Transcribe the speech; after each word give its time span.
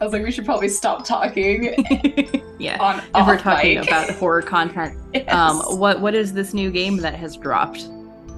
I 0.00 0.04
was 0.04 0.12
like, 0.12 0.24
we 0.24 0.32
should 0.32 0.44
probably 0.44 0.68
stop 0.68 1.04
talking. 1.04 1.74
yeah. 2.58 2.76
On 2.80 2.98
if 3.14 3.26
we're 3.26 3.38
talking 3.38 3.78
mic. 3.78 3.86
about 3.88 4.10
horror 4.10 4.42
content, 4.42 4.98
Yes. 5.14 5.32
um, 5.32 5.60
what 5.78 6.00
what 6.00 6.14
is 6.14 6.32
this 6.32 6.52
new 6.54 6.70
game 6.70 6.96
that 6.98 7.14
has 7.14 7.36
dropped? 7.36 7.84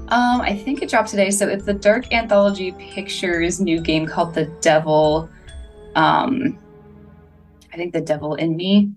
Um, 0.08 0.42
I 0.42 0.54
think 0.54 0.82
it 0.82 0.90
dropped 0.90 1.08
today. 1.08 1.30
So 1.30 1.48
it's 1.48 1.64
the 1.64 1.72
Dark 1.72 2.12
Anthology 2.12 2.72
Pictures 2.72 3.60
new 3.60 3.80
game 3.80 4.06
called 4.06 4.34
The 4.34 4.44
Devil. 4.60 5.30
Um, 5.94 6.58
I 7.72 7.76
think 7.76 7.94
The 7.94 8.02
Devil 8.02 8.34
in 8.34 8.54
Me, 8.56 8.92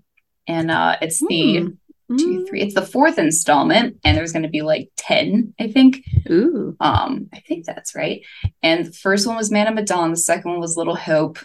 and 0.46 0.70
uh, 0.70 0.96
it's 1.00 1.26
the 1.26 1.60
Hmm. 1.60 1.68
Two, 2.16 2.46
three. 2.46 2.62
It's 2.62 2.74
the 2.74 2.82
fourth 2.82 3.18
installment, 3.18 3.98
and 4.04 4.16
there's 4.16 4.32
going 4.32 4.44
to 4.44 4.48
be 4.48 4.62
like 4.62 4.90
ten, 4.96 5.54
I 5.60 5.68
think. 5.68 6.04
Ooh. 6.30 6.76
Um, 6.80 7.28
I 7.32 7.40
think 7.40 7.66
that's 7.66 7.94
right. 7.94 8.24
And 8.62 8.86
the 8.86 8.92
first 8.92 9.26
one 9.26 9.36
was 9.36 9.50
Man 9.50 9.66
of 9.66 9.74
Medan. 9.74 10.10
The 10.10 10.16
second 10.16 10.50
one 10.50 10.60
was 10.60 10.76
Little 10.76 10.96
Hope. 10.96 11.38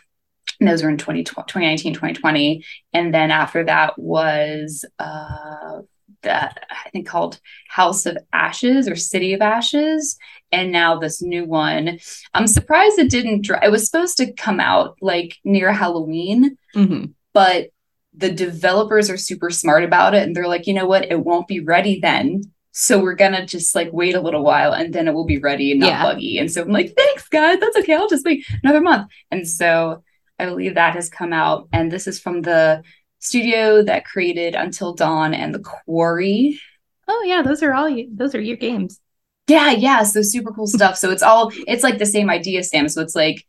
And 0.59 0.69
those 0.69 0.83
were 0.83 0.89
in 0.89 0.97
20, 0.97 1.23
2019, 1.23 1.93
2020. 1.93 2.63
And 2.93 3.13
then 3.13 3.31
after 3.31 3.65
that 3.65 3.97
was 3.97 4.85
uh 4.99 5.81
that 6.21 6.65
I 6.69 6.89
think 6.91 7.07
called 7.07 7.39
House 7.67 8.05
of 8.05 8.17
Ashes 8.31 8.87
or 8.87 8.95
City 8.95 9.33
of 9.33 9.41
Ashes. 9.41 10.17
And 10.51 10.71
now 10.71 10.99
this 10.99 11.21
new 11.21 11.45
one. 11.45 11.99
I'm 12.33 12.47
surprised 12.47 12.97
it 12.99 13.09
didn't 13.09 13.41
dr- 13.41 13.63
it 13.63 13.71
was 13.71 13.85
supposed 13.85 14.17
to 14.17 14.31
come 14.31 14.59
out 14.59 14.95
like 15.01 15.37
near 15.43 15.73
Halloween, 15.73 16.57
hmm 16.73 17.05
but 17.33 17.69
the 18.15 18.31
developers 18.31 19.09
are 19.09 19.17
super 19.17 19.49
smart 19.49 19.83
about 19.83 20.13
it 20.13 20.23
and 20.23 20.35
they're 20.35 20.47
like, 20.47 20.67
you 20.67 20.73
know 20.73 20.85
what, 20.85 21.11
it 21.11 21.19
won't 21.23 21.47
be 21.47 21.59
ready 21.59 21.99
then. 21.99 22.43
So 22.71 22.99
we're 22.99 23.15
gonna 23.15 23.45
just 23.45 23.75
like 23.75 23.89
wait 23.91 24.15
a 24.15 24.21
little 24.21 24.43
while 24.43 24.73
and 24.73 24.93
then 24.93 25.07
it 25.07 25.13
will 25.13 25.25
be 25.25 25.37
ready 25.37 25.71
and 25.71 25.79
not 25.79 25.87
Yeah. 25.87 26.03
buggy. 26.03 26.37
And 26.37 26.51
so 26.51 26.61
I'm 26.61 26.69
like, 26.71 26.93
thanks 26.95 27.27
guys, 27.29 27.59
that's 27.59 27.77
okay. 27.77 27.93
I'll 27.95 28.09
just 28.09 28.25
wait 28.25 28.45
another 28.63 28.81
month. 28.81 29.09
And 29.31 29.47
so 29.47 30.03
I 30.39 30.45
believe 30.45 30.75
that 30.75 30.93
has 30.95 31.09
come 31.09 31.33
out. 31.33 31.67
And 31.71 31.91
this 31.91 32.07
is 32.07 32.19
from 32.19 32.41
the 32.41 32.83
studio 33.19 33.83
that 33.83 34.05
created 34.05 34.55
Until 34.55 34.93
Dawn 34.93 35.33
and 35.33 35.53
The 35.53 35.59
Quarry. 35.59 36.59
Oh 37.07 37.23
yeah, 37.25 37.41
those 37.41 37.61
are 37.63 37.73
all 37.73 37.87
you, 37.89 38.09
those 38.11 38.33
are 38.35 38.41
your 38.41 38.57
games. 38.57 38.99
Yeah, 39.47 39.71
yeah. 39.71 40.03
So 40.03 40.21
super 40.21 40.51
cool 40.51 40.67
stuff. 40.67 40.97
So 40.97 41.11
it's 41.11 41.21
all 41.21 41.51
it's 41.67 41.83
like 41.83 41.97
the 41.97 42.05
same 42.05 42.29
idea, 42.29 42.63
Sam. 42.63 42.87
So 42.89 43.01
it's 43.01 43.15
like 43.15 43.45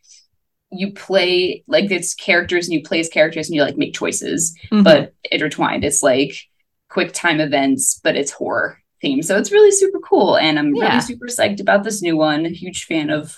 you 0.79 0.93
play 0.93 1.63
like 1.67 1.91
it's 1.91 2.15
characters 2.15 2.67
and 2.67 2.75
you 2.75 2.83
play 2.83 3.01
as 3.01 3.09
characters 3.09 3.49
and 3.49 3.55
you 3.57 3.63
like 3.63 3.77
make 3.77 3.95
choices. 3.95 4.55
Mhm. 4.71 4.85
but 4.85 5.15
intertwined. 5.31 5.85
It's 5.85 6.03
like 6.03 6.35
quick 6.91 7.13
time 7.13 7.41
events, 7.41 8.01
but 8.05 8.17
it's 8.17 8.31
horror 8.31 8.79
themed. 9.03 9.25
So 9.25 9.37
it's 9.39 9.53
really 9.53 9.71
super 9.71 9.99
cool. 10.01 10.37
And 10.37 10.59
I'm 10.59 10.75
Yeah. 10.75 10.89
really 10.91 11.01
super 11.03 11.27
psyched 11.27 11.61
about 11.61 11.85
this 11.85 12.03
new 12.03 12.17
one. 12.17 12.45
Huge 12.47 12.85
fan 12.85 13.11
of 13.11 13.37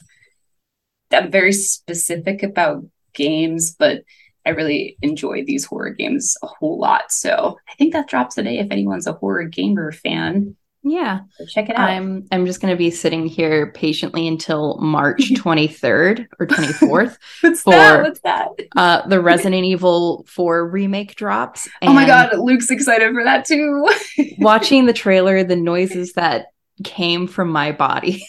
I'm 1.12 1.30
very 1.30 1.52
specific 1.52 2.42
about 2.42 2.84
games, 3.14 3.74
but 3.74 4.02
I 4.44 4.50
really 4.50 4.96
enjoy 5.02 5.44
these 5.44 5.64
horror 5.64 5.90
games 5.90 6.36
a 6.42 6.46
whole 6.46 6.78
lot. 6.78 7.10
So 7.12 7.56
I 7.68 7.74
think 7.76 7.92
that 7.92 8.08
drops 8.08 8.34
today 8.34 8.58
if 8.58 8.70
anyone's 8.70 9.06
a 9.06 9.12
horror 9.12 9.44
gamer 9.44 9.92
fan. 9.92 10.56
Yeah, 10.88 11.20
So 11.36 11.44
check 11.46 11.68
it 11.68 11.76
out. 11.76 11.90
I'm 11.90 12.26
I'm 12.30 12.46
just 12.46 12.60
gonna 12.60 12.76
be 12.76 12.90
sitting 12.90 13.26
here 13.26 13.72
patiently 13.72 14.28
until 14.28 14.78
March 14.78 15.18
23rd 15.32 16.26
or 16.38 16.46
24th. 16.46 17.18
What's 17.40 17.62
for- 17.62 17.70
that? 17.72 18.02
What's 18.02 18.20
that? 18.20 18.48
Uh, 18.76 19.06
the 19.08 19.20
Resident 19.20 19.64
Evil 19.64 20.24
4 20.28 20.68
remake 20.68 21.16
drops. 21.16 21.68
oh 21.82 21.92
my 21.92 22.06
god, 22.06 22.38
Luke's 22.38 22.70
excited 22.70 23.12
for 23.12 23.24
that 23.24 23.44
too. 23.44 23.88
Watching 24.38 24.86
the 24.86 24.92
trailer, 24.92 25.42
the 25.42 25.56
noises 25.56 26.12
that 26.12 26.46
came 26.84 27.26
from 27.26 27.50
my 27.50 27.72
body. 27.72 28.24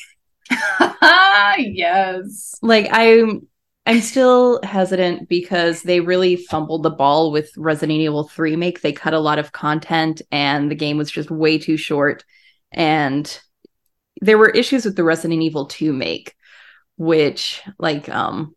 yes. 1.58 2.56
like 2.62 2.88
I'm 2.92 3.48
I'm 3.86 4.02
still 4.02 4.60
hesitant 4.64 5.30
because 5.30 5.84
they 5.84 6.02
really 6.02 6.36
fumbled 6.36 6.84
the 6.84 6.90
ball 6.90 7.31
with 7.31 7.52
Resident 7.56 8.00
Evil 8.00 8.28
3 8.28 8.58
make. 8.58 8.81
They 8.81 8.92
cut 8.92 9.14
a 9.14 9.20
lot 9.20 9.40
of 9.40 9.54
content 9.54 10.22
and 10.30 10.70
the 10.70 10.76
game 10.76 10.98
was 10.98 11.10
just 11.10 11.31
way 11.31 11.58
too 11.58 11.78
short. 11.78 12.26
And 12.72 13.40
there 14.22 14.38
were 14.38 14.50
issues 14.50 14.86
with 14.86 14.96
the 14.96 15.04
Resident 15.04 15.42
Evil 15.42 15.66
2 15.66 15.94
make, 15.94 16.36
which 16.98 17.62
like 17.78 18.10
um 18.10 18.56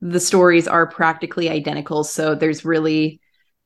the 0.00 0.20
stories 0.20 0.68
are 0.68 0.86
practically 0.86 1.48
identical. 1.48 2.04
So 2.04 2.34
there's 2.34 2.64
really 2.64 3.20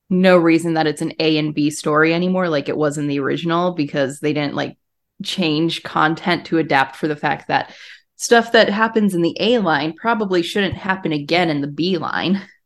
no 0.08 0.36
reason 0.38 0.74
that 0.74 0.86
it's 0.86 1.02
an 1.02 1.12
A 1.20 1.38
and 1.38 1.54
B 1.54 1.70
story 1.70 2.14
anymore, 2.14 2.48
like 2.48 2.68
it 2.68 2.76
was 2.76 2.98
in 2.98 3.06
the 3.06 3.20
original, 3.20 3.72
because 3.72 4.20
they 4.20 4.32
didn't 4.32 4.54
like 4.54 4.76
change 5.22 5.82
content 5.82 6.46
to 6.46 6.58
adapt 6.58 6.96
for 6.96 7.08
the 7.08 7.16
fact 7.16 7.48
that 7.48 7.74
stuff 8.16 8.52
that 8.52 8.68
happens 8.68 9.14
in 9.14 9.22
the 9.22 9.36
A 9.40 9.58
line 9.58 9.94
probably 9.94 10.42
shouldn't 10.42 10.74
happen 10.74 11.12
again 11.12 11.50
in 11.50 11.60
the 11.60 11.68
B 11.68 11.98
line. 11.98 12.40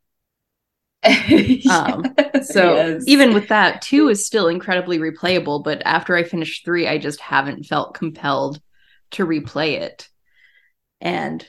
Um, 1.68 2.16
So 2.40 2.74
Yes. 2.74 3.04
even 3.06 3.32
with 3.32 3.48
that, 3.48 3.82
two 3.82 4.08
is 4.08 4.26
still 4.26 4.48
incredibly 4.48 4.98
replayable, 4.98 5.62
but 5.64 5.82
after 5.84 6.14
I 6.16 6.24
finished 6.24 6.64
three, 6.64 6.86
I 6.86 6.98
just 6.98 7.20
haven't 7.20 7.64
felt 7.64 7.94
compelled 7.94 8.60
to 9.12 9.26
replay 9.26 9.80
it. 9.80 10.08
And 11.00 11.46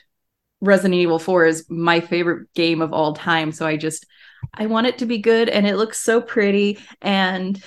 Resident 0.61 0.95
Evil 0.95 1.19
4 1.19 1.45
is 1.45 1.65
my 1.69 1.99
favorite 2.01 2.53
game 2.55 2.81
of 2.81 2.93
all 2.93 3.13
time. 3.13 3.51
So 3.51 3.67
I 3.67 3.77
just 3.77 4.05
I 4.53 4.67
want 4.67 4.87
it 4.87 4.99
to 4.99 5.05
be 5.05 5.19
good 5.19 5.49
and 5.49 5.67
it 5.67 5.77
looks 5.77 5.99
so 5.99 6.21
pretty 6.21 6.79
and 7.01 7.61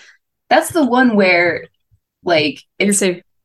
That's 0.51 0.71
the 0.73 0.85
one 0.87 1.17
where, 1.17 1.69
like, 2.25 2.63
you're 2.79 2.95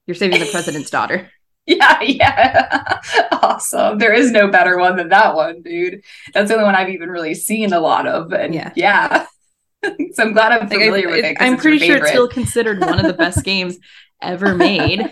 you're 0.08 0.16
saving 0.16 0.40
the 0.40 0.46
president's 0.48 0.92
daughter. 0.92 1.32
yeah, 1.68 2.02
yeah, 2.02 3.00
awesome. 3.42 3.98
There 3.98 4.14
is 4.14 4.32
no 4.32 4.50
better 4.50 4.78
one 4.78 4.96
than 4.98 5.10
that 5.10 5.36
one, 5.36 5.62
dude. 5.62 6.02
That's 6.34 6.50
the 6.50 6.56
only 6.56 6.66
one 6.66 6.76
I've 6.76 6.90
even 6.90 7.10
really 7.10 7.34
seen 7.36 7.72
a 7.74 7.80
lot 7.80 8.06
of, 8.08 8.34
and 8.34 8.54
Yeah. 8.54 8.72
yeah. 8.76 9.26
so 10.14 10.24
I'm 10.24 10.34
glad 10.34 10.52
I'm 10.52 10.62
Like, 10.62 10.70
familiar 10.72 11.10
with 11.10 11.26
it. 11.26 11.38
I'm 11.40 11.58
pretty 11.58 11.80
sure 11.80 11.98
it's 11.98 12.10
still 12.10 12.28
considered 12.28 12.80
one 12.82 13.00
of 13.00 13.06
the 13.06 13.14
best 13.14 13.44
games 13.44 13.78
ever 14.22 14.56
made. 14.56 15.10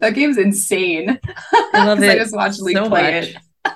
that 0.00 0.14
game's 0.14 0.38
insane. 0.38 1.18
I 1.74 1.86
love 1.86 2.02
it 2.02 2.10
I 2.10 2.16
just 2.16 2.34
watched 2.34 2.60
Lee 2.60 2.74
so 2.74 2.88
play 2.88 3.20
much. 3.20 3.28
it. 3.64 3.72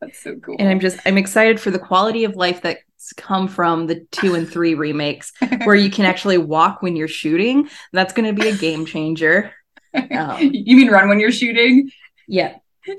That's 0.00 0.22
so 0.22 0.36
cool. 0.36 0.56
and 0.58 0.68
I'm 0.68 0.80
just 0.80 0.98
I'm 1.04 1.18
excited 1.18 1.60
for 1.60 1.70
the 1.70 1.78
quality 1.78 2.24
of 2.24 2.34
life 2.36 2.62
that's 2.62 3.12
come 3.16 3.48
from 3.48 3.86
the 3.86 4.06
two 4.12 4.34
and 4.34 4.48
three 4.48 4.74
remakes, 4.74 5.32
where 5.64 5.74
you 5.76 5.90
can 5.90 6.06
actually 6.06 6.38
walk 6.38 6.80
when 6.80 6.96
you're 6.96 7.08
shooting. 7.08 7.68
That's 7.92 8.12
going 8.14 8.34
to 8.34 8.40
be 8.42 8.48
a 8.48 8.56
game 8.56 8.86
changer. 8.86 9.52
Um, 9.94 10.38
you 10.40 10.76
mean 10.76 10.88
run 10.90 11.08
when 11.08 11.20
you're 11.20 11.32
shooting? 11.32 11.90
Yeah, 12.28 12.56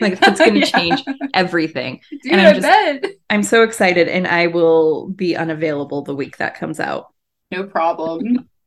like 0.00 0.20
that's 0.20 0.38
going 0.40 0.54
to 0.54 0.60
Yeah. 0.60 0.64
change 0.66 1.02
everything. 1.34 2.00
Dude, 2.10 2.32
And 2.32 2.40
I 2.40 2.48
I'm 2.50 2.54
just- 2.54 2.62
bet. 3.02 3.10
I'm 3.30 3.42
so 3.42 3.62
excited, 3.62 4.08
and 4.08 4.26
I 4.26 4.46
will 4.48 5.08
be 5.08 5.36
unavailable 5.36 6.02
the 6.02 6.14
week 6.14 6.36
that 6.38 6.58
comes 6.58 6.80
out. 6.80 7.12
No 7.50 7.64
problem. 7.64 8.48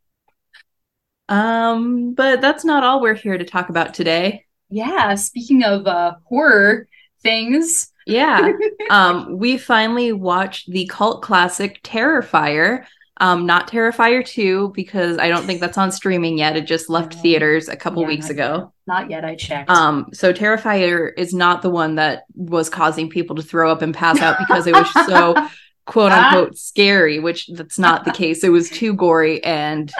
Um, 1.27 2.13
but 2.15 2.41
that's 2.41 2.65
not 2.65 2.83
all 2.83 3.01
we're 3.01 3.13
here 3.13 3.37
to 3.37 3.45
talk 3.45 3.69
about 3.69 3.93
today. 3.93 4.45
Yeah, 4.71 5.13
speaking 5.15 5.63
of 5.63 5.85
uh 5.85 6.15
horror 6.25 6.87
things. 7.21 7.91
Yeah. 8.07 8.51
um, 8.89 9.37
we 9.37 9.59
finally 9.59 10.11
watched 10.11 10.71
the 10.71 10.87
cult 10.87 11.21
classic 11.21 11.83
Terrifier. 11.83 12.85
Um, 13.21 13.45
not 13.45 13.69
Terrifier 13.69 14.25
2, 14.25 14.71
because 14.73 15.17
I 15.17 15.27
don't 15.27 15.45
think 15.45 15.59
that's 15.59 15.77
on 15.77 15.91
streaming 15.91 16.37
yet. 16.37 16.55
It 16.55 16.65
just 16.65 16.89
left 16.89 17.15
No. 17.15 17.21
theaters 17.21 17.67
a 17.67 17.75
couple 17.75 18.01
Yeah, 18.03 18.07
weeks 18.07 18.27
not 18.27 18.31
ago. 18.31 18.73
Not 18.87 19.09
yet, 19.09 19.25
I 19.25 19.35
checked. 19.35 19.69
Um, 19.69 20.07
so 20.13 20.31
Terrifier 20.31 21.11
is 21.17 21.33
not 21.33 21.61
the 21.61 21.69
one 21.69 21.95
that 21.95 22.23
was 22.33 22.69
causing 22.69 23.09
people 23.09 23.35
to 23.35 23.41
throw 23.41 23.71
up 23.71 23.81
and 23.81 23.93
pass 23.93 24.21
out 24.21 24.37
because 24.39 24.67
it 24.67 24.73
was 24.73 24.89
so 25.05 25.35
quote 25.85 26.11
unquote 26.11 26.57
scary, 26.57 27.19
which 27.19 27.47
that's 27.47 27.77
not 27.77 28.05
the 28.05 28.11
case. 28.11 28.43
It 28.43 28.49
was 28.49 28.69
too 28.69 28.93
gory 28.93 29.43
and 29.43 29.91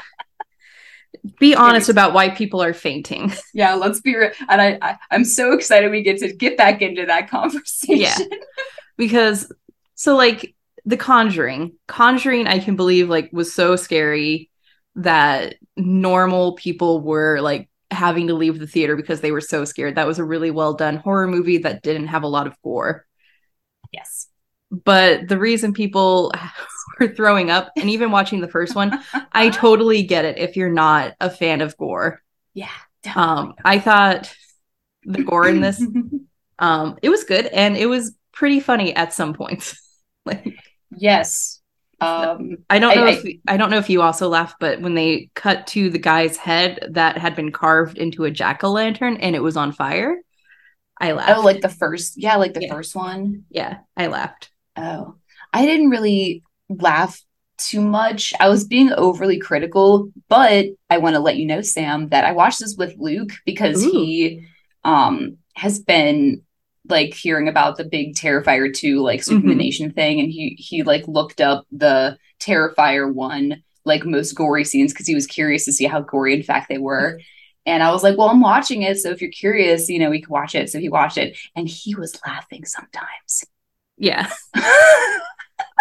be 1.39 1.55
honest 1.55 1.89
about 1.89 2.13
why 2.13 2.29
people 2.29 2.61
are 2.63 2.73
fainting. 2.73 3.33
yeah, 3.53 3.73
let's 3.73 3.99
be 3.99 4.15
real. 4.15 4.31
And 4.47 4.61
I, 4.61 4.77
I 4.81 4.97
I'm 5.11 5.25
so 5.25 5.51
excited 5.51 5.91
we 5.91 6.03
get 6.03 6.19
to 6.19 6.31
get 6.31 6.57
back 6.57 6.81
into 6.81 7.05
that 7.05 7.29
conversation. 7.29 7.97
Yeah. 7.97 8.17
because 8.97 9.51
so 9.95 10.15
like 10.15 10.55
the 10.89 10.97
conjuring. 10.97 11.73
Conjuring 11.87 12.47
i 12.47 12.59
can 12.59 12.75
believe 12.75 13.09
like 13.09 13.29
was 13.31 13.53
so 13.53 13.75
scary 13.75 14.49
that 14.95 15.55
normal 15.77 16.53
people 16.55 17.01
were 17.01 17.39
like 17.41 17.69
having 17.91 18.27
to 18.27 18.33
leave 18.33 18.59
the 18.59 18.67
theater 18.67 18.95
because 18.95 19.21
they 19.21 19.31
were 19.31 19.41
so 19.41 19.65
scared. 19.65 19.95
That 19.95 20.07
was 20.07 20.19
a 20.19 20.23
really 20.23 20.51
well 20.51 20.73
done 20.73 20.97
horror 20.97 21.27
movie 21.27 21.59
that 21.59 21.81
didn't 21.83 22.07
have 22.07 22.23
a 22.23 22.27
lot 22.27 22.47
of 22.47 22.55
gore. 22.63 23.05
Yes. 23.91 24.27
but 24.71 25.27
the 25.27 25.39
reason 25.39 25.73
people 25.73 26.31
were 26.99 27.07
throwing 27.07 27.49
up 27.49 27.71
and 27.75 27.89
even 27.89 28.11
watching 28.11 28.39
the 28.39 28.47
first 28.47 28.75
one 28.75 28.99
i 29.31 29.49
totally 29.49 30.03
get 30.03 30.25
it 30.25 30.37
if 30.37 30.55
you're 30.55 30.69
not 30.71 31.15
a 31.19 31.29
fan 31.29 31.61
of 31.61 31.75
gore. 31.77 32.21
Yeah. 32.53 32.69
um 33.15 33.53
i 33.65 33.79
thought 33.79 34.31
the 35.03 35.23
gore 35.23 35.47
in 35.47 35.61
this 35.61 35.83
um 36.59 36.97
it 37.01 37.09
was 37.09 37.23
good 37.23 37.47
and 37.47 37.77
it 37.77 37.87
was 37.87 38.15
pretty 38.31 38.59
funny 38.59 38.95
at 38.95 39.13
some 39.13 39.33
points. 39.33 39.75
Like 40.25 40.59
yes. 40.91 41.61
Um 42.01 42.57
I 42.69 42.79
don't 42.79 42.95
know 42.95 43.05
I- 43.05 43.11
if 43.11 43.25
I 43.47 43.57
don't 43.57 43.69
know 43.71 43.77
if 43.77 43.89
you 43.89 44.01
also 44.01 44.29
laughed, 44.29 44.55
but 44.59 44.81
when 44.81 44.95
they 44.95 45.29
cut 45.35 45.67
to 45.67 45.89
the 45.89 45.99
guy's 45.99 46.37
head 46.37 46.79
that 46.91 47.17
had 47.17 47.35
been 47.35 47.51
carved 47.51 47.97
into 47.97 48.23
a 48.23 48.31
jack 48.31 48.63
o' 48.63 48.71
lantern 48.71 49.17
and 49.17 49.35
it 49.35 49.43
was 49.43 49.57
on 49.57 49.71
fire, 49.73 50.17
I 50.99 51.11
laughed. 51.11 51.37
Oh, 51.37 51.41
like 51.41 51.61
the 51.61 51.69
first, 51.69 52.13
yeah, 52.15 52.35
like 52.37 52.53
the 52.53 52.61
Yeah. 52.61 52.73
first 52.73 52.95
one. 52.95 53.43
yeah, 53.49 53.79
I 53.97 54.07
laughed. 54.07 54.49
Oh, 54.77 55.15
I 55.53 55.65
didn't 55.65 55.89
really 55.89 56.43
laugh 56.69 57.21
too 57.57 57.81
much. 57.81 58.33
I 58.39 58.47
was 58.47 58.63
being 58.65 58.93
overly 58.93 59.37
critical, 59.37 60.09
but 60.29 60.67
I 60.89 60.99
want 60.99 61.15
to 61.15 61.19
let 61.19 61.35
you 61.35 61.45
know, 61.45 61.61
Sam, 61.61 62.07
that 62.09 62.23
I 62.23 62.31
watched 62.31 62.61
this 62.61 62.75
with 62.77 62.95
Luke 62.97 63.31
because 63.45 63.85
Ooh. 63.85 63.91
he 63.91 64.47
um 64.85 65.37
has 65.55 65.79
been 65.79 66.43
like 66.89 67.13
hearing 67.13 67.47
about 67.47 67.77
the 67.77 67.83
big 67.85 68.15
Terrifier 68.15 68.73
2 68.73 69.01
like 69.01 69.21
Mhm. 69.21 69.25
supermanation 69.25 69.91
thing 69.91 70.19
and 70.19 70.29
he 70.31 70.55
he 70.59 70.83
like 70.83 71.07
looked 71.07 71.39
up 71.41 71.65
the 71.71 72.17
Terrifier 72.39 73.13
1 73.13 73.63
like 73.85 74.05
most 74.05 74.33
gory 74.33 74.63
scenes 74.65 74.91
because 74.93 75.07
he 75.07 75.15
was 75.15 75.27
curious 75.27 75.65
to 75.65 75.71
see 75.73 75.85
how 75.85 76.01
gory 76.01 76.33
in 76.33 76.43
fact 76.43 76.67
they 76.69 76.77
were. 76.77 77.19
And 77.65 77.83
I 77.83 77.91
was 77.91 78.03
like, 78.03 78.17
well, 78.17 78.29
I'm 78.29 78.41
watching 78.41 78.81
it. 78.83 78.97
So 78.97 79.09
if 79.11 79.21
you're 79.21 79.29
curious, 79.31 79.89
you 79.89 79.99
know, 79.99 80.09
we 80.09 80.21
can 80.21 80.31
watch 80.31 80.55
it. 80.55 80.69
So 80.69 80.79
he 80.79 80.89
watched 80.89 81.17
it 81.17 81.37
and 81.55 81.67
he 81.67 81.93
was 81.95 82.19
laughing 82.25 82.65
sometimes. 82.65 83.43
Yeah. 83.97 84.29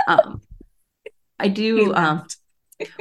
Um, 0.07 0.41
I 1.39 1.49
do. 1.49 1.95
Um, 1.95 2.27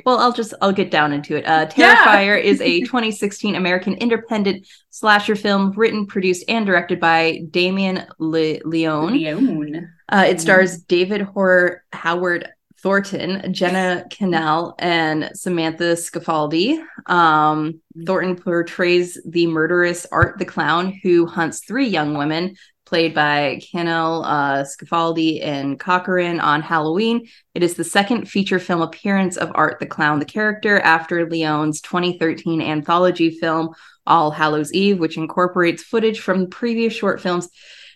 well, 0.06 0.18
I'll 0.19 0.33
just 0.33 0.53
I'll 0.62 0.71
get 0.74 0.91
down 0.91 1.13
into 1.13 1.35
it. 1.35 1.45
Uh, 1.45 1.68
Yeah. 1.75 1.95
Terrifier 2.06 2.41
is 2.41 2.62
a 2.62 2.81
2016 2.81 3.56
American 3.56 3.94
independent 3.95 4.68
slasher 4.89 5.35
film 5.35 5.71
written, 5.71 6.06
produced, 6.06 6.45
and 6.47 6.65
directed 6.65 7.00
by 7.00 7.41
Damien 7.51 8.06
Le- 8.19 8.59
Leone. 8.65 9.13
Leone. 9.13 9.89
Uh, 10.09 10.25
it 10.27 10.39
stars 10.41 10.79
David 10.79 11.21
Hor- 11.21 11.83
Howard 11.94 12.50
Thornton, 12.79 13.53
Jenna 13.53 14.06
Kanell, 14.09 14.74
and 14.79 15.31
Samantha 15.33 15.95
Scaffidi. 15.95 16.79
Um, 17.07 17.81
Thornton 18.06 18.35
portrays 18.35 19.19
the 19.25 19.47
murderous 19.47 20.06
Art 20.12 20.38
the 20.38 20.45
Clown, 20.45 20.94
who 21.03 21.25
hunts 21.25 21.65
three 21.65 21.88
young 21.88 22.18
women, 22.18 22.56
played 22.88 23.13
by 23.13 23.60
Kanell, 23.62 24.24
uh, 24.25 24.63
Scaffidi, 24.63 25.44
and 25.44 25.80
Cochran 25.80 26.39
on 26.39 26.62
Halloween. 26.62 27.28
It 27.54 27.62
is 27.63 27.75
the 27.75 27.84
second 27.84 28.28
feature 28.30 28.60
film 28.60 28.81
appearance 28.81 29.38
of 29.38 29.51
Art 29.54 29.80
the 29.80 29.86
Clown, 29.86 30.19
the 30.19 30.25
character, 30.25 30.80
after 30.80 31.30
Leone's 31.30 31.81
2013 31.81 32.62
anthology 32.62 33.30
film 33.31 33.75
All 34.06 34.31
Hallows 34.31 34.74
Eve, 34.74 35.00
which 35.00 35.18
incorporates 35.18 35.84
footage 35.84 36.19
from 36.19 36.50
previous 36.50 36.94
short 36.94 37.22
films 37.22 37.50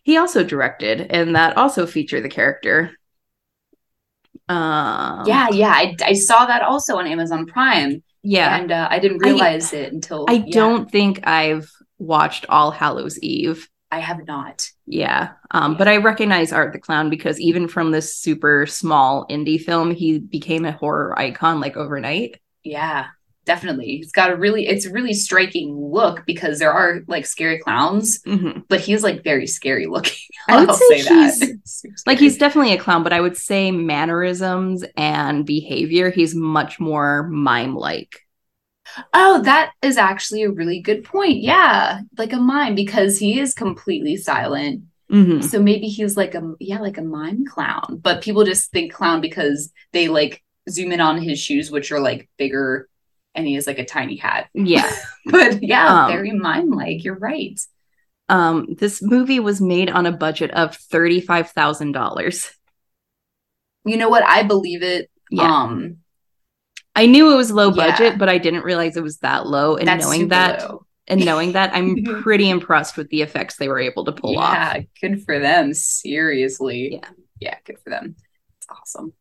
he 0.03 0.17
also 0.17 0.43
directed, 0.43 1.07
and 1.11 1.35
that 1.35 1.57
also 1.57 1.85
feature 1.85 2.21
the 2.21 2.29
character. 2.29 2.91
Um, 4.49 5.25
yeah, 5.27 5.49
yeah. 5.51 5.69
I, 5.71 5.95
I 6.03 6.13
saw 6.13 6.45
that 6.45 6.63
also 6.63 6.97
on 6.97 7.07
Amazon 7.07 7.45
Prime. 7.45 8.03
yeah. 8.23 8.57
And 8.57 8.71
uh, 8.71 8.87
I 8.89 8.99
didn't 8.99 9.23
I- 9.23 9.29
realize 9.29 9.73
it 9.73 9.93
until 9.93 10.25
I 10.27 10.33
yeah, 10.33 10.53
don't 10.53 10.91
think 10.91 11.25
I've 11.27 11.69
watched 11.99 12.45
All 12.49 12.71
Hallows 12.71 13.19
Eve. 13.19 13.69
I 13.91 13.99
have 13.99 14.25
not. 14.25 14.69
Yeah. 14.87 15.33
Um, 15.51 15.75
but 15.75 15.87
I 15.89 15.97
recognize 15.97 16.53
Art 16.53 16.71
the 16.73 16.79
Clown 16.79 17.09
because 17.09 17.39
even 17.41 17.67
from 17.67 17.91
this 17.91 18.15
super 18.15 18.65
small 18.65 19.25
indie 19.29 19.59
film, 19.61 19.91
he 19.91 20.17
became 20.19 20.63
a 20.65 20.71
horror 20.71 21.17
icon 21.19 21.59
like 21.59 21.75
overnight. 21.75 22.39
Yeah, 22.63 23.07
definitely. 23.45 23.97
He's 23.97 24.11
got 24.13 24.31
a 24.31 24.35
really 24.37 24.65
it's 24.67 24.85
a 24.85 24.91
really 24.93 25.13
striking 25.13 25.75
look 25.77 26.25
because 26.25 26.59
there 26.59 26.71
are 26.71 27.01
like 27.07 27.25
scary 27.25 27.59
clowns, 27.59 28.19
Mhm. 28.23 28.63
but 28.69 28.79
he's 28.79 29.03
like 29.03 29.23
very 29.25 29.45
scary 29.47 29.87
looking. 29.87 30.17
I 30.47 30.59
would 30.61 30.69
I'll 30.69 30.75
say 30.75 31.01
that. 31.01 31.33
he's- 31.37 31.83
Like 32.05 32.19
he's 32.19 32.37
definitely 32.37 32.73
a 32.73 32.77
clown, 32.79 33.03
but 33.03 33.13
I 33.13 33.19
would 33.21 33.35
say 33.35 33.71
mannerisms 33.71 34.85
and 34.95 35.45
behavior, 35.45 36.11
he's 36.11 36.33
much 36.33 36.79
more 36.79 37.23
mime 37.27 37.75
like. 37.75 38.21
Oh, 39.13 39.41
that 39.43 39.71
is 39.81 39.97
actually 39.97 40.43
a 40.43 40.51
really 40.51 40.81
good 40.81 41.03
point. 41.03 41.37
Yeah, 41.41 42.01
like 42.17 42.33
a 42.33 42.37
mime 42.37 42.75
because 42.75 43.17
he 43.17 43.39
is 43.39 43.53
completely 43.53 44.17
silent. 44.17 44.83
Mhm. 45.11 45.43
So 45.43 45.61
maybe 45.61 45.87
he's 45.87 46.15
like 46.17 46.35
a 46.35 46.53
yeah, 46.59 46.79
like 46.79 46.97
a 46.97 47.01
mime 47.01 47.45
clown. 47.45 47.99
But 48.01 48.21
people 48.21 48.43
just 48.45 48.71
think 48.71 48.93
clown 48.93 49.21
because 49.21 49.71
they 49.91 50.07
like 50.07 50.43
zoom 50.69 50.91
in 50.91 51.01
on 51.01 51.21
his 51.21 51.39
shoes, 51.39 51.71
which 51.71 51.91
are 51.91 51.99
like 51.99 52.29
bigger, 52.37 52.89
and 53.35 53.45
he 53.47 53.55
has 53.55 53.67
like 53.67 53.79
a 53.79 53.85
tiny 53.85 54.17
hat. 54.17 54.49
Yeah. 54.53 54.89
But 55.25 55.61
yeah, 55.63 56.05
Um, 56.05 56.11
very 56.11 56.31
mime 56.31 56.71
like. 56.71 57.03
You're 57.03 57.17
right. 57.19 57.59
Um, 58.29 58.67
this 58.79 59.01
movie 59.01 59.39
was 59.39 59.61
made 59.61 59.89
on 59.89 60.05
a 60.05 60.11
budget 60.11 60.51
of 60.51 60.75
thirty-five 60.75 61.51
thousand 61.51 61.91
dollars. 61.91 62.51
You 63.85 63.97
know 63.97 64.09
what? 64.09 64.23
I 64.23 64.43
believe 64.43 64.83
it. 64.83 65.09
Yeah. 65.29 65.43
Um, 65.63 65.97
I 66.95 67.05
knew 67.05 67.31
it 67.33 67.37
was 67.37 67.51
low 67.51 67.69
Yeah. 67.73 67.91
budget, 67.91 68.17
but 68.19 68.29
I 68.29 68.37
didn't 68.37 68.63
realize 68.63 68.97
it 68.97 69.03
was 69.03 69.17
that 69.19 69.47
low. 69.47 69.77
And 69.77 69.87
that's 69.87 70.03
knowing 70.05 70.27
that, 70.29 70.59
low. 70.69 70.85
and 71.07 71.23
knowing 71.25 71.53
that, 71.53 71.73
I'm 71.73 72.03
pretty 72.23 72.49
impressed 72.49 72.97
with 72.97 73.09
the 73.09 73.21
effects 73.21 73.55
they 73.57 73.67
were 73.69 73.79
able 73.79 74.05
to 74.05 74.11
pull 74.11 74.37
off. 74.37 74.53
yeah, 74.53 74.81
good 75.01 75.23
for 75.23 75.39
them. 75.39 75.73
Seriously. 75.73 76.95
Yeah. 77.01 77.09
Yeah, 77.39 77.57
good 77.65 77.79
for 77.79 77.89
them. 77.89 78.15
It's 78.57 78.67
awesome. 78.69 79.13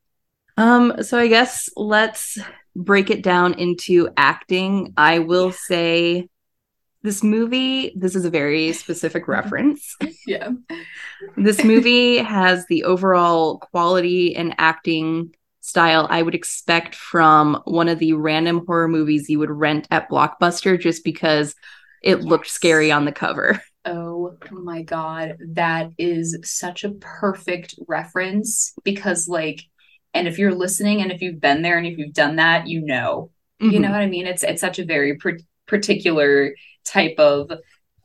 Um, 0.57 1.03
so 1.03 1.19
I 1.19 1.29
guess 1.29 1.71
let's 1.77 2.39
break 2.77 3.09
it 3.11 3.23
down 3.23 3.55
into 3.55 4.11
acting. 4.17 4.93
I 4.97 5.21
will 5.21 5.47
Yeah. 5.47 5.57
say 5.67 6.29
this 7.03 7.23
movie, 7.23 7.95
this 7.97 8.15
is 8.15 8.27
a 8.27 8.31
very 8.31 8.73
specific 8.73 9.27
reference. 9.29 9.97
Yeah. 10.27 10.51
this 11.37 11.65
movie 11.65 12.19
has 12.19 12.67
the 12.67 12.85
overall 12.85 13.59
quality 13.59 14.37
and 14.37 14.55
acting 14.59 15.35
style 15.71 16.07
I 16.11 16.23
would 16.23 16.35
expect 16.35 16.95
from 16.95 17.63
one 17.65 17.89
of 17.89 17.99
the 17.99 18.13
random 18.15 18.65
horror 18.67 18.89
movies 18.89 19.31
you 19.31 19.39
would 19.39 19.51
rent 19.51 19.89
at 19.91 20.11
Blockbuster 20.11 20.79
just 20.79 21.05
because 21.05 21.55
it 22.03 22.23
looked 22.23 22.49
scary 22.49 22.93
on 22.93 23.05
the 23.05 23.13
cover. 23.13 23.63
Oh 23.85 24.37
my 24.51 24.83
God. 24.83 25.39
That 25.53 25.91
is 25.97 26.37
such 26.45 26.85
a 26.85 26.91
perfect 26.91 27.75
reference 27.89 28.75
because, 28.85 29.27
like, 29.27 29.63
and 30.13 30.29
if 30.29 30.39
you're 30.39 30.55
listening 30.55 31.01
and 31.01 31.11
if 31.11 31.23
you've 31.23 31.41
been 31.41 31.63
there 31.63 31.79
and 31.79 31.87
if 31.87 31.97
you've 31.97 32.13
done 32.13 32.37
that, 32.37 32.67
you 32.67 32.83
know, 32.83 33.31
you 33.59 33.79
Mhm. 33.79 33.81
know 33.81 33.91
what 33.91 34.01
I 34.01 34.07
mean? 34.07 34.27
It's 34.27 34.43
it's 34.43 34.61
such 34.61 34.79
a 34.79 34.85
very 34.85 35.17
par- 35.17 35.39
particular 35.67 36.55
type 36.85 37.19
of 37.19 37.51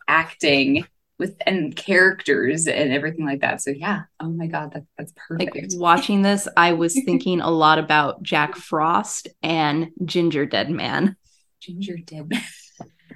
acting 0.07 0.85
with 1.17 1.35
and 1.45 1.75
characters 1.75 2.67
and 2.67 2.91
everything 2.91 3.25
like 3.25 3.41
that. 3.41 3.61
So 3.61 3.71
yeah, 3.71 4.03
oh 4.19 4.29
my 4.29 4.47
god, 4.47 4.73
that 4.73 4.83
that's 4.97 5.13
like 5.29 5.53
perfect. 5.53 5.75
watching 5.77 6.21
this, 6.21 6.47
I 6.57 6.73
was 6.73 6.93
thinking 7.05 7.41
a 7.41 7.49
lot 7.49 7.79
about 7.79 8.21
Jack 8.23 8.55
Frost 8.55 9.27
and 9.41 9.91
Gingerdead 10.03 10.69
Man. 10.69 11.15
Ginger 11.61 11.97
did 11.97 12.31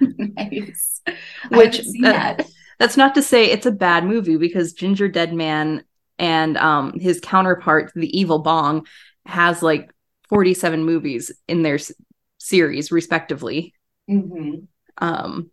nice. 0.00 1.02
Which, 1.50 1.80
uh, 1.80 1.84
that. 2.02 2.46
That's 2.78 2.96
not 2.96 3.14
to 3.16 3.22
say 3.22 3.50
it's 3.50 3.66
a 3.66 3.70
bad 3.72 4.04
movie 4.04 4.36
because 4.38 4.74
Gingerdead 4.74 5.32
Man 5.32 5.84
and 6.18 6.56
um 6.56 6.98
his 6.98 7.20
counterpart, 7.20 7.92
the 7.94 8.18
Evil 8.18 8.38
Bong, 8.38 8.86
has 9.26 9.62
like 9.62 9.90
47 10.30 10.84
movies 10.84 11.30
in 11.48 11.62
their 11.62 11.74
s- 11.74 11.92
series 12.38 12.90
respectively. 12.90 13.74
Mhm. 14.08 14.66
Um 14.98 15.50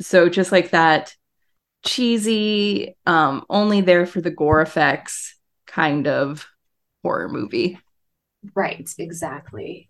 so 0.00 0.28
just 0.28 0.52
like 0.52 0.70
that 0.70 1.14
cheesy 1.86 2.96
um 3.06 3.46
only 3.50 3.80
there 3.82 4.06
for 4.06 4.20
the 4.20 4.30
gore 4.32 4.62
effects 4.62 5.36
kind 5.66 6.08
of 6.08 6.46
horror 7.04 7.28
movie. 7.30 7.78
Right, 8.54 8.88
exactly. 8.98 9.88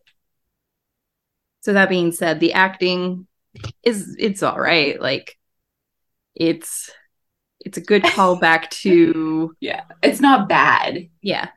So 1.61 1.73
that 1.73 1.88
being 1.88 2.12
said, 2.12 2.41
the 2.41 2.53
acting 2.53 3.26
is 3.85 4.17
it's 4.19 4.43
all 4.43 4.61
right. 4.61 5.00
Like 5.00 5.38
it's 6.35 6.91
it's 7.61 7.79
a 7.79 7.83
good 7.83 8.05
callback 8.07 8.71
to 8.83 9.57
Yeah, 9.61 9.85
it's 10.03 10.21
not 10.21 10.49
bad. 10.49 11.09
yeah. 11.23 11.50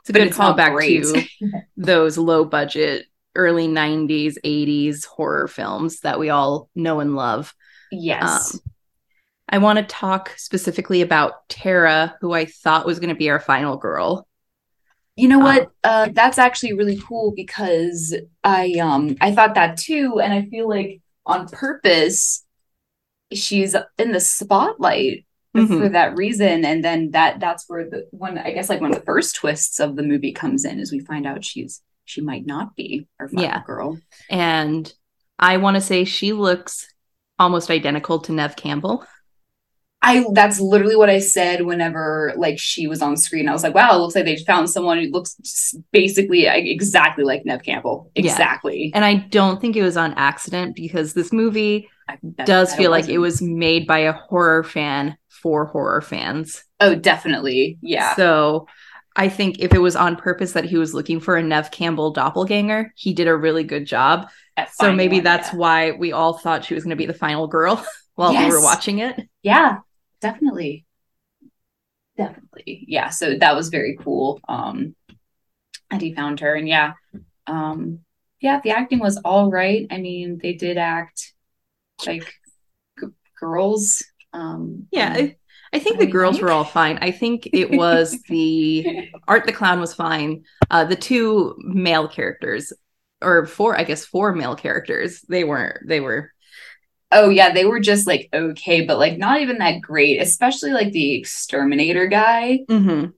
It's 0.00 0.10
a 0.10 0.12
But 0.12 0.22
good 0.24 0.30
it's 0.30 0.38
callback 0.38 0.80
to 0.80 1.28
those 1.76 2.16
low 2.18 2.44
budget 2.44 3.06
early 3.34 3.68
90s 3.68 4.38
80s 4.44 5.04
horror 5.04 5.48
films 5.48 6.00
that 6.00 6.18
we 6.18 6.30
all 6.30 6.70
know 6.74 7.00
and 7.00 7.16
love. 7.16 7.54
Yes. 7.90 8.54
Um, 8.54 8.62
I 9.48 9.58
want 9.58 9.78
to 9.78 9.84
talk 9.84 10.32
specifically 10.36 11.02
about 11.02 11.48
Tara, 11.48 12.16
who 12.20 12.32
I 12.32 12.46
thought 12.46 12.86
was 12.86 12.98
going 12.98 13.10
to 13.10 13.14
be 13.14 13.30
our 13.30 13.40
final 13.40 13.76
girl. 13.76 14.26
You 15.16 15.28
know 15.28 15.38
Um, 15.38 15.44
what? 15.44 15.70
Uh, 15.82 16.08
that's 16.12 16.38
actually 16.38 16.74
really 16.74 16.98
cool 16.98 17.32
because 17.34 18.14
I 18.44 18.72
um 18.74 19.16
I 19.20 19.34
thought 19.34 19.54
that 19.54 19.78
too, 19.78 20.20
and 20.20 20.32
I 20.32 20.42
feel 20.46 20.68
like 20.68 21.00
on 21.24 21.48
purpose 21.48 22.44
she's 23.32 23.74
in 23.98 24.12
the 24.12 24.20
spotlight 24.20 25.24
Mhm. 25.56 25.80
for 25.80 25.88
that 25.88 26.16
reason. 26.16 26.64
And 26.64 26.84
then 26.84 27.10
that 27.12 27.40
that's 27.40 27.64
where 27.68 27.88
the 27.88 28.06
one 28.10 28.38
I 28.38 28.52
guess 28.52 28.68
like 28.68 28.80
one 28.80 28.92
of 28.92 28.98
the 28.98 29.04
first 29.06 29.36
twists 29.36 29.80
of 29.80 29.96
the 29.96 30.02
movie 30.02 30.32
comes 30.32 30.64
in 30.64 30.78
is 30.78 30.92
we 30.92 31.00
find 31.00 31.26
out 31.26 31.44
she's 31.44 31.82
she 32.04 32.20
might 32.20 32.46
not 32.46 32.76
be 32.76 33.08
our 33.18 33.28
final 33.28 33.44
Yeah. 33.44 33.62
girl. 33.66 33.98
And 34.30 34.92
I 35.38 35.56
want 35.56 35.76
to 35.76 35.80
say 35.80 36.04
she 36.04 36.32
looks 36.32 36.86
almost 37.38 37.70
identical 37.70 38.20
to 38.20 38.32
Neve 38.32 38.56
Campbell. 38.56 39.04
I 40.02 40.24
that's 40.32 40.60
literally 40.60 40.94
what 40.96 41.10
I 41.10 41.18
said 41.18 41.62
whenever 41.62 42.32
like 42.36 42.58
she 42.58 42.86
was 42.86 43.02
on 43.02 43.16
screen. 43.16 43.48
I 43.48 43.52
was 43.52 43.62
like, 43.62 43.74
wow, 43.74 43.94
it 43.94 43.98
looks 43.98 44.14
like 44.14 44.24
they 44.24 44.36
found 44.36 44.70
someone 44.70 44.98
who 44.98 45.10
looks 45.10 45.74
basically 45.92 46.46
exactly 46.46 47.24
like 47.24 47.44
Neve 47.44 47.62
Campbell. 47.62 48.10
Yeah. 48.14 48.30
Exactly. 48.30 48.92
And 48.94 49.04
I 49.04 49.14
don't 49.14 49.60
think 49.60 49.74
it 49.74 49.82
was 49.82 49.96
on 49.96 50.14
accident 50.14 50.76
because 50.76 51.14
this 51.14 51.32
movie 51.32 51.88
I- 52.08 52.18
that- 52.36 52.46
does 52.46 52.74
feel 52.74 52.90
like 52.90 53.02
wasn't. 53.02 53.14
it 53.14 53.18
was 53.18 53.42
made 53.42 53.86
by 53.86 54.00
a 54.00 54.12
horror 54.12 54.62
fan 54.62 55.16
for 55.28 55.66
horror 55.66 56.00
fans. 56.02 56.64
Oh, 56.78 56.94
definitely. 56.94 57.78
Yeah. 57.80 58.14
So 58.14 58.68
I 59.16 59.28
think 59.28 59.60
if 59.60 59.72
it 59.72 59.78
was 59.78 59.96
on 59.96 60.16
purpose 60.16 60.52
that 60.52 60.66
he 60.66 60.76
was 60.76 60.92
looking 60.94 61.20
for 61.20 61.36
a 61.36 61.42
Neve 61.42 61.70
Campbell 61.70 62.12
doppelganger, 62.12 62.92
he 62.96 63.14
did 63.14 63.28
a 63.28 63.36
really 63.36 63.64
good 63.64 63.86
job. 63.86 64.28
So 64.74 64.92
maybe 64.92 65.16
one, 65.16 65.24
that's 65.24 65.52
yeah. 65.52 65.58
why 65.58 65.90
we 65.92 66.12
all 66.12 66.34
thought 66.38 66.64
she 66.64 66.74
was 66.74 66.84
going 66.84 66.90
to 66.90 66.96
be 66.96 67.06
the 67.06 67.14
final 67.14 67.46
girl 67.46 67.84
while 68.14 68.32
yes. 68.32 68.50
we 68.50 68.56
were 68.56 68.62
watching 68.62 68.98
it. 69.00 69.20
Yeah, 69.42 69.78
definitely. 70.26 70.84
Definitely. 72.16 72.84
Yeah. 72.88 73.10
So 73.10 73.36
that 73.38 73.54
was 73.54 73.68
very 73.68 73.96
cool. 74.00 74.40
Um, 74.48 74.96
and 75.90 76.02
he 76.02 76.14
found 76.14 76.40
her. 76.40 76.54
And 76.54 76.66
yeah, 76.66 76.94
um, 77.46 78.00
yeah, 78.40 78.60
the 78.62 78.70
acting 78.70 78.98
was 78.98 79.18
all 79.18 79.50
right. 79.50 79.86
I 79.90 79.98
mean, 79.98 80.38
they 80.42 80.54
did 80.54 80.78
act 80.78 81.32
like 82.06 82.32
g- 82.98 83.06
girls. 83.38 84.02
Um, 84.32 84.88
yeah. 84.90 85.12
I, 85.14 85.36
I 85.72 85.78
think 85.78 85.98
the 85.98 86.06
girls 86.06 86.40
were 86.40 86.50
all 86.50 86.64
fine. 86.64 86.98
I 87.02 87.10
think 87.10 87.48
it 87.52 87.70
was 87.70 88.16
the 88.28 89.10
Art 89.28 89.46
the 89.46 89.52
Clown 89.52 89.78
was 89.78 89.94
fine. 89.94 90.44
Uh, 90.70 90.84
the 90.84 90.96
two 90.96 91.54
male 91.58 92.08
characters, 92.08 92.72
or 93.22 93.46
four, 93.46 93.78
I 93.78 93.84
guess 93.84 94.04
four 94.04 94.32
male 94.32 94.56
characters, 94.56 95.20
they 95.28 95.44
weren't, 95.44 95.86
they 95.86 96.00
were 96.00 96.32
oh 97.12 97.28
yeah 97.28 97.52
they 97.52 97.64
were 97.64 97.80
just 97.80 98.06
like 98.06 98.28
okay 98.32 98.84
but 98.84 98.98
like 98.98 99.18
not 99.18 99.40
even 99.40 99.58
that 99.58 99.80
great 99.80 100.20
especially 100.20 100.72
like 100.72 100.92
the 100.92 101.14
exterminator 101.14 102.06
guy 102.06 102.60
mm-hmm. 102.70 103.10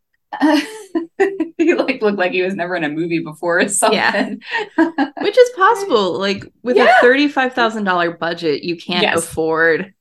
he 1.57 1.75
like 1.75 2.03
looked 2.03 2.19
like 2.19 2.33
he 2.33 2.43
was 2.43 2.55
never 2.55 2.77
in 2.77 2.85
a 2.85 2.89
movie 2.89 3.21
before 3.21 3.61
or 3.61 3.69
something 3.69 3.99
yeah. 3.99 4.31
which 5.21 5.39
is 5.39 5.51
possible 5.57 6.19
like 6.19 6.45
with 6.63 6.77
yeah. 6.77 6.99
a 7.01 7.05
$35000 7.05 8.19
budget 8.19 8.63
you 8.63 8.77
can't 8.77 9.03
yes. 9.03 9.19
afford 9.19 9.95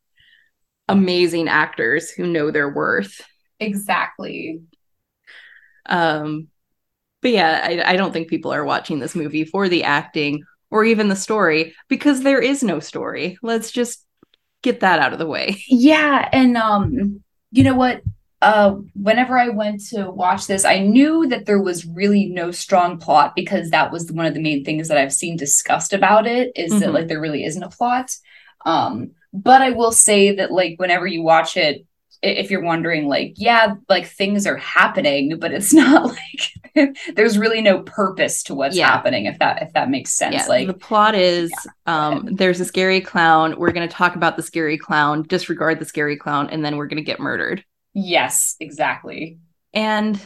amazing 0.89 1.47
actors 1.47 2.09
who 2.09 2.27
know 2.27 2.51
their 2.51 2.69
worth 2.69 3.21
exactly 3.59 4.61
um 5.85 6.49
but 7.21 7.31
yeah 7.31 7.61
I, 7.63 7.93
I 7.93 7.95
don't 7.95 8.11
think 8.11 8.27
people 8.27 8.53
are 8.53 8.65
watching 8.65 8.99
this 8.99 9.15
movie 9.15 9.45
for 9.45 9.69
the 9.69 9.85
acting 9.85 10.43
or 10.69 10.83
even 10.83 11.07
the 11.07 11.15
story 11.15 11.75
because 11.87 12.21
there 12.21 12.41
is 12.41 12.63
no 12.63 12.79
story. 12.79 13.37
Let's 13.41 13.71
just 13.71 14.05
get 14.61 14.81
that 14.81 14.99
out 14.99 15.13
of 15.13 15.19
the 15.19 15.27
way. 15.27 15.61
Yeah, 15.67 16.27
and 16.31 16.57
um 16.57 17.23
you 17.51 17.63
know 17.63 17.75
what? 17.75 18.01
Uh 18.41 18.75
whenever 18.95 19.37
I 19.37 19.49
went 19.49 19.81
to 19.89 20.09
watch 20.09 20.47
this, 20.47 20.65
I 20.65 20.79
knew 20.79 21.27
that 21.27 21.45
there 21.45 21.61
was 21.61 21.85
really 21.85 22.27
no 22.27 22.51
strong 22.51 22.97
plot 22.99 23.33
because 23.35 23.69
that 23.69 23.91
was 23.91 24.11
one 24.11 24.25
of 24.25 24.33
the 24.33 24.41
main 24.41 24.63
things 24.63 24.87
that 24.87 24.97
I've 24.97 25.13
seen 25.13 25.37
discussed 25.37 25.93
about 25.93 26.27
it 26.27 26.51
is 26.55 26.71
mm-hmm. 26.71 26.79
that 26.81 26.93
like 26.93 27.07
there 27.07 27.21
really 27.21 27.43
isn't 27.43 27.63
a 27.63 27.69
plot. 27.69 28.11
Um 28.65 29.11
but 29.33 29.61
I 29.61 29.71
will 29.71 29.91
say 29.91 30.35
that 30.35 30.51
like 30.51 30.75
whenever 30.77 31.05
you 31.05 31.21
watch 31.21 31.57
it 31.57 31.85
if 32.23 32.49
you're 32.49 32.63
wondering 32.63 33.07
like 33.07 33.33
yeah 33.37 33.75
like 33.89 34.07
things 34.07 34.47
are 34.47 34.57
happening 34.57 35.37
but 35.39 35.51
it's 35.51 35.73
not 35.73 36.05
like 36.05 36.51
there's 37.15 37.37
really 37.37 37.61
no 37.61 37.79
purpose 37.79 38.43
to 38.43 38.55
what's 38.55 38.75
yeah. 38.75 38.87
happening 38.87 39.25
if 39.25 39.39
that 39.39 39.61
if 39.61 39.73
that 39.73 39.89
makes 39.89 40.13
sense. 40.13 40.35
Yeah, 40.35 40.45
like 40.47 40.67
the 40.67 40.73
plot 40.73 41.15
is 41.15 41.51
yeah. 41.85 42.07
um 42.07 42.29
there's 42.35 42.59
a 42.59 42.65
scary 42.65 43.01
clown. 43.01 43.57
We're 43.57 43.71
going 43.71 43.87
to 43.87 43.93
talk 43.93 44.15
about 44.15 44.35
the 44.35 44.43
scary 44.43 44.77
clown 44.77 45.23
disregard 45.23 45.79
the 45.79 45.85
scary 45.85 46.17
clown 46.17 46.49
and 46.49 46.63
then 46.63 46.77
we're 46.77 46.87
going 46.87 46.97
to 46.97 47.03
get 47.03 47.19
murdered. 47.19 47.63
Yes 47.93 48.55
exactly. 48.59 49.39
And 49.73 50.19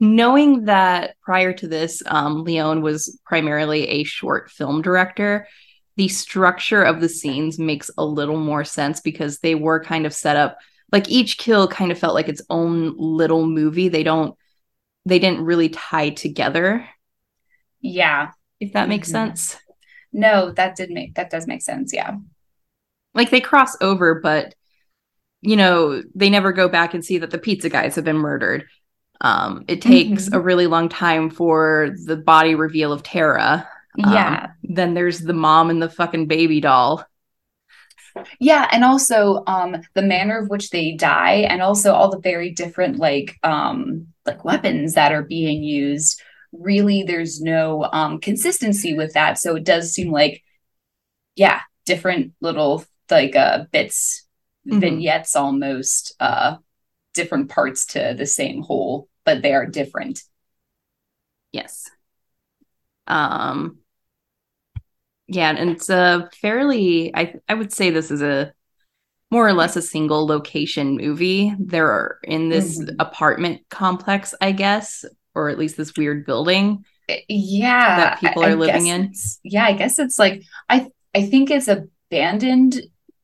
knowing 0.00 0.64
that 0.64 1.16
prior 1.22 1.52
to 1.52 1.68
this 1.68 2.02
um 2.06 2.44
leone 2.44 2.82
was 2.82 3.18
primarily 3.24 3.88
a 3.88 4.04
short 4.04 4.50
film 4.50 4.82
director 4.82 5.46
the 5.96 6.08
structure 6.08 6.82
of 6.82 7.00
the 7.00 7.08
scenes 7.08 7.58
makes 7.58 7.90
a 7.98 8.04
little 8.04 8.38
more 8.38 8.64
sense 8.64 9.00
because 9.00 9.38
they 9.38 9.54
were 9.54 9.82
kind 9.82 10.06
of 10.06 10.14
set 10.14 10.36
up 10.36 10.58
like 10.90 11.08
each 11.08 11.38
kill 11.38 11.66
kind 11.66 11.90
of 11.90 11.98
felt 11.98 12.14
like 12.14 12.28
its 12.28 12.42
own 12.50 12.94
little 12.96 13.46
movie. 13.46 13.88
They 13.88 14.02
don't 14.02 14.36
they 15.04 15.18
didn't 15.18 15.44
really 15.44 15.70
tie 15.70 16.10
together. 16.10 16.88
Yeah. 17.80 18.30
If 18.60 18.74
that 18.74 18.88
makes 18.88 19.08
mm-hmm. 19.08 19.28
sense. 19.28 19.56
No, 20.12 20.52
that 20.52 20.76
did 20.76 20.90
make 20.90 21.14
that 21.14 21.30
does 21.30 21.46
make 21.46 21.62
sense. 21.62 21.92
Yeah. 21.92 22.16
Like 23.14 23.30
they 23.30 23.40
cross 23.40 23.76
over, 23.80 24.20
but 24.20 24.54
you 25.40 25.56
know, 25.56 26.02
they 26.14 26.30
never 26.30 26.52
go 26.52 26.68
back 26.68 26.94
and 26.94 27.04
see 27.04 27.18
that 27.18 27.30
the 27.30 27.38
pizza 27.38 27.68
guys 27.68 27.96
have 27.96 28.04
been 28.04 28.16
murdered. 28.16 28.66
Um, 29.20 29.64
it 29.68 29.82
takes 29.82 30.26
mm-hmm. 30.26 30.34
a 30.34 30.40
really 30.40 30.66
long 30.66 30.88
time 30.88 31.30
for 31.30 31.94
the 32.04 32.16
body 32.16 32.54
reveal 32.54 32.92
of 32.92 33.02
Tara. 33.02 33.68
Yeah. 33.96 34.44
Um, 34.44 34.74
then 34.74 34.94
there's 34.94 35.20
the 35.20 35.34
mom 35.34 35.70
and 35.70 35.82
the 35.82 35.90
fucking 35.90 36.26
baby 36.26 36.60
doll. 36.60 37.04
Yeah, 38.38 38.68
and 38.70 38.84
also 38.84 39.42
um 39.46 39.76
the 39.94 40.02
manner 40.02 40.38
of 40.38 40.48
which 40.48 40.70
they 40.70 40.92
die 40.92 41.46
and 41.48 41.62
also 41.62 41.92
all 41.92 42.10
the 42.10 42.20
very 42.20 42.50
different 42.50 42.98
like 42.98 43.36
um 43.42 44.08
like 44.26 44.44
weapons 44.44 44.94
that 44.94 45.12
are 45.12 45.22
being 45.22 45.62
used. 45.62 46.20
Really 46.52 47.02
there's 47.02 47.40
no 47.40 47.88
um 47.92 48.20
consistency 48.20 48.94
with 48.94 49.14
that. 49.14 49.38
So 49.38 49.56
it 49.56 49.64
does 49.64 49.92
seem 49.92 50.10
like 50.10 50.42
yeah, 51.36 51.60
different 51.86 52.32
little 52.40 52.84
like 53.10 53.34
uh 53.34 53.64
bits 53.72 54.26
mm-hmm. 54.66 54.80
vignettes 54.80 55.34
almost 55.36 56.14
uh 56.20 56.56
different 57.14 57.50
parts 57.50 57.86
to 57.86 58.14
the 58.16 58.26
same 58.26 58.62
whole, 58.62 59.08
but 59.24 59.42
they 59.42 59.54
are 59.54 59.66
different. 59.66 60.22
Yes. 61.52 61.90
Um 63.06 63.81
yeah, 65.34 65.50
and 65.50 65.70
it's 65.70 65.88
a 65.88 66.28
fairly 66.40 67.14
I 67.14 67.34
I 67.48 67.54
would 67.54 67.72
say 67.72 67.90
this 67.90 68.10
is 68.10 68.22
a 68.22 68.52
more 69.30 69.48
or 69.48 69.54
less 69.54 69.76
a 69.76 69.82
single 69.82 70.26
location 70.26 70.96
movie. 70.96 71.54
There 71.58 71.90
are 71.90 72.18
in 72.24 72.50
this 72.50 72.78
mm-hmm. 72.78 72.96
apartment 72.98 73.62
complex, 73.70 74.34
I 74.42 74.52
guess, 74.52 75.06
or 75.34 75.48
at 75.48 75.58
least 75.58 75.78
this 75.78 75.96
weird 75.96 76.26
building. 76.26 76.84
Eh, 77.08 77.20
yeah, 77.28 77.96
that 77.96 78.20
people 78.20 78.44
are 78.44 78.50
I 78.50 78.54
living 78.54 78.88
in. 78.88 79.12
Yeah, 79.42 79.64
I 79.64 79.72
guess 79.72 79.98
it's 79.98 80.18
like 80.18 80.42
I 80.68 80.88
I 81.14 81.22
think 81.26 81.50
it's 81.50 81.68
abandoned, 81.68 82.74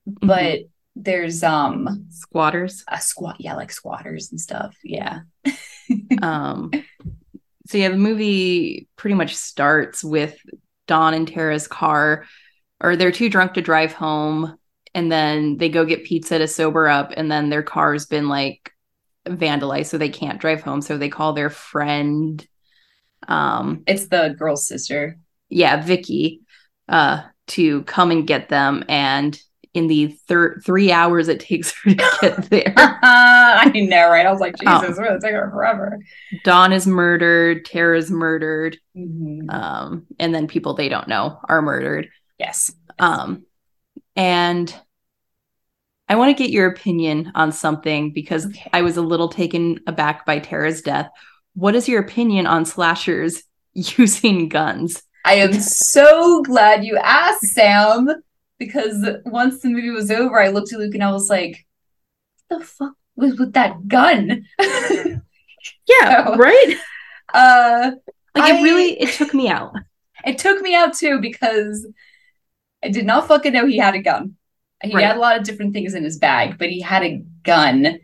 mm-hmm. 0.09 0.27
but 0.27 0.61
there's 0.97 1.43
um 1.43 2.07
squatters. 2.09 2.85
A 2.89 3.01
squat, 3.01 3.37
yeah, 3.39 3.55
like 3.55 3.71
squatters 3.71 4.31
and 4.31 4.41
stuff. 4.41 4.77
Yeah. 4.83 5.21
um. 6.23 6.71
So 7.67 7.77
yeah, 7.77 7.91
the 7.91 7.99
movie 7.99 8.89
pretty 8.97 9.15
much 9.15 9.37
starts 9.37 10.03
with 10.03 10.39
Dawn 10.89 11.15
and 11.15 11.29
Tara's 11.29 11.69
car, 11.69 12.25
or 12.81 12.97
they're 12.97 13.13
too 13.13 13.31
drunk 13.31 13.55
to 13.55 13.63
drive 13.63 13.93
home, 13.93 14.59
and 14.95 15.13
then 15.13 15.59
they 15.59 15.69
go 15.69 15.85
get 15.85 16.05
pizza 16.05 16.39
to 16.39 16.49
sober 16.49 16.89
up, 16.89 17.13
and 17.17 17.31
then 17.31 17.51
their 17.51 17.63
car's 17.63 18.07
been 18.07 18.29
like 18.29 18.73
vandalized, 19.27 19.87
so 19.87 19.99
they 19.99 20.09
can't 20.09 20.41
drive 20.41 20.63
home. 20.63 20.81
So 20.81 20.99
they 20.99 21.09
call 21.09 21.33
their 21.33 21.51
friend. 21.51 22.45
Um, 23.29 23.85
it's 23.87 24.09
the 24.09 24.35
girl's 24.37 24.67
sister. 24.67 25.19
Yeah, 25.49 25.83
Vicky, 25.83 26.43
uh, 26.89 27.23
to 27.49 27.83
come 27.85 28.11
and 28.11 28.27
get 28.27 28.49
them, 28.49 28.85
and 28.89 29.39
in 29.75 29.87
the 29.87 30.09
thir- 30.27 30.61
three 30.65 30.91
hours 30.91 31.29
it 31.29 31.41
takes 31.41 31.73
her 31.85 31.91
to 31.91 32.19
get 32.21 32.37
there. 32.51 32.75
I 32.77 33.71
know, 33.75 34.11
right? 34.11 34.27
I 34.27 34.31
was 34.33 34.41
like, 34.41 34.55
um, 34.67 34.81
Jesus, 34.83 34.99
um, 34.99 35.05
it's 35.05 35.25
taking 35.25 35.37
her 35.37 35.51
forever. 35.51 35.99
Dawn 36.45 36.73
is 36.73 36.87
murdered, 36.87 37.65
Tara's 37.65 38.11
murdered, 38.11 38.79
mm-hmm. 38.97 39.51
um, 39.51 40.07
and 40.19 40.35
then 40.35 40.47
people 40.47 40.75
they 40.75 40.89
don't 40.89 41.09
know 41.09 41.39
are 41.49 41.63
murdered. 41.63 42.09
Yes. 42.39 42.73
Um, 42.99 43.45
and 44.17 44.75
I 46.09 46.17
want 46.17 46.37
to 46.37 46.43
get 46.43 46.51
your 46.51 46.67
opinion 46.67 47.33
on 47.35 47.53
something 47.53 48.13
because 48.13 48.47
okay. 48.47 48.71
I 48.73 48.83
was 48.83 48.97
a 48.97 49.03
little 49.03 49.29
taken 49.29 49.81
aback 49.87 50.25
by 50.25 50.39
Tara's 50.39 50.81
death. 50.81 51.11
What 51.55 51.75
is 51.75 51.89
your 51.89 52.01
opinion 52.01 52.47
on 52.47 52.65
slashers 52.65 53.43
using 53.75 54.49
guns? 54.49 55.03
I 55.25 55.35
am 55.35 55.53
so 55.53 56.43
glad 56.43 56.85
you 56.85 56.97
asked, 56.97 57.45
Sam 57.49 58.09
because 58.59 59.07
once 59.25 59.61
the 59.61 59.69
movie 59.69 59.91
was 59.91 60.11
over, 60.11 60.41
I 60.41 60.49
looked 60.49 60.73
at 60.73 60.79
Luke 60.79 60.95
and 60.95 61.05
I 61.05 61.13
was 61.13 61.31
like, 61.31 61.67
"What 62.49 62.61
the 62.61 62.65
fuck 62.65 62.95
was 63.17 63.39
with 63.39 63.53
that 63.55 63.87
gun?" 63.89 64.47
yeah, 64.59 66.27
so, 66.27 66.37
right. 66.37 66.77
Uh, 67.33 67.93
like 68.35 68.53
I, 68.53 68.59
it 68.59 68.63
really 68.63 69.01
it 69.01 69.11
took 69.11 69.35
me 69.35 69.49
out. 69.49 69.73
It 70.27 70.37
took 70.37 70.61
me 70.61 70.75
out 70.75 70.95
too 70.95 71.21
because 71.21 71.87
I 72.83 72.89
did 72.89 73.07
not 73.07 73.29
fucking 73.29 73.53
know 73.53 73.67
he 73.67 73.79
had 73.79 73.95
a 73.95 74.03
gun. 74.03 74.35
He 74.83 74.93
right. 74.93 75.07
had 75.07 75.17
a 75.17 75.21
lot 75.21 75.39
of 75.39 75.45
different 75.45 75.73
things 75.73 75.95
in 75.95 76.03
his 76.03 76.19
bag, 76.19 76.59
but 76.59 76.71
he 76.71 76.81
had 76.81 77.05
a 77.05 77.23
gun. 77.45 78.01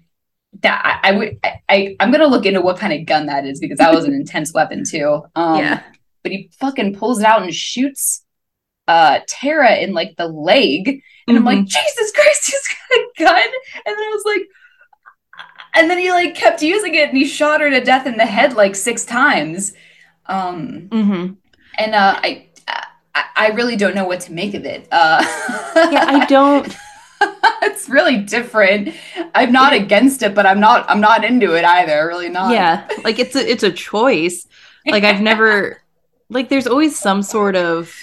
That 0.61 1.01
I, 1.03 1.09
I 1.09 1.13
would 1.13 1.39
I, 1.43 1.61
I 1.69 1.97
I'm 1.99 2.13
gonna 2.13 2.29
look 2.29 2.47
into 2.47 2.61
what 2.61 2.79
kind 2.79 2.93
of 2.93 3.05
gun 3.05 3.27
that 3.27 3.45
is 3.45 3.59
because 3.59 3.79
that 3.79 3.93
was 3.93 4.05
an 4.05 4.15
intense 4.21 4.55
weapon 4.55 4.85
too. 4.85 5.25
Um, 5.35 5.59
yeah. 5.59 5.83
But 6.23 6.31
he 6.31 6.51
fucking 6.61 6.95
pulls 6.95 7.19
it 7.19 7.27
out 7.27 7.43
and 7.43 7.53
shoots 7.53 8.24
uh 8.89 9.21
Tara 9.27 9.77
in 9.77 9.93
like 9.93 10.17
the 10.17 10.27
leg. 10.27 11.03
And 11.27 11.37
mm-hmm. 11.37 11.37
I'm 11.37 11.45
like, 11.45 11.59
mm-hmm. 11.59 11.67
Jesus 11.67 12.13
Christ, 12.13 12.47
he's 12.47 12.69
got 12.69 12.99
a 12.99 13.07
gun. 13.19 13.51
And 13.87 13.97
then 13.97 13.99
I 13.99 14.11
was 14.13 14.23
like, 14.27 14.49
and 15.75 15.91
then 15.91 15.99
he 15.99 16.11
like 16.11 16.35
kept 16.35 16.63
using 16.63 16.95
it 16.95 17.09
and 17.09 17.17
he 17.17 17.25
shot 17.25 17.61
her 17.61 17.71
to 17.71 17.81
death 17.81 18.07
in 18.07 18.17
the 18.17 18.27
head 18.27 18.55
like 18.55 18.75
six 18.75 19.05
times. 19.05 19.73
Um 20.27 20.89
mm-hmm. 20.91 21.33
and 21.79 21.95
uh 21.95 22.21
I 22.23 22.49
I 23.37 23.49
really 23.49 23.77
don't 23.77 23.95
know 23.95 24.07
what 24.07 24.21
to 24.21 24.33
make 24.33 24.55
of 24.55 24.65
it. 24.65 24.89
Uh 24.91 25.23
Yeah, 25.77 26.05
I 26.09 26.27
don't 26.29 26.75
it's 27.63 27.89
really 27.89 28.19
different. 28.19 28.95
I'm 29.35 29.53
not 29.53 29.73
against 29.73 30.23
it, 30.23 30.35
but 30.35 30.47
I'm 30.47 30.61
not 30.61 30.89
I'm 30.89 31.01
not 31.01 31.25
into 31.25 31.55
it 31.55 31.65
either. 31.65 32.07
Really 32.07 32.29
not. 32.29 32.53
Yeah, 32.53 32.89
like 33.03 33.19
it's 33.19 33.37
a 33.37 33.51
it's 33.51 33.63
a 33.63 33.73
choice. 33.73 34.47
Like 34.87 35.05
I've 35.05 35.21
never 35.21 35.83
like 36.29 36.49
there's 36.49 36.67
always 36.67 36.99
some 36.99 37.23
sort 37.23 37.57
of 37.57 37.95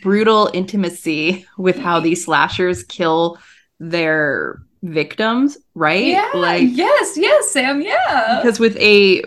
brutal 0.00 0.50
intimacy 0.54 1.46
with 1.58 1.76
how 1.78 2.00
these 2.00 2.24
slashers 2.24 2.82
kill 2.84 3.38
their 3.80 4.62
victims, 4.82 5.58
right? 5.74 6.06
Yeah. 6.06 6.30
Like 6.34 6.68
yes, 6.70 7.16
yes, 7.16 7.50
Sam. 7.50 7.82
Yeah. 7.82 8.40
because 8.42 8.58
with 8.58 8.76
a 8.78 9.22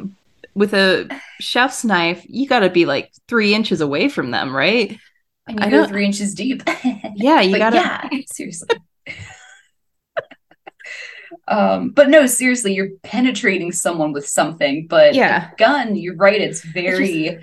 with 0.55 0.74
a 0.74 1.10
chef's 1.39 1.84
knife, 1.84 2.25
you 2.27 2.48
got 2.48 2.60
to 2.62 2.69
be 2.69 2.86
like 2.86 3.12
three 3.27 3.53
inches 3.53 3.81
away 3.81 4.07
from 4.10 4.31
them, 4.31 4.55
right? 4.55 4.98
And 5.48 5.60
you 5.60 5.65
I 5.65 5.69
go 5.69 5.86
three 5.86 6.05
inches 6.05 6.34
deep. 6.34 6.63
Yeah, 7.15 7.41
you 7.41 7.51
But 7.51 7.57
gotta. 7.60 7.75
yeah, 7.77 8.10
seriously. 8.31 8.69
um, 11.48 11.89
but 11.91 12.10
no, 12.10 12.25
seriously, 12.25 12.74
you're 12.74 12.89
penetrating 13.03 13.72
someone 13.72 14.12
with 14.13 14.27
something, 14.27 14.88
but 14.88 15.13
Yeah. 15.13 15.51
gun, 15.57 15.95
you're 15.95 16.15
right, 16.15 16.41
it's 16.41 16.63
very 16.63 17.39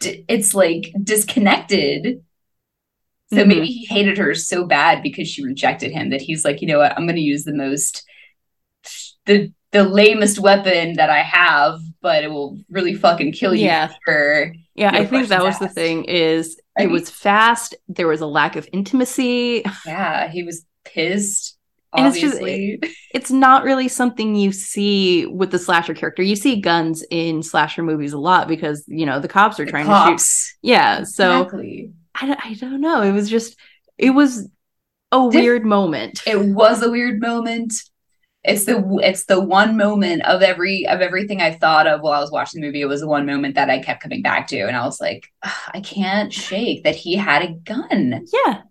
d- 0.00 0.24
it's 0.28 0.54
like 0.54 0.92
disconnected. 1.02 2.22
So 3.30 3.38
Mhm. 3.44 3.46
maybe 3.48 3.66
he 3.66 3.84
hated 3.86 4.16
her 4.18 4.34
so 4.34 4.64
bad 4.64 5.02
because 5.02 5.28
she 5.28 5.44
rejected 5.44 5.92
him 5.92 6.10
that 6.10 6.22
he's 6.22 6.44
like, 6.44 6.60
you 6.62 6.66
know 6.68 6.78
what, 6.78 6.96
I'm 6.96 7.06
gonna 7.06 7.20
use 7.20 7.44
the 7.44 7.54
most 7.54 8.04
the 9.26 9.52
the 9.72 9.84
lamest 9.84 10.38
weapon 10.38 10.94
that 10.94 11.10
I 11.10 11.18
have, 11.20 11.78
but 12.00 12.24
it 12.24 12.30
will 12.30 12.58
really 12.70 12.94
fucking 12.94 13.32
kill 13.32 13.54
you 13.54 13.66
Yeah. 13.66 13.92
for 14.02 14.54
Yeah, 14.74 14.90
I 14.94 15.04
think 15.04 15.28
that 15.28 15.42
was 15.42 15.58
the 15.58 15.68
thing. 15.68 16.04
Is 16.04 16.58
I 16.78 16.82
it 16.82 16.86
mean- 16.86 16.92
was 16.94 17.10
fast. 17.10 17.74
There 17.86 18.08
was 18.08 18.22
a 18.22 18.26
lack 18.26 18.56
of 18.56 18.66
intimacy. 18.72 19.62
yeah, 19.86 20.28
he 20.30 20.42
was 20.42 20.64
pissed. 20.86 21.56
And 21.94 22.06
it's 22.06 22.18
just- 22.20 22.36
Obviously. 22.36 22.80
It's 23.12 23.30
not 23.30 23.64
really 23.64 23.88
something 23.88 24.34
you 24.36 24.52
see 24.52 25.26
with 25.26 25.50
the 25.50 25.58
slasher 25.58 25.92
character. 25.94 26.22
You 26.22 26.36
see 26.36 26.60
guns 26.60 27.04
in 27.10 27.42
slasher 27.42 27.82
movies 27.82 28.12
a 28.14 28.18
lot 28.18 28.48
because 28.48 28.84
you 28.88 29.04
know 29.04 29.20
the 29.20 29.28
cops 29.28 29.60
are 29.60 29.64
The 29.66 29.70
trying 29.70 29.86
to 29.86 30.18
shoot. 30.18 30.56
Yeah, 30.62 31.02
so 31.04 31.42
exactly. 31.42 31.92
I 32.14 32.26
don't, 32.26 32.46
I 32.46 32.54
don't 32.54 32.80
know. 32.80 33.02
It 33.02 33.12
was 33.12 33.28
just 33.30 33.56
it 33.96 34.10
was 34.10 34.48
a 35.12 35.26
weird 35.26 35.64
moment. 35.64 36.22
it 36.26 36.38
was 36.40 36.82
a 36.82 36.90
weird 36.90 37.20
moment. 37.20 37.72
It's 38.44 38.64
the 38.64 38.82
it's 39.02 39.24
the 39.26 39.40
one 39.40 39.76
moment 39.76 40.24
of 40.24 40.42
every 40.42 40.86
of 40.86 41.00
everything 41.00 41.40
I 41.40 41.52
thought 41.54 41.86
of 41.86 42.00
while 42.00 42.14
I 42.14 42.20
was 42.20 42.30
watching 42.30 42.60
the 42.60 42.66
movie. 42.66 42.80
It 42.80 42.86
was 42.86 43.00
the 43.00 43.08
one 43.08 43.26
moment 43.26 43.56
that 43.56 43.68
I 43.68 43.80
kept 43.80 44.02
coming 44.02 44.22
back 44.22 44.46
to, 44.48 44.60
and 44.60 44.76
I 44.76 44.84
was 44.84 45.00
like, 45.00 45.26
I 45.42 45.80
can't 45.80 46.32
shake 46.32 46.84
that 46.84 46.94
he 46.94 47.16
had 47.16 47.42
a 47.42 47.52
gun. 47.52 48.24
Yeah. 48.32 48.62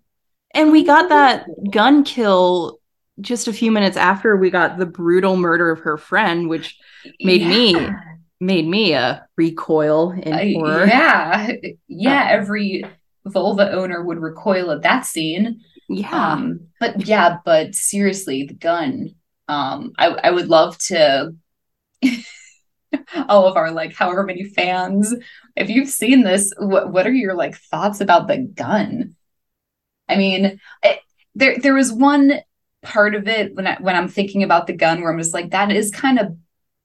And 0.53 0.71
we 0.71 0.83
got 0.83 1.09
that 1.09 1.45
gun 1.69 2.03
kill 2.03 2.79
just 3.19 3.47
a 3.47 3.53
few 3.53 3.71
minutes 3.71 3.97
after 3.97 4.37
we 4.37 4.49
got 4.49 4.77
the 4.77 4.85
brutal 4.85 5.35
murder 5.35 5.69
of 5.71 5.79
her 5.81 5.97
friend, 5.97 6.47
which 6.49 6.77
Made 7.21 7.45
me 7.47 7.89
made 8.39 8.67
me 8.67 8.93
a 8.93 9.27
recoil 9.37 10.11
in 10.11 10.53
horror. 10.59 10.85
yeah, 10.85 11.51
yeah. 11.87 12.29
Oh. 12.29 12.33
Every 12.35 12.85
vulva 13.29 13.71
owner 13.71 14.03
would 14.03 14.19
recoil 14.19 14.71
at 14.71 14.83
that 14.83 15.05
scene. 15.05 15.61
Yeah. 15.89 16.09
Um, 16.11 16.67
but 16.79 17.05
yeah, 17.05 17.37
but 17.45 17.75
seriously, 17.75 18.45
the 18.45 18.53
gun. 18.53 19.15
Um, 19.47 19.93
I 19.97 20.07
I 20.07 20.31
would 20.31 20.47
love 20.47 20.77
to 20.89 21.33
all 23.29 23.47
of 23.47 23.55
our 23.55 23.71
like 23.71 23.93
however 23.93 24.23
many 24.23 24.43
fans, 24.43 25.13
if 25.55 25.69
you've 25.69 25.89
seen 25.89 26.23
this, 26.23 26.51
what 26.57 26.91
what 26.91 27.07
are 27.07 27.13
your 27.13 27.35
like 27.35 27.57
thoughts 27.57 28.01
about 28.01 28.27
the 28.27 28.37
gun? 28.37 29.15
I 30.09 30.15
mean, 30.17 30.59
it, 30.83 30.99
there 31.35 31.57
there 31.59 31.73
was 31.73 31.91
one 31.91 32.41
part 32.83 33.15
of 33.15 33.27
it 33.27 33.55
when 33.55 33.67
I 33.67 33.77
when 33.79 33.95
I'm 33.95 34.07
thinking 34.07 34.43
about 34.43 34.67
the 34.67 34.73
gun 34.73 35.01
where 35.01 35.11
I'm 35.11 35.17
just 35.17 35.33
like 35.33 35.51
that 35.51 35.71
is 35.71 35.91
kind 35.91 36.19
of 36.19 36.37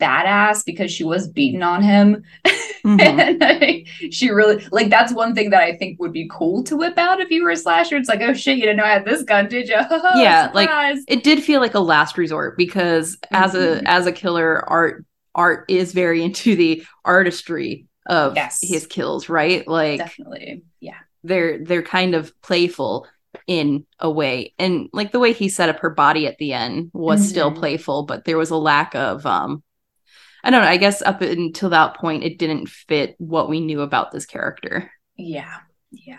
badass 0.02 0.64
because 0.64 0.90
she 0.92 1.04
was 1.04 1.28
beaten 1.28 1.62
on 1.62 1.82
him. 1.82 2.22
Mhm. 2.84 3.00
and 3.00 3.44
I, 3.44 3.84
she 4.10 4.30
really 4.30 4.66
like 4.72 4.90
that's 4.90 5.12
one 5.12 5.36
thing 5.36 5.50
that 5.50 5.62
I 5.62 5.76
think 5.76 6.00
would 6.00 6.12
be 6.12 6.26
cool 6.28 6.64
to 6.64 6.76
whip 6.76 6.98
out 6.98 7.20
if 7.20 7.30
you 7.30 7.44
were 7.44 7.50
a 7.50 7.56
slasher. 7.56 7.96
It's 7.96 8.08
like, 8.08 8.20
oh 8.22 8.34
shit, 8.34 8.56
you 8.56 8.62
didn't 8.64 8.78
know 8.78 8.82
I 8.84 8.88
had 8.94 9.04
this 9.04 9.22
gun, 9.22 9.46
did 9.48 9.68
you? 9.68 9.76
Yeah, 10.16 10.50
like, 10.52 10.68
It 11.06 11.22
did 11.22 11.44
feel 11.44 11.60
like 11.60 11.74
a 11.74 11.78
last 11.80 12.18
resort 12.18 12.58
because 12.58 13.16
as 13.30 13.52
Mhm. 13.54 13.82
a 13.84 13.88
as 13.88 14.06
a 14.08 14.12
killer, 14.12 14.68
art 14.68 15.04
art 15.36 15.64
is 15.68 15.92
very 15.92 16.24
into 16.24 16.56
the 16.56 16.82
artistry 17.04 17.86
of 18.06 18.34
Yes. 18.34 18.58
his 18.60 18.84
kills, 18.88 19.28
right? 19.28 19.66
Like 19.68 19.98
definitely, 19.98 20.62
yeah, 20.80 20.98
they're 21.22 21.64
they're 21.64 21.82
kind 21.84 22.16
of 22.16 22.32
playful 22.42 23.06
in 23.46 23.86
a 24.00 24.10
way 24.10 24.54
and 24.58 24.88
like 24.92 25.12
the 25.12 25.20
way 25.20 25.32
he 25.32 25.48
set 25.48 25.68
up 25.68 25.78
her 25.78 25.90
body 25.90 26.26
at 26.26 26.36
the 26.38 26.52
end 26.52 26.90
was 26.92 27.26
still 27.28 27.50
Mhm. 27.52 27.56
playful 27.58 28.02
but 28.02 28.24
there 28.26 28.36
was 28.36 28.50
a 28.50 28.56
lack 28.56 28.94
of 28.94 29.24
um 29.24 29.62
i 30.42 30.50
don't 30.50 30.62
know 30.62 30.68
i 30.68 30.76
guess 30.76 31.02
up 31.02 31.20
until 31.20 31.70
that 31.70 31.96
point 31.96 32.24
it 32.24 32.38
didn't 32.38 32.68
fit 32.68 33.14
what 33.18 33.48
we 33.48 33.60
knew 33.60 33.80
about 33.80 34.10
this 34.10 34.26
character 34.26 34.90
yeah, 35.16 35.58
yeah. 35.90 36.18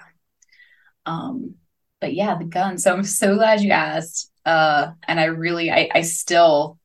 Um, 1.05 1.55
but 1.99 2.13
yeah, 2.13 2.37
the 2.37 2.45
gun. 2.45 2.77
So 2.77 2.93
I'm 2.93 3.03
so 3.03 3.35
glad 3.35 3.61
you 3.61 3.71
asked. 3.71 4.31
Uh, 4.45 4.91
and 5.07 5.19
I 5.19 5.25
really, 5.25 5.71
I, 5.71 5.89
I 5.93 6.01
still, 6.01 6.79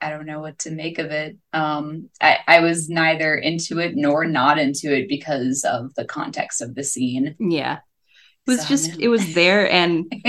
I 0.00 0.10
don't 0.10 0.26
know 0.26 0.40
what 0.40 0.60
to 0.60 0.70
make 0.70 0.98
of 0.98 1.10
it. 1.10 1.36
Um, 1.52 2.08
I, 2.20 2.38
I 2.46 2.60
was 2.60 2.88
neither 2.88 3.34
into 3.34 3.78
it 3.78 3.92
nor 3.94 4.24
not 4.24 4.58
into 4.58 4.96
it 4.96 5.08
because 5.08 5.64
of 5.64 5.94
the 5.94 6.04
context 6.04 6.60
of 6.60 6.74
the 6.74 6.84
scene. 6.84 7.36
yeah 7.38 7.78
was 8.46 8.62
So, 8.62 8.68
just 8.68 8.98
it 8.98 9.08
was 9.08 9.34
there 9.34 9.70
and 9.70 10.06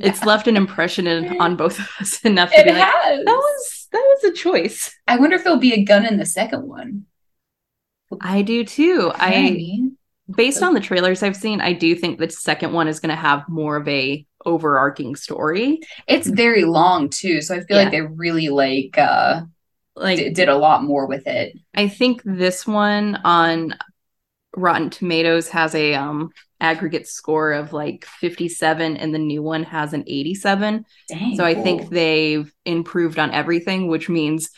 it's 0.00 0.24
left 0.24 0.48
an 0.48 0.56
impression 0.56 1.06
in, 1.06 1.28
on 1.38 1.56
both 1.56 1.78
of 1.78 1.88
us 2.00 2.20
enough 2.24 2.50
to 2.50 2.56
It 2.60 2.64
be 2.64 2.72
like 2.72 2.86
has. 2.86 3.24
that 3.24 3.36
was 3.36 3.88
that 3.92 4.04
was 4.22 4.24
a 4.24 4.32
choice 4.34 4.94
I 5.06 5.16
wonder 5.16 5.36
if 5.36 5.44
there'll 5.44 5.58
be 5.58 5.74
a 5.74 5.84
gun 5.84 6.06
in 6.06 6.16
the 6.18 6.26
second 6.26 6.66
one. 6.68 7.06
i 8.20 8.42
do 8.42 8.64
too 8.64 9.10
what 9.14 9.16
i 9.20 9.58
based 10.36 10.62
on 10.62 10.74
the 10.74 10.80
trailers 10.80 11.22
i've 11.22 11.36
seen 11.36 11.60
i 11.60 11.72
do 11.72 11.94
think 11.94 12.18
the 12.18 12.28
second 12.30 12.72
one 12.72 12.88
is 12.88 13.00
going 13.00 13.10
to 13.10 13.16
have 13.16 13.48
more 13.48 13.76
of 13.76 13.88
a 13.88 14.24
overarching 14.44 15.14
story 15.16 15.80
It's 16.08 16.26
very 16.28 16.64
long 16.64 17.08
too, 17.10 17.40
so 17.40 17.54
I 17.54 17.60
feel 17.60 17.76
Yeah. 17.76 17.84
like 17.84 17.92
they 17.92 18.00
really 18.02 18.48
like 18.48 18.98
uh 18.98 19.42
like 19.94 20.18
d- 20.18 20.30
did 20.30 20.48
a 20.48 20.56
lot 20.56 20.82
more 20.82 21.06
with 21.06 21.26
it. 21.28 21.56
I 21.74 21.86
think 21.88 22.22
this 22.24 22.66
one 22.66 23.16
on 23.24 23.76
Rotten 24.56 24.90
Tomatoes 24.90 25.48
has 25.50 25.74
a 25.74 25.94
um 25.94 26.30
aggregate 26.62 27.06
score 27.08 27.52
of 27.52 27.72
like 27.72 28.06
57 28.06 28.96
and 28.96 29.14
the 29.14 29.18
new 29.18 29.42
one 29.42 29.64
has 29.64 29.92
an 29.92 30.04
87. 30.06 30.86
Dang. 31.08 31.36
So 31.36 31.44
I 31.44 31.54
cool. 31.54 31.62
think 31.62 31.90
they've 31.90 32.50
improved 32.64 33.18
on 33.18 33.32
everything, 33.32 33.88
which 33.88 34.08
means 34.08 34.48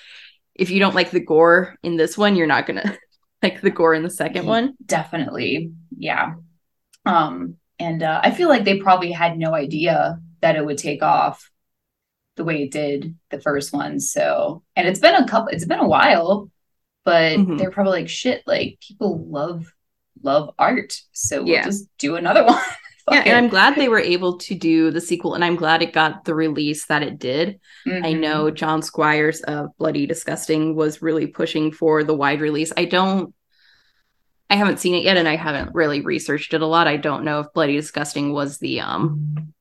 if 0.55 0.71
you 0.71 0.79
don't 0.79 0.95
like 0.95 1.11
the 1.11 1.21
gore 1.21 1.77
in 1.83 1.97
this 1.97 2.17
one, 2.17 2.37
you're 2.37 2.47
not 2.47 2.67
going 2.67 2.81
to 2.83 2.99
like 3.43 3.61
the 3.61 3.71
gore 3.71 3.95
in 3.95 4.03
the 4.05 4.11
second 4.11 4.47
one. 4.47 4.75
definitely, 4.85 5.73
yeah. 5.97 6.35
Um, 7.07 7.57
and 7.79 8.03
uh, 8.03 8.21
I 8.23 8.31
feel 8.31 8.49
like 8.49 8.65
they 8.65 8.79
probably 8.79 9.11
had 9.13 9.37
no 9.37 9.55
idea 9.55 10.19
that 10.41 10.57
it 10.57 10.65
would 10.65 10.79
take 10.79 11.03
off 11.03 11.51
the 12.37 12.45
way 12.45 12.63
it 12.65 12.71
did 12.71 13.17
the 13.31 13.41
first 13.41 13.73
one. 13.73 14.01
So, 14.01 14.63
and 14.77 14.87
it's 14.89 15.01
been 15.01 15.15
a 15.15 15.27
couple, 15.27 15.49
it's 15.49 15.65
been 15.67 15.81
a 15.81 15.89
while, 15.89 16.51
but 17.05 17.39
Mhm. 17.39 17.59
they're 17.59 17.71
probably 17.71 18.01
like, 18.01 18.09
shit, 18.09 18.43
like 18.47 18.79
people 18.87 19.25
love 19.29 19.73
love 20.25 20.55
art, 20.59 21.01
so 21.13 21.43
we'll 21.43 21.53
Yeah. 21.53 21.65
just 21.65 21.87
do 21.99 22.17
another 22.17 22.45
one. 22.47 22.55
Yeah, 23.11 23.19
Fuck 23.19 23.27
and. 23.27 23.37
I'm 23.37 23.49
glad 23.49 23.77
they 23.77 23.89
were 23.91 23.99
able 24.01 24.39
to 24.39 24.55
do 24.55 24.91
the 24.91 25.01
sequel 25.01 25.35
and 25.35 25.45
I'm 25.45 25.57
glad 25.57 25.83
it 25.83 25.93
got 25.93 26.25
the 26.25 26.35
release 26.35 26.87
that 26.87 27.03
it 27.03 27.19
did. 27.19 27.61
I 27.87 27.91
Mhm. 28.15 28.21
know 28.21 28.51
John 28.51 28.81
Squires 28.83 29.43
of 29.43 29.77
Bloody 29.77 30.07
Disgusting 30.07 30.75
was 30.75 31.03
really 31.03 31.27
pushing 31.27 31.71
for 31.71 32.03
the 32.03 32.15
wide 32.15 32.41
release. 32.41 32.73
I 32.77 32.87
don't 32.87 33.35
I 34.51 34.57
haven't 34.57 34.79
seen 34.79 34.95
it 34.95 35.03
yet 35.05 35.17
and 35.17 35.27
I 35.27 35.37
haven't 35.37 35.75
really 35.75 36.01
researched 36.03 36.53
it 36.55 36.61
a 36.63 36.67
lot. 36.67 36.87
I 36.87 36.97
don't 36.99 37.25
know 37.25 37.41
if 37.41 37.53
Bloody 37.55 37.77
Disgusting 37.77 38.33
was 38.33 38.59
the 38.59 38.81
um 38.81 39.53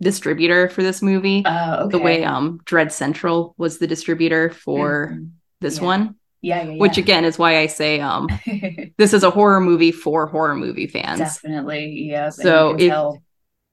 distributor 0.00 0.68
for 0.68 0.82
this 0.82 1.02
movie. 1.02 1.44
Uh, 1.44 1.84
okay. 1.84 1.90
The 1.98 2.02
way 2.02 2.24
um 2.24 2.60
Dread 2.64 2.92
Central 2.92 3.54
was 3.58 3.78
the 3.78 3.86
distributor 3.86 4.50
for 4.50 5.12
Mhm. 5.14 5.30
this 5.60 5.78
Yeah. 5.78 5.84
one, 5.84 6.14
yeah, 6.42 6.62
yeah, 6.62 6.70
yeah. 6.70 6.78
which 6.78 6.98
again 6.98 7.24
is 7.24 7.38
why 7.38 7.58
I 7.58 7.66
say 7.66 8.00
um 8.00 8.28
this 8.98 9.12
is 9.12 9.24
a 9.24 9.30
horror 9.30 9.60
movie 9.60 9.92
for 9.92 10.26
horror 10.26 10.54
movie 10.56 10.86
fans. 10.86 11.18
Definitely, 11.18 12.08
yeah. 12.10 12.30
So 12.30 12.70
you 12.70 12.76
can 12.76 12.86
if- 12.86 12.92
tell. 12.92 13.22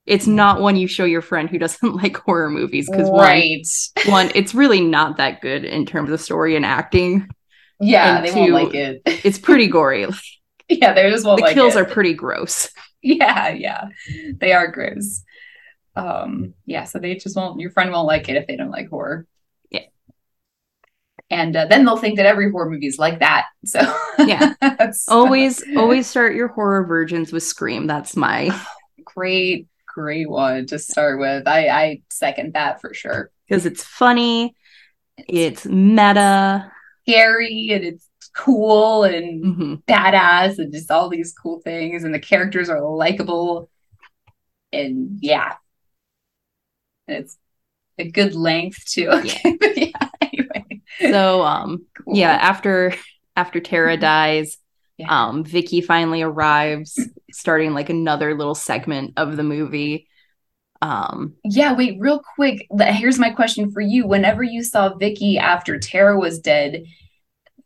It's 0.05 0.27
not 0.27 0.61
one 0.61 0.75
you 0.75 0.87
show 0.87 1.03
your 1.05 1.23
friend 1.23 1.49
who 1.49 1.57
doesn't 1.57 1.95
like 2.03 2.15
horror 2.17 2.51
movies 2.51 2.87
because 2.87 3.09
one 3.09 3.21
right, 3.21 3.65
one 4.05 4.31
it's 4.35 4.53
really 4.53 4.79
not 4.81 5.17
that 5.17 5.41
good 5.41 5.65
in 5.65 5.85
terms 5.87 6.11
of 6.11 6.21
story 6.21 6.55
and 6.55 6.63
acting. 6.63 7.27
yeah, 7.79 8.17
and 8.17 8.25
they 8.27 8.31
won't 8.31 8.51
like 8.51 8.75
it. 8.75 9.01
It's 9.05 9.39
pretty 9.39 9.67
gory. 9.67 10.05
yeah, 10.69 10.93
they 10.93 11.09
just 11.09 11.25
won't 11.25 11.37
the 11.39 11.45
like 11.45 11.55
kills 11.55 11.75
it. 11.75 11.79
are 11.79 11.85
pretty 11.85 12.13
gross. 12.13 12.69
yeah, 13.01 13.49
yeah, 13.49 13.85
they 14.39 14.53
are 14.53 14.67
gross. 14.67 15.23
Um, 15.95 16.53
yeah, 16.67 16.83
so 16.83 16.99
they 16.99 17.15
just 17.15 17.35
won't. 17.35 17.59
Your 17.59 17.71
friend 17.71 17.91
won't 17.91 18.05
like 18.07 18.29
it 18.29 18.35
if 18.35 18.45
they 18.45 18.57
don't 18.57 18.69
like 18.71 18.89
horror. 18.89 19.25
Yeah. 21.29 21.41
and 21.41 21.55
uh, 21.55 21.65
then 21.65 21.85
they'll 21.85 21.97
think 21.97 22.17
that 22.17 22.25
every 22.25 22.51
horror 22.51 22.69
movie 22.69 22.87
is 22.87 22.97
like 22.99 23.19
that. 23.19 23.45
So 23.65 23.79
Yeah. 24.19 24.53
that's 24.61 25.07
Always 25.09 25.63
always 25.75 26.07
start 26.07 26.35
your 26.35 26.47
horror 26.49 26.85
virgins 26.85 27.31
with 27.31 27.43
Scream. 27.43 27.87
That's 27.87 28.15
my 28.15 28.49
great, 29.03 29.67
great 29.87 30.29
one 30.29 30.65
to 30.67 30.79
start 30.79 31.19
with. 31.19 31.47
I 31.47 31.67
I 31.67 32.01
second 32.09 32.53
that 32.53 32.81
for 32.81 32.93
sure. 32.93 33.31
Because 33.47 33.65
it's 33.65 33.83
funny, 33.83 34.55
it's 35.27 35.65
meta, 35.65 36.71
scary, 37.07 37.69
and 37.71 37.83
it's 37.83 38.07
cool 38.35 39.03
and 39.03 39.43
Mhm. 39.43 39.83
badass, 39.85 40.57
and 40.57 40.73
just 40.73 40.89
all 40.91 41.09
these 41.09 41.33
cool 41.33 41.59
things. 41.61 42.03
And 42.03 42.13
the 42.13 42.19
characters 42.19 42.69
are 42.69 42.81
likable, 42.81 43.69
and 44.73 45.17
yeah, 45.21 45.53
and 47.07 47.17
it's 47.17 47.37
a 47.99 48.09
good 48.09 48.33
length 48.35 48.83
too. 48.87 49.09
Okay, 49.09 49.57
but 49.59 49.77
yeah. 49.77 49.91
So 50.99 51.41
um 51.43 51.85
Cool. 52.03 52.17
yeah, 52.17 52.31
after 52.33 52.93
after 53.35 53.59
Tara 53.59 53.97
dies, 53.97 54.57
Yeah. 54.97 55.07
um 55.09 55.43
Vicky 55.43 55.81
finally 55.81 56.21
arrives, 56.21 56.99
starting 57.31 57.73
like 57.73 57.89
another 57.89 58.35
little 58.35 58.55
segment 58.55 59.13
of 59.17 59.37
the 59.37 59.43
movie. 59.43 60.07
Um 60.81 61.35
Yeah, 61.43 61.73
wait, 61.73 61.97
real 61.99 62.21
quick. 62.35 62.67
Here's 62.79 63.19
my 63.19 63.29
question 63.29 63.71
for 63.71 63.81
you. 63.81 64.07
Whenever 64.07 64.43
you 64.43 64.63
saw 64.63 64.95
Vicky 64.95 65.37
after 65.37 65.79
Tara 65.79 66.17
was 66.19 66.39
dead, 66.39 66.83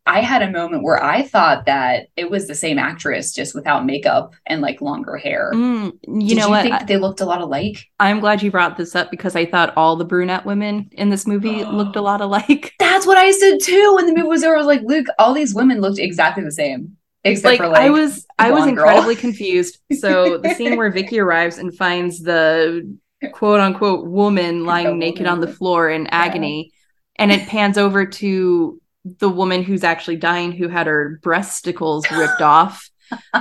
I 0.09 0.21
had 0.21 0.41
a 0.41 0.49
moment 0.51 0.81
where 0.83 1.01
I 1.03 1.21
thought 1.21 1.65
that 1.67 2.07
it 2.15 2.31
was 2.31 2.47
the 2.47 2.55
same 2.55 2.79
actress, 2.79 3.31
just 3.33 3.53
without 3.53 3.85
makeup 3.85 4.33
and 4.47 4.59
like 4.61 4.81
longer 4.81 5.17
hair. 5.17 5.51
mm, 5.53 5.93
you 6.07 6.35
Did 6.35 6.37
know 6.39 6.45
you 6.45 6.49
what? 6.49 6.63
think 6.63 6.87
they 6.87 6.97
looked 6.97 7.21
a 7.21 7.25
lot 7.25 7.41
alike? 7.41 7.85
I'm 7.99 8.19
glad 8.19 8.41
you 8.41 8.49
brought 8.49 8.75
this 8.75 8.95
up 8.95 9.11
because 9.11 9.35
I 9.35 9.45
thought 9.45 9.73
all 9.77 9.95
the 9.95 10.05
brunette 10.05 10.45
women 10.45 10.89
in 10.93 11.09
this 11.09 11.27
movie 11.27 11.63
looked 11.71 11.95
a 11.95 12.01
lot 12.01 12.21
alike. 12.21 12.73
That's 12.79 13.05
what 13.05 13.17
I 13.17 13.29
said 13.31 13.59
too. 13.61 13.93
When 13.95 14.07
the 14.07 14.13
movie 14.15 14.27
was 14.27 14.43
over, 14.43 14.55
I 14.55 14.57
was 14.57 14.67
like, 14.67 14.81
Luke, 14.83 15.07
all 15.19 15.33
these 15.33 15.53
women 15.53 15.79
looked 15.79 15.99
exactly 15.99 16.43
the 16.43 16.51
same. 16.51 16.97
Except 17.23 17.45
like, 17.45 17.57
for 17.59 17.67
like 17.67 17.81
I 17.81 17.89
was 17.89 18.25
I 18.39 18.51
was 18.51 18.65
incredibly 18.65 19.15
confused. 19.15 19.77
So 19.93 20.37
the 20.37 20.55
scene 20.55 20.77
where 20.77 20.91
Vicky 20.91 21.19
arrives 21.19 21.57
and 21.57 21.75
finds 21.75 22.19
the 22.19 22.97
quote 23.33 23.59
unquote 23.59 24.07
woman 24.07 24.65
lying 24.65 24.97
naked 24.97 25.25
woman. 25.25 25.33
on 25.33 25.39
the 25.41 25.53
floor 25.53 25.89
in 25.89 26.07
agony, 26.07 26.71
and 27.17 27.31
it 27.31 27.47
pans 27.47 27.77
over 27.77 28.05
to 28.05 28.81
the 29.05 29.29
woman 29.29 29.63
who's 29.63 29.83
actually 29.83 30.17
dying 30.17 30.51
who 30.51 30.67
had 30.67 30.87
her 30.87 31.19
breasticles 31.23 32.09
ripped 32.11 32.41
off. 32.41 32.89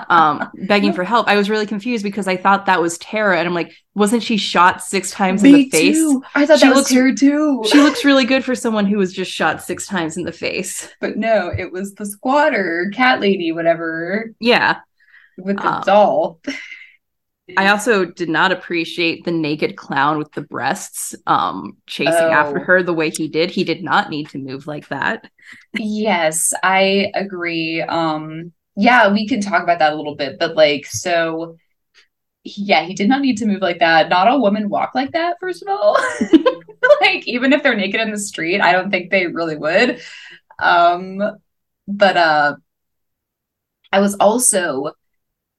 Um, 0.08 0.48
begging 0.66 0.94
for 0.94 1.04
help. 1.04 1.28
I 1.28 1.36
was 1.36 1.50
really 1.50 1.66
confused 1.66 2.02
because 2.02 2.26
I 2.26 2.38
thought 2.38 2.64
that 2.66 2.80
was 2.80 2.96
Tara, 2.96 3.38
and 3.38 3.46
I'm 3.46 3.52
like, 3.54 3.74
wasn't 3.94 4.22
she 4.22 4.38
shot 4.38 4.82
six 4.82 5.10
times 5.10 5.44
in 5.44 5.52
Me 5.52 5.64
the 5.64 5.68
face? 5.70 5.94
too. 5.96 6.22
I 6.34 6.46
thought 6.46 6.60
She 6.60 6.66
that 6.68 6.74
was 6.74 6.90
looks- 6.90 6.92
her 6.94 7.14
too. 7.14 7.62
She 7.70 7.76
looks 7.78 8.02
really 8.02 8.24
good 8.24 8.42
for 8.44 8.54
someone 8.54 8.86
who 8.86 8.96
was 8.96 9.12
just 9.12 9.30
shot 9.30 9.62
six 9.62 9.86
times 9.86 10.16
in 10.16 10.24
the 10.24 10.32
face. 10.32 10.88
but 11.02 11.18
no, 11.18 11.48
it 11.54 11.70
was 11.70 11.94
the 11.96 12.06
squatter, 12.06 12.90
cat 12.94 13.20
lady, 13.20 13.52
whatever, 13.52 14.32
Yeah. 14.40 14.78
with 15.36 15.58
the 15.58 15.68
Um, 15.70 15.82
doll. 15.84 16.40
I 17.56 17.68
also 17.68 18.04
did 18.04 18.28
not 18.28 18.52
appreciate 18.52 19.24
the 19.24 19.30
naked 19.32 19.76
clown 19.76 20.18
with 20.18 20.30
the 20.32 20.42
breasts 20.42 21.14
um 21.26 21.76
chasing 21.86 22.12
after 22.32 22.58
Oh. 22.58 22.64
her 22.64 22.82
the 22.82 22.94
way 22.94 23.10
he 23.10 23.28
did. 23.28 23.50
He 23.50 23.64
did 23.64 23.82
not 23.82 24.10
need 24.10 24.28
to 24.30 24.38
move 24.38 24.66
like 24.66 24.88
that. 24.88 25.30
Yes, 25.78 26.52
I 26.62 27.10
agree. 27.14 27.80
Um, 27.82 28.52
yeah, 28.76 29.12
we 29.12 29.26
can 29.26 29.40
talk 29.40 29.62
about 29.62 29.78
that 29.80 29.92
a 29.92 29.96
little 29.96 30.14
bit, 30.14 30.38
but 30.38 30.56
like, 30.56 30.86
so 30.86 31.56
yeah, 32.44 32.84
he 32.84 32.94
did 32.94 33.08
not 33.08 33.22
need 33.22 33.38
to 33.38 33.46
move 33.46 33.62
like 33.62 33.80
that. 33.80 34.08
Not 34.08 34.28
all 34.28 34.42
women 34.42 34.68
walk 34.68 34.94
like 34.94 35.12
that, 35.12 35.36
first 35.40 35.62
of 35.62 35.68
all. 35.68 35.98
Like, 37.00 37.26
even 37.28 37.52
if 37.52 37.62
they're 37.62 37.76
naked 37.76 38.00
in 38.00 38.10
the 38.12 38.18
street, 38.18 38.60
I 38.60 38.72
don't 38.72 38.90
think 38.90 39.10
they 39.10 39.26
really 39.26 39.56
would. 39.56 40.00
Um, 40.60 41.20
but 41.88 42.16
uh 42.16 42.56
I 43.92 44.00
was 44.00 44.14
also 44.16 44.92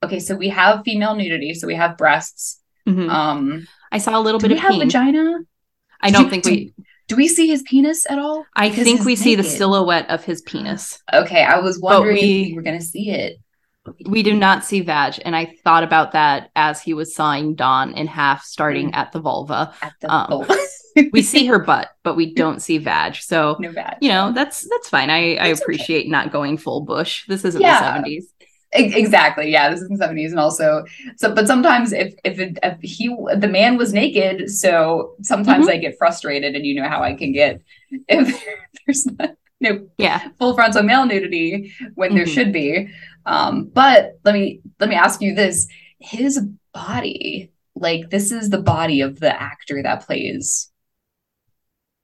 okay, 0.04 0.20
so 0.20 0.36
we 0.36 0.50
have 0.50 0.84
female 0.86 1.16
nudity, 1.16 1.54
so 1.54 1.68
we 1.68 1.76
have 1.76 1.98
breasts. 1.98 2.60
Mhm. 2.88 3.10
Um, 3.10 3.68
I 3.92 3.98
saw 3.98 4.18
a 4.18 4.22
little 4.22 4.40
do 4.40 4.48
bit 4.48 4.54
we 4.54 4.58
of 4.58 4.62
have 4.64 4.72
peen. 4.72 4.80
vagina? 4.82 5.40
I 6.02 6.08
do 6.10 6.14
don't 6.14 6.24
you- 6.26 6.30
think 6.30 6.44
do- 6.44 6.50
we 6.52 6.74
Do 7.08 7.16
we 7.16 7.28
see 7.28 7.48
his 7.48 7.64
penis 7.64 8.06
at 8.08 8.20
all? 8.20 8.46
I 8.56 8.70
Because 8.70 8.84
think 8.84 9.04
we 9.04 9.16
see 9.16 9.34
the 9.34 9.44
silhouette 9.44 10.08
of 10.12 10.24
his 10.24 10.44
penis. 10.44 11.02
Okay, 11.12 11.42
I 11.44 11.58
was 11.60 11.80
wondering 11.80 12.14
we- 12.18 12.42
if 12.44 12.48
we 12.50 12.54
were 12.56 12.62
gonna 12.62 12.80
see 12.82 13.10
it. 13.10 13.40
We 14.06 14.22
do 14.22 14.36
not 14.36 14.64
see 14.64 14.82
vag, 14.82 15.20
and 15.26 15.36
I 15.36 15.56
thought 15.64 15.84
about 15.84 16.12
that 16.12 16.52
as 16.56 16.84
he 16.84 16.94
was 16.94 17.16
sawing 17.16 17.56
Dawn 17.56 17.94
in 17.94 18.06
half, 18.06 18.44
starting 18.44 18.94
at 18.94 19.12
the 19.12 19.20
vulva. 19.20 19.74
at 19.82 19.94
the 20.02 20.14
Um, 20.14 20.28
vulva. 20.30 20.56
We 21.14 21.22
see 21.22 21.46
her 21.46 21.60
butt, 21.60 21.88
but 22.04 22.16
we 22.16 22.34
don't 22.34 22.62
see 22.62 22.78
vag. 22.78 23.16
So 23.16 23.56
no 23.60 23.72
bad. 23.72 23.98
you 24.02 24.10
know 24.10 24.32
that's 24.32 24.68
that's 24.70 24.90
fine. 24.90 25.10
I 25.10 25.36
I 25.38 25.48
That's 25.48 25.62
okay. 25.62 25.64
appreciate 25.64 26.10
not 26.10 26.32
going 26.32 26.58
full 26.58 26.82
bush. 26.82 27.26
This 27.28 27.44
isn't 27.46 27.62
Yeah. 27.62 27.80
the 27.80 27.86
seventies. 27.86 28.34
Exactly. 28.71 29.51
Yeah, 29.51 29.69
this 29.71 29.79
is 29.82 29.88
in 29.89 29.93
the 29.95 29.97
seventies, 30.03 30.32
and 30.32 30.39
also 30.39 30.86
so. 31.17 31.34
But 31.34 31.47
sometimes, 31.47 31.91
if 31.91 32.13
if, 32.23 32.39
it, 32.39 32.60
if 32.62 32.77
he 32.82 33.08
the 33.36 33.47
man 33.47 33.77
was 33.77 33.93
naked, 33.93 34.49
so 34.51 35.15
sometimes 35.23 35.65
Mm-hmm. 35.65 35.71
I 35.71 35.77
get 35.77 35.97
frustrated, 35.97 36.55
and 36.55 36.65
you 36.65 36.75
know 36.79 36.88
how 36.88 37.01
I 37.01 37.13
can 37.15 37.32
get 37.32 37.62
if 38.08 38.43
there's 38.86 39.08
not 39.08 39.32
no 39.60 39.88
Yeah. 39.97 40.29
full 40.38 40.53
frontal 40.53 40.84
male 40.84 41.05
nudity 41.08 41.73
when 41.95 42.13
there 42.13 42.25
Mhm. 42.25 42.34
should 42.34 42.53
be. 42.53 42.89
Um, 43.25 43.65
but 43.73 44.19
let 44.23 44.34
me 44.36 44.62
let 44.79 44.89
me 44.89 44.95
ask 44.95 45.19
you 45.21 45.34
this: 45.34 45.67
his 45.99 46.39
body, 46.71 47.51
like 47.75 48.12
this, 48.12 48.32
is 48.32 48.51
the 48.51 48.62
body 48.62 49.01
of 49.01 49.19
the 49.19 49.41
actor 49.41 49.82
that 49.82 50.05
plays 50.05 50.71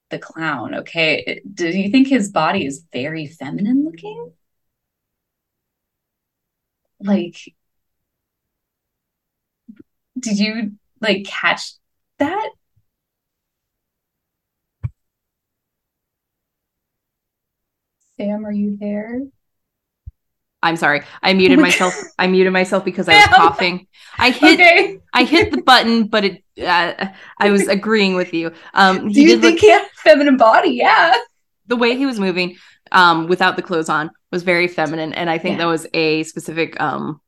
the 0.09 0.19
clown. 0.19 0.73
Okay, 0.75 1.41
do 1.53 1.67
you 1.67 1.89
think 1.91 2.07
his 2.07 2.31
body 2.31 2.65
is 2.65 2.83
very 2.91 3.27
feminine 3.27 3.85
looking? 3.85 4.31
Like, 7.05 7.37
did 10.19 10.39
you 10.39 10.71
like 11.01 11.25
catch 11.25 11.73
that? 12.19 12.49
Sam, 18.17 18.45
are 18.45 18.51
you 18.51 18.77
there? 18.77 19.21
I'm 20.63 20.77
sorry. 20.77 21.01
I 21.21 21.33
muted 21.33 21.59
myself. 21.67 21.93
I 22.17 22.27
muted 22.27 22.51
myself 22.53 22.83
because 22.83 23.07
I 23.07 23.15
was 23.17 23.25
coughing. 23.35 23.87
I 24.17 24.31
hit 24.31 24.59
Okay. 24.59 24.99
I 25.13 25.23
hit 25.23 25.51
the 25.51 25.61
button, 25.61 26.07
but 26.07 26.25
it 26.25 26.43
uh, 26.61 27.07
I 27.39 27.51
was 27.51 27.67
agreeing 27.77 28.15
with 28.15 28.33
you. 28.33 28.51
Um 28.73 29.09
Do 29.11 29.21
you 29.21 29.37
think 29.39 29.55
look 29.55 29.59
he 29.59 29.69
had 29.69 29.83
a 29.83 29.89
feminine 29.97 30.37
body? 30.37 30.71
Yeah. 30.71 31.13
the 31.67 31.75
way 31.75 31.95
he 31.95 32.05
was 32.05 32.19
moving 32.19 32.57
um 32.91 33.27
without 33.27 33.55
the 33.57 33.61
clothes 33.61 33.89
on 33.89 34.09
was 34.35 34.43
very 34.43 34.67
feminine 34.67 35.13
and 35.13 35.29
I 35.29 35.37
think 35.37 35.53
Yeah. 35.53 35.63
that 35.65 35.71
was 35.71 35.87
a 35.93 36.23
specific 36.23 36.69
um 36.81 37.21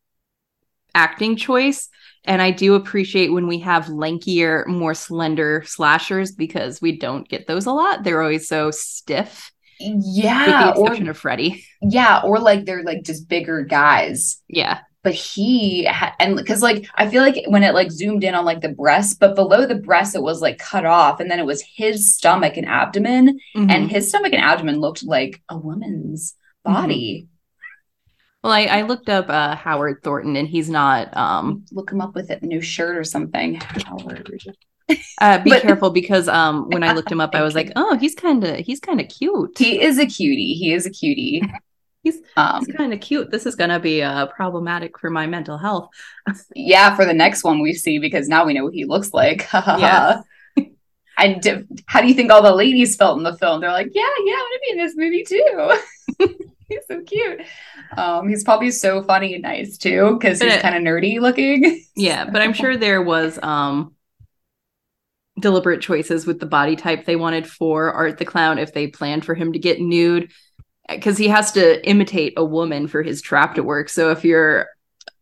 acting 0.93 1.36
choice 1.36 1.89
and 2.26 2.41
I 2.41 2.52
do 2.52 2.74
appreciate 2.76 3.32
when 3.32 3.48
we 3.48 3.60
have 3.60 3.86
lankier, 3.86 4.67
more 4.67 4.93
slender 4.93 5.63
slashers 5.65 6.34
because 6.34 6.82
we 6.82 6.98
don't 6.98 7.28
get 7.30 7.48
those 7.48 7.65
a 7.65 7.72
lot. 7.72 8.04
They're 8.04 8.22
always 8.22 8.50
so 8.50 8.70
stiff, 8.72 9.50
with 9.80 9.96
Yeah. 10.06 10.74
the 10.74 10.80
Or 10.80 11.10
of 11.12 11.17
Freddy. 11.17 11.63
yeah, 11.82 12.20
or 12.26 12.39
like 12.39 12.65
they're 12.65 12.84
like 12.84 13.04
just 13.04 13.30
bigger 13.30 13.63
guys. 13.63 14.41
Yeah. 14.50 14.80
But 15.04 15.13
he 15.13 15.86
ha- 15.86 16.15
and 16.20 16.36
because 16.36 16.62
like 16.62 16.86
I 16.96 17.08
feel 17.08 17.22
like 17.24 17.41
when 17.48 17.63
it 17.63 17.74
like 17.74 17.91
zoomed 17.91 18.26
in 18.26 18.36
on 18.36 18.43
like 18.43 18.60
the 18.60 18.74
breast, 18.84 19.22
but 19.22 19.36
below 19.36 19.65
the 19.65 19.76
breast 19.76 20.13
it 20.15 20.22
was 20.22 20.41
like 20.41 20.58
cut 20.58 20.86
off, 20.86 21.22
and 21.22 21.32
then 21.32 21.39
it 21.39 21.46
was 21.46 21.62
his 21.62 22.13
stomach 22.13 22.58
and 22.58 22.67
abdomen, 22.67 23.39
Mhm. 23.56 23.72
and 23.72 23.89
his 23.89 24.10
stomach 24.10 24.34
and 24.34 24.43
abdomen 24.43 24.82
looked 24.82 25.06
like 25.06 25.41
a 25.48 25.58
woman's 25.58 26.36
Mm-hmm. 26.68 27.26
well, 28.44 28.54
I, 28.54 28.64
I 28.66 28.82
looked 28.84 29.10
up 29.10 29.30
uh 29.30 29.56
Howard 29.56 30.02
Thornton 30.04 30.36
and 30.36 30.48
he's 30.48 30.70
not 30.70 31.16
um 31.16 31.66
Look 31.72 31.92
him 31.92 32.02
up 32.02 32.16
with 32.16 32.30
a 32.30 32.40
new 32.46 32.62
shirt 32.62 32.98
or 32.98 33.04
something. 33.04 33.56
Howard. 33.56 34.30
uh 35.22 35.40
be 35.44 35.50
But- 35.50 35.62
careful 35.62 35.90
because 35.90 36.28
um 36.28 36.70
when 36.70 36.84
I 36.84 36.94
looked 36.94 37.12
him 37.12 37.22
up 37.22 37.36
I 37.36 37.42
was 37.48 37.56
like, 37.56 37.72
"Oh, 37.76 37.98
he's 37.98 38.16
kind 38.16 38.44
of 38.44 38.58
he's 38.58 38.80
kind 38.80 39.02
of 39.02 39.08
cute." 39.10 39.58
He 39.58 39.82
is 39.82 39.98
a 40.00 40.06
cutie. 40.06 40.54
He 40.54 40.74
is 40.74 40.86
a 40.86 40.90
cutie. 40.92 41.42
He's- 42.04 42.20
um 42.38 42.64
He's 42.66 42.74
kind 42.76 42.94
of 42.94 43.02
cute. 43.02 43.32
This 43.32 43.46
is 43.46 43.56
going 43.56 43.72
to 43.72 43.80
be 43.80 44.02
uh, 44.02 44.28
problematic 44.28 44.98
for 44.98 45.10
my 45.10 45.26
mental 45.28 45.58
health. 45.58 45.90
yeah 46.56 46.96
for 46.96 47.04
the 47.06 47.14
next 47.14 47.44
one 47.44 47.60
we 47.60 47.74
see 47.74 48.00
because 48.00 48.30
now 48.30 48.46
we 48.46 48.54
know 48.54 48.64
what 48.64 48.74
he 48.74 48.86
looks 48.86 49.14
like 49.14 49.48
Yeah. 49.54 50.22
and 51.18 51.42
d- 51.42 51.64
how 51.88 52.00
do 52.02 52.08
you 52.08 52.14
think 52.14 52.32
all 52.32 52.44
the 52.44 52.54
ladies 52.54 52.96
felt 52.96 53.18
in 53.18 53.24
the 53.24 53.36
film 53.38 53.60
they're 53.60 53.72
like 53.72 53.90
yeah 53.94 54.04
yeah 54.26 54.34
i 54.34 54.46
want 54.46 54.54
to 54.54 54.66
be 54.66 54.72
in 54.72 54.86
this 54.86 54.96
movie 54.96 55.24
too 55.24 56.48
he's 56.70 56.80
so 56.88 57.02
cute 57.04 57.42
um 57.96 58.28
he's 58.28 58.44
probably 58.44 58.72
so 58.72 59.02
funny 59.04 59.34
and 59.34 59.44
nice 59.44 59.78
too 59.78 60.18
because 60.20 60.42
he's 60.42 60.58
kind 60.62 60.76
of 60.76 60.82
nerdy 60.82 61.20
looking 61.20 61.84
Yeah, 61.96 62.26
but 62.30 62.42
I'm 62.42 62.54
sure 62.54 62.78
there 62.78 63.02
was 63.02 63.40
um 63.42 63.94
deliberate 65.40 65.82
choices 65.82 66.26
with 66.26 66.40
the 66.40 66.46
body 66.46 66.76
type 66.76 67.06
they 67.06 67.16
wanted 67.16 67.48
for 67.48 67.92
Art 67.94 68.18
the 68.18 68.26
Clown 68.26 68.58
if 68.58 68.74
they 68.74 68.88
planned 68.88 69.24
for 69.26 69.36
him 69.36 69.54
to 69.54 69.60
get 69.60 69.80
nude 69.80 70.32
because 70.90 71.18
he 71.18 71.28
has 71.28 71.52
to 71.54 71.88
imitate 71.88 72.34
a 72.38 72.44
woman 72.46 72.88
for 72.88 73.04
his 73.04 73.22
trap 73.22 73.56
to 73.56 73.64
work. 73.64 73.90
So 73.90 74.10
if 74.12 74.24
you're 74.26 74.68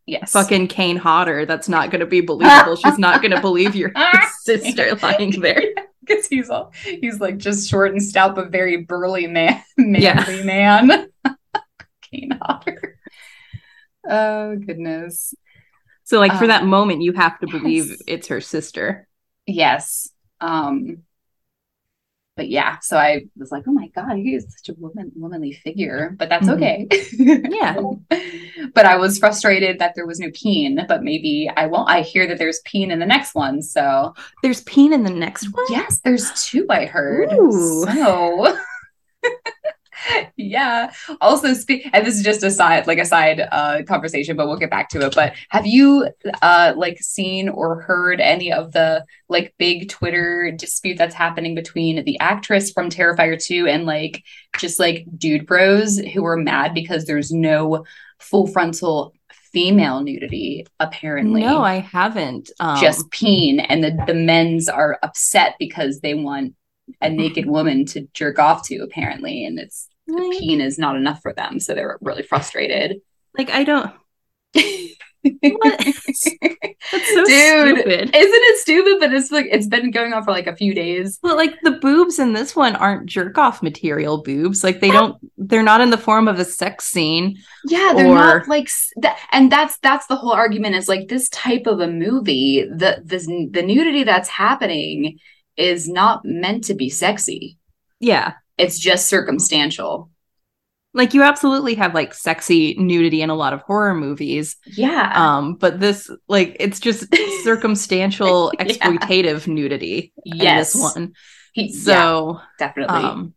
yes 0.06 0.32
fucking 0.32 0.68
Kane 0.68 0.96
Hodder, 0.96 1.44
that's 1.44 1.68
not 1.68 1.90
going 1.90 2.00
to 2.00 2.06
be 2.06 2.20
believable. 2.20 2.76
She's 2.76 2.98
not 2.98 3.20
going 3.20 3.32
to 3.34 3.40
believe 3.40 3.74
your 3.74 3.92
sister 4.42 4.94
lying 5.02 5.32
there. 5.40 5.62
because 6.00 6.26
he's 6.28 6.48
all 6.48 6.72
he's 6.84 7.20
like 7.20 7.36
just 7.36 7.68
short 7.68 7.90
and 7.92 8.02
stout 8.02 8.34
but 8.36 8.50
very 8.50 8.76
burly 8.84 9.26
man 9.26 9.62
manly 9.76 10.02
Yeah. 10.04 10.44
man 10.44 11.08
Hodder. 12.42 12.98
oh 14.08 14.56
goodness 14.56 15.34
So 16.04 16.18
like 16.18 16.32
for 16.34 16.44
Um, 16.44 16.48
that 16.48 16.64
moment, 16.66 17.02
you 17.02 17.12
have 17.14 17.38
to 17.40 17.46
believe 17.48 17.86
yes. 17.90 18.02
it's 18.06 18.28
her 18.28 18.40
sister. 18.40 19.08
Yes. 19.46 20.08
Um 20.40 21.02
but 22.36 22.48
yeah, 22.50 22.80
so 22.80 22.98
I 22.98 23.22
was 23.38 23.50
like, 23.50 23.64
oh 23.66 23.72
my 23.72 23.88
God, 23.88 24.16
he 24.16 24.34
is 24.34 24.44
such 24.58 24.68
a 24.68 24.78
woman 24.78 25.10
womanly 25.16 25.52
figure, 25.52 26.14
but 26.18 26.28
that's 26.28 26.46
Mhm. 26.48 26.54
okay. 26.56 26.86
Yeah. 27.50 27.76
but 28.74 28.84
I 28.84 28.96
was 28.98 29.18
frustrated 29.18 29.78
that 29.78 29.94
there 29.96 30.06
was 30.06 30.20
no 30.20 30.30
peen, 30.34 30.84
but 30.86 31.02
maybe 31.02 31.50
I 31.56 31.66
won't. 31.66 31.88
I 31.88 32.02
hear 32.02 32.26
that 32.26 32.36
there's 32.38 32.60
peen 32.66 32.90
in 32.90 32.98
the 32.98 33.06
next 33.06 33.34
one. 33.34 33.62
So 33.62 34.12
There's 34.42 34.60
Peen 34.64 34.92
in 34.92 35.02
the 35.02 35.10
next 35.10 35.46
one. 35.52 35.64
yes, 35.70 36.00
there's 36.04 36.30
two 36.46 36.66
I 36.68 36.84
heard. 36.84 37.32
Ooh. 37.32 37.84
So 37.86 38.58
yeah. 40.36 40.92
Also 41.20 41.54
speak 41.54 41.88
and 41.92 42.06
this 42.06 42.16
is 42.16 42.22
just 42.22 42.42
a 42.42 42.50
side 42.50 42.86
like 42.86 42.98
a 42.98 43.04
side 43.04 43.40
uh 43.52 43.82
conversation, 43.86 44.36
but 44.36 44.46
we'll 44.46 44.56
get 44.56 44.70
back 44.70 44.88
to 44.90 45.06
it. 45.06 45.14
But 45.14 45.34
have 45.50 45.66
you 45.66 46.08
uh 46.42 46.74
like 46.76 46.98
seen 47.00 47.48
or 47.48 47.80
heard 47.82 48.20
any 48.20 48.52
of 48.52 48.72
the 48.72 49.04
like 49.28 49.54
big 49.58 49.88
Twitter 49.88 50.52
dispute 50.56 50.98
that's 50.98 51.14
happening 51.14 51.54
between 51.54 52.04
the 52.04 52.18
actress 52.20 52.70
from 52.70 52.90
Terrifier 52.90 53.42
2 53.42 53.66
and 53.66 53.84
like 53.86 54.22
just 54.58 54.78
like 54.78 55.06
dude 55.16 55.46
bros 55.46 55.98
who 55.98 56.24
are 56.24 56.36
mad 56.36 56.74
because 56.74 57.04
there's 57.04 57.32
no 57.32 57.84
full 58.18 58.46
frontal 58.46 59.14
female 59.52 60.02
nudity 60.02 60.66
apparently 60.80 61.40
No, 61.40 61.62
I 61.62 61.78
haven't. 61.78 62.50
Um, 62.60 62.78
just 62.78 63.10
peen 63.10 63.60
and 63.60 63.82
the, 63.82 64.04
the 64.06 64.14
men's 64.14 64.68
are 64.68 64.98
upset 65.02 65.54
because 65.58 66.00
they 66.00 66.14
want 66.14 66.54
a 67.00 67.10
naked 67.10 67.46
woman 67.46 67.84
to 67.86 68.06
jerk 68.14 68.38
off 68.38 68.66
to 68.68 68.76
apparently 68.78 69.44
and 69.44 69.58
it's 69.58 69.88
the 70.06 70.36
peen 70.38 70.60
is 70.60 70.78
not 70.78 70.94
enough 70.96 71.20
for 71.20 71.32
them 71.32 71.58
so 71.58 71.74
they're 71.74 71.98
really 72.00 72.22
frustrated 72.22 73.00
like 73.36 73.50
I 73.50 73.64
don't. 73.64 73.92
What? 75.22 75.78
That's 76.92 77.12
so 77.14 77.24
Dude, 77.24 77.78
stupid. 77.80 78.14
isn't 78.14 78.14
it 78.14 78.58
stupid 78.60 79.00
but 79.00 79.12
it's 79.12 79.32
like 79.32 79.46
it's 79.50 79.66
been 79.66 79.90
going 79.90 80.12
on 80.12 80.22
for 80.22 80.30
like 80.30 80.46
a 80.46 80.54
few 80.54 80.72
days 80.72 81.18
But 81.20 81.36
like 81.36 81.60
the 81.62 81.72
boobs 81.72 82.20
in 82.20 82.32
this 82.32 82.54
one 82.54 82.76
aren't 82.76 83.06
jerk 83.06 83.36
off 83.36 83.60
material 83.60 84.22
boobs. 84.22 84.62
Like 84.62 84.78
they 84.80 84.90
don't. 84.90 85.16
They're 85.36 85.64
not 85.64 85.80
in 85.80 85.90
the 85.90 85.98
form 85.98 86.28
of 86.28 86.38
a 86.38 86.44
sex 86.44 86.86
scene. 86.86 87.38
yeah 87.68 87.92
they're 87.96 88.06
Or- 88.06 88.14
not 88.14 88.48
like 88.48 88.68
that 88.98 89.18
and 89.32 89.50
that's 89.50 89.78
that's 89.78 90.06
the 90.06 90.14
whole 90.16 90.32
argument 90.32 90.76
is 90.76 90.88
like 90.88 91.08
this 91.08 91.28
type 91.30 91.66
of 91.66 91.80
a 91.80 91.88
movie 91.88 92.62
the 92.62 93.02
this 93.04 93.26
the 93.26 93.62
nudity 93.64 94.04
that's 94.04 94.28
happening 94.28 95.18
is 95.56 95.88
not 95.88 96.20
meant 96.24 96.64
to 96.64 96.74
be 96.74 96.88
sexy 96.90 97.58
Yeah. 98.00 98.34
it's 98.58 98.78
just 98.78 99.08
circumstantial 99.08 100.10
Like 100.94 101.12
you 101.14 101.22
absolutely 101.22 101.74
have 101.76 101.94
like 101.94 102.14
sexy 102.14 102.74
nudity 102.78 103.20
in 103.22 103.30
a 103.30 103.34
lot 103.34 103.52
of 103.52 103.60
horror 103.62 103.94
movies. 103.94 104.56
yeah 104.66 105.12
Um, 105.14 105.54
but 105.56 105.78
this 105.80 106.10
like 106.28 106.56
it's 106.60 106.80
just 106.80 107.06
circumstantial 107.44 108.52
Yeah. 108.58 108.64
exploitative 108.64 109.46
nudity 109.46 110.12
yes 110.24 110.74
in 110.74 110.80
this 110.80 110.94
one. 110.94 111.12
He- 111.52 111.66
yeah, 111.72 111.78
So 111.84 112.40
definitely 112.58 113.04
um 113.04 113.34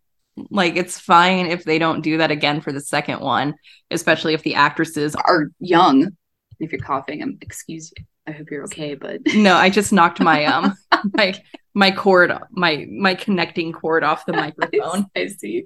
like 0.50 0.78
it's 0.78 0.98
fine 1.00 1.48
if 1.48 1.64
they 1.66 1.80
don't 1.80 2.02
do 2.02 2.18
that 2.20 2.32
again 2.32 2.62
for 2.62 2.72
the 2.72 2.80
second 2.80 3.20
one, 3.20 3.56
especially 3.92 4.34
if 4.34 4.44
the 4.44 4.56
actresses 4.56 5.14
are 5.16 5.52
young. 5.60 6.16
If 6.62 6.72
you're 6.72 6.82
coughing, 6.82 7.22
I'm 7.22 7.38
excuse 7.42 7.92
you. 7.96 8.06
I 8.30 8.32
hope 8.34 8.52
you're 8.52 8.64
okay, 8.66 8.96
but 8.96 9.22
No, 9.36 9.56
I 9.56 9.70
just 9.70 9.92
knocked 9.92 10.20
my 10.20 10.46
um 10.46 10.78
my 11.14 11.34
my 11.74 11.92
cord 11.92 12.32
my 12.52 12.86
my 12.92 13.16
connecting 13.16 13.72
cord 13.74 14.04
off 14.04 14.26
the 14.26 14.34
microphone. 14.46 15.08
I 15.16 15.28
see. 15.28 15.66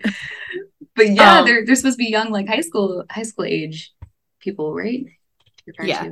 But 0.95 1.09
yeah, 1.11 1.39
Um, 1.39 1.45
they're 1.45 1.65
they're 1.65 1.75
supposed 1.75 1.97
to 1.97 2.03
be 2.03 2.09
young, 2.09 2.31
like 2.31 2.47
high 2.47 2.61
school 2.61 3.03
high 3.09 3.23
school 3.23 3.45
age 3.45 3.91
people, 4.39 4.73
right? 4.73 5.05
You're 5.65 5.73
trying 5.75 5.89
Yeah. 5.89 6.03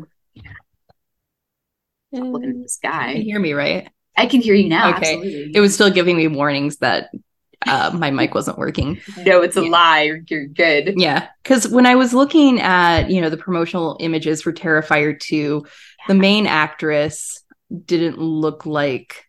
to 2.14 2.24
looking 2.26 2.50
at 2.50 2.62
this 2.64 2.80
You 2.84 2.90
guy. 2.90 3.14
hear 3.16 3.40
me, 3.40 3.54
right? 3.54 3.90
I 4.18 4.26
can 4.26 4.42
hear 4.42 4.54
you 4.56 4.68
now. 4.70 4.90
Okay. 4.98 5.14
Absolutely. 5.16 5.52
It 5.56 5.62
was 5.62 5.74
still 5.74 5.90
giving 5.90 6.18
me 6.18 6.28
warnings 6.28 6.78
that 6.78 7.10
uh, 7.66 7.92
my 7.94 8.10
mic 8.12 8.34
wasn't 8.34 8.58
working. 8.58 9.00
no, 9.26 9.42
it's 9.42 9.56
a 9.56 9.62
Yeah. 9.64 9.70
lie. 9.70 10.02
You're, 10.02 10.20
you're 10.28 10.48
good. 10.48 10.96
Yeah, 10.98 11.28
because 11.44 11.68
when 11.70 11.86
I 11.86 11.96
was 11.96 12.14
looking 12.14 12.60
at 12.60 13.10
you 13.10 13.22
know 13.22 13.30
the 13.30 13.38
promotional 13.38 13.98
images 14.00 14.42
for 14.42 14.52
Terrifier 14.52 15.18
two, 15.18 15.66
the 16.08 16.14
main 16.16 16.48
actress 16.48 17.44
didn't 17.86 18.18
look 18.20 18.66
like 18.66 19.26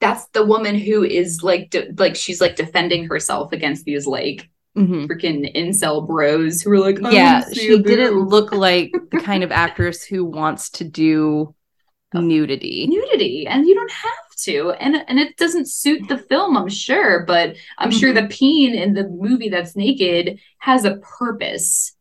That's 0.00 0.26
the 0.28 0.44
woman 0.46 0.74
who 0.76 1.04
is 1.04 1.42
like 1.42 1.70
de- 1.70 1.92
like 1.98 2.16
she's 2.16 2.40
like 2.40 2.56
defending 2.56 3.04
herself 3.06 3.52
against 3.52 3.84
these 3.84 4.06
like 4.06 4.48
Mhm. 4.76 5.08
freaking 5.08 5.52
incel 5.56 6.06
bros 6.06 6.62
who 6.62 6.70
are 6.72 6.78
like, 6.78 7.02
"I 7.02 7.10
yeah 7.10 7.44
she 7.52 7.82
didn't 7.82 8.28
look 8.28 8.52
like 8.52 8.92
the 9.10 9.18
kind 9.18 9.42
of 9.42 9.50
actress 9.50 10.04
who 10.04 10.24
wants 10.24 10.70
to 10.70 10.84
do 10.84 11.54
nudity. 12.14 12.86
nudity 12.86 13.46
and 13.48 13.66
you 13.66 13.74
don't 13.74 13.90
have 13.90 14.30
to 14.44 14.70
and 14.80 14.96
and 15.08 15.18
it 15.18 15.36
doesn't 15.36 15.68
suit 15.68 16.08
the 16.08 16.16
film 16.18 16.56
i'm 16.56 16.68
sure 16.68 17.24
but 17.26 17.56
i'm 17.78 17.90
sure 17.90 18.12
Mm-hmm. 18.14 18.28
the 18.28 18.34
peen 18.34 18.74
in 18.74 18.94
the 18.94 19.06
movie 19.08 19.48
that's 19.50 19.74
naked 19.76 20.38
has 20.58 20.84
a 20.84 20.96
purpose 21.18 21.92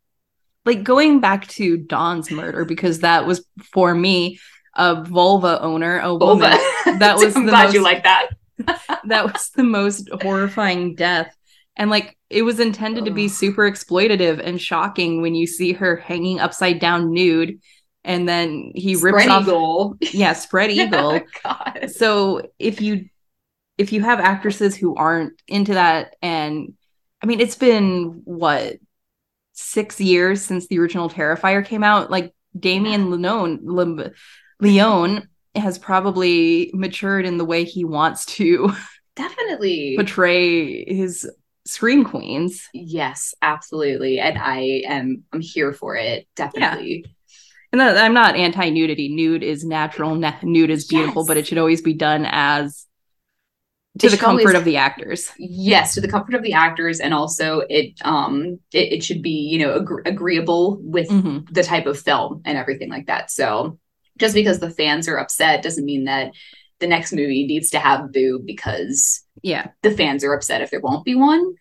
like 0.65 0.83
going 0.83 1.19
back 1.19 1.47
to 1.49 1.77
Dawn's 1.77 2.31
murder 2.31 2.65
because 2.65 2.99
that 2.99 3.25
was 3.25 3.45
for 3.73 3.93
me 3.95 4.39
a 4.75 5.03
vulva 5.03 5.61
owner, 5.61 5.99
a 5.99 6.13
woman. 6.13 6.49
Vulva. 6.51 6.99
That 6.99 7.17
was 7.17 7.35
i'm 7.35 7.45
the 7.45 7.51
glad 7.51 7.73
you 7.73 7.81
like 7.83 8.03
that 8.03 8.29
that 9.05 9.25
was 9.33 9.49
the 9.55 9.63
most 9.63 10.09
horrifying 10.21 10.95
death. 10.95 11.35
And 11.75 11.89
like 11.89 12.17
it 12.29 12.43
was 12.43 12.59
intended 12.59 13.05
to 13.05 13.11
be 13.11 13.27
super 13.29 13.69
exploitative 13.69 14.39
and 14.43 14.61
shocking 14.61 15.21
when 15.21 15.33
you 15.33 15.47
see 15.47 15.73
her 15.73 15.95
hanging 15.95 16.39
upside 16.39 16.79
down 16.79 17.13
nude 17.13 17.59
and 18.03 18.27
then 18.27 18.71
he 18.75 18.95
rips 18.95 19.23
Spread 19.23 19.29
off 19.29 19.43
eagle. 19.43 19.97
yeah, 20.01 20.33
spread 20.33 20.71
eagle. 20.71 21.21
god 21.43 21.89
so 21.93 22.41
if 22.59 22.81
you 22.81 23.05
if 23.77 23.93
you 23.93 24.01
have 24.01 24.19
actresses 24.19 24.75
who 24.75 24.93
aren't 24.95 25.41
into 25.47 25.73
that 25.73 26.15
and 26.21 26.73
I 27.21 27.25
mean 27.27 27.39
it's 27.39 27.55
been 27.55 28.21
what 28.25 28.75
6 29.59 29.99
years 30.01 30.41
since 30.41 30.67
the 30.67 30.79
original 30.79 31.09
Terrifier 31.09 31.65
came 31.65 31.83
out 31.83 32.09
like 32.09 32.33
Damien 32.57 33.11
Leone 33.11 33.59
Le- 33.63 34.11
Leone 34.59 35.27
has 35.55 35.77
probably 35.77 36.71
matured 36.73 37.25
in 37.25 37.37
the 37.37 37.45
way 37.45 37.63
he 37.63 37.83
wants 37.85 38.25
to 38.25 38.71
definitely 39.15 39.95
portray 39.95 40.85
his 40.85 41.29
scream 41.65 42.03
queens. 42.03 42.67
yes 42.73 43.33
absolutely 43.41 44.19
and 44.19 44.37
i 44.39 44.81
am 44.87 45.23
i'm 45.33 45.41
here 45.41 45.73
for 45.73 45.95
it 45.95 46.27
definitely 46.35 47.05
And 47.71 47.81
uh, 47.81 47.93
I'm 47.99 48.15
not 48.15 48.35
anti 48.35 48.69
nudity. 48.71 49.09
Nude 49.09 49.43
is 49.43 49.63
natural. 49.63 50.15
na- 50.15 50.33
nude 50.41 50.71
is 50.71 50.85
beautiful, 50.87 51.21
Yes. 51.21 51.27
but 51.27 51.37
it 51.37 51.45
should 51.45 51.59
always 51.59 51.83
be 51.83 51.93
done 51.93 52.25
as 52.27 52.87
to 53.99 54.09
the 54.09 54.17
comfort 54.17 54.55
of 54.55 54.65
the 54.65 54.77
actors. 54.77 55.31
yes 55.37 55.93
to 55.93 56.01
the 56.01 56.07
comfort 56.07 56.33
of 56.35 56.41
the 56.43 56.53
actors 56.53 56.99
and 56.99 57.13
also 57.13 57.61
it 57.69 57.93
um 58.03 58.59
it, 58.73 58.93
it 58.93 59.03
should 59.03 59.21
be 59.21 59.29
you 59.51 59.59
know 59.59 59.75
ag- 59.77 60.07
agreeable 60.07 60.79
with 60.81 61.07
Mhm. 61.09 61.47
the 61.53 61.63
type 61.63 61.85
of 61.85 61.99
film 61.99 62.41
and 62.45 62.57
everything 62.57 62.89
like 62.89 63.07
that 63.07 63.29
so 63.31 63.77
just 64.17 64.33
because 64.33 64.59
the 64.59 64.69
fans 64.71 65.07
are 65.07 65.17
upset 65.17 65.61
doesn't 65.63 65.85
mean 65.85 66.05
that 66.05 66.31
the 66.79 66.87
next 66.87 67.11
movie 67.13 67.45
needs 67.45 67.69
to 67.71 67.79
have 67.79 68.11
boo 68.11 68.41
because 68.45 69.23
Yeah. 69.43 69.67
the 69.83 69.91
fans 69.91 70.23
are 70.23 70.33
upset 70.33 70.61
if 70.61 70.69
there 70.71 70.81
won't 70.81 71.05
be 71.05 71.15
one 71.15 71.55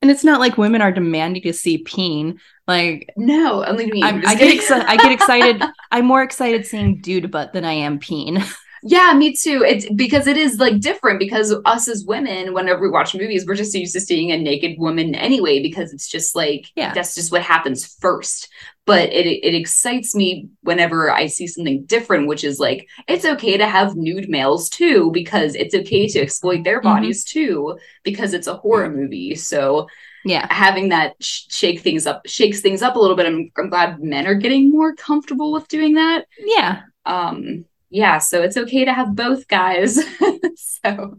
And 0.00 0.10
it's 0.10 0.24
not 0.24 0.38
like 0.40 0.56
women 0.58 0.80
are 0.80 0.92
demanding 0.92 1.42
to 1.42 1.52
see 1.52 1.78
peen. 1.78 2.38
Like 2.68 3.10
no 3.16 3.64
only 3.64 3.86
me 3.90 4.00
I'm, 4.02 4.22
I 4.26 4.34
get 4.36 4.54
excited. 4.54 4.86
I 4.86 4.96
get 4.96 5.10
excited. 5.18 5.62
I'm 5.90 6.06
more 6.06 6.22
excited 6.22 6.66
seeing 6.66 7.00
dude 7.00 7.30
butt 7.30 7.52
than 7.52 7.64
I 7.64 7.72
am 7.72 7.98
peen. 7.98 8.44
Yeah, 8.82 9.12
me 9.14 9.34
too. 9.34 9.64
It's 9.66 9.88
because 9.90 10.26
it 10.26 10.36
is 10.36 10.58
like 10.58 10.80
different 10.80 11.18
because 11.18 11.54
us 11.64 11.88
as 11.88 12.04
women, 12.06 12.54
whenever 12.54 12.80
we 12.80 12.90
watch 12.90 13.14
movies, 13.14 13.44
we're 13.46 13.54
just 13.54 13.74
used 13.74 13.94
to 13.94 14.00
seeing 14.00 14.30
a 14.30 14.38
naked 14.38 14.78
woman 14.78 15.14
anyway, 15.14 15.60
because 15.60 15.92
it's 15.92 16.08
just 16.08 16.36
like 16.36 16.66
Yeah. 16.76 16.94
that's 16.94 17.14
just 17.14 17.32
what 17.32 17.42
happens 17.42 17.96
first. 18.00 18.48
But 18.86 19.12
it 19.12 19.26
it 19.26 19.54
excites 19.54 20.14
me 20.14 20.48
whenever 20.62 21.10
I 21.10 21.26
see 21.26 21.46
something 21.46 21.84
different, 21.84 22.28
which 22.28 22.44
is 22.44 22.58
like 22.58 22.86
it's 23.06 23.24
okay 23.24 23.56
to 23.56 23.66
have 23.66 23.96
nude 23.96 24.28
males 24.28 24.68
too, 24.68 25.10
because 25.12 25.54
it's 25.54 25.74
okay 25.74 26.06
to 26.08 26.20
exploit 26.20 26.64
their 26.64 26.80
Mhm. 26.80 26.84
bodies 26.84 27.24
too, 27.24 27.78
because 28.04 28.32
it's 28.32 28.46
a 28.46 28.54
horror 28.54 28.90
movie. 28.90 29.34
So 29.34 29.88
Yeah. 30.24 30.46
having 30.52 30.88
that 30.90 31.14
sh- 31.20 31.42
shake 31.48 31.80
things 31.80 32.06
up 32.06 32.22
shakes 32.26 32.60
things 32.60 32.82
up 32.82 32.96
a 32.96 32.98
little 33.00 33.16
bit. 33.16 33.26
I'm, 33.26 33.50
I'm 33.58 33.68
glad 33.70 34.00
men 34.02 34.26
are 34.26 34.34
getting 34.34 34.70
more 34.70 34.94
comfortable 34.94 35.52
with 35.52 35.68
doing 35.68 35.94
that 35.94 36.26
Yeah. 36.38 36.80
um 37.06 37.64
yeah 37.90 38.18
so 38.18 38.42
it's 38.42 38.56
okay 38.56 38.84
to 38.84 38.92
have 38.92 39.14
both 39.14 39.46
guys 39.48 39.98
so 40.56 41.18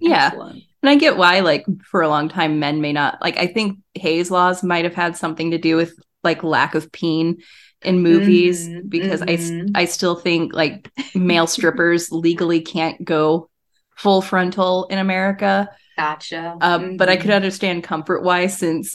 Yeah. 0.00 0.26
excellent. 0.26 0.64
And 0.82 0.90
I 0.90 0.96
get 0.96 1.16
why, 1.16 1.40
like, 1.40 1.64
for 1.84 2.02
a 2.02 2.08
long 2.08 2.28
time, 2.28 2.58
men 2.60 2.80
may 2.80 2.92
not 2.92 3.18
like. 3.22 3.38
I 3.38 3.46
think 3.46 3.78
Hays 3.94 4.30
laws 4.30 4.62
might 4.62 4.84
have 4.84 4.94
had 4.94 5.16
something 5.16 5.50
to 5.52 5.58
do 5.58 5.76
with 5.76 5.94
like 6.22 6.44
lack 6.44 6.74
of 6.74 6.92
peen 6.92 7.38
in 7.82 8.02
movies 8.02 8.68
Mhm, 8.68 8.88
because 8.88 9.22
I 9.22 9.32
s- 9.34 9.52
mhm. 9.52 9.72
I 9.74 9.84
still 9.86 10.14
think 10.14 10.52
like 10.54 10.90
male 11.14 11.46
strippers 11.46 12.10
legally 12.12 12.60
can't 12.60 13.02
go 13.04 13.50
full 13.96 14.22
frontal 14.22 14.86
in 14.90 14.98
America. 14.98 15.70
gotcha 15.96 16.56
Uh, 16.60 16.78
But 16.98 17.08
I 17.08 17.16
could 17.16 17.30
understand 17.30 17.84
comfort 17.84 18.22
wise 18.22 18.58
since 18.58 18.94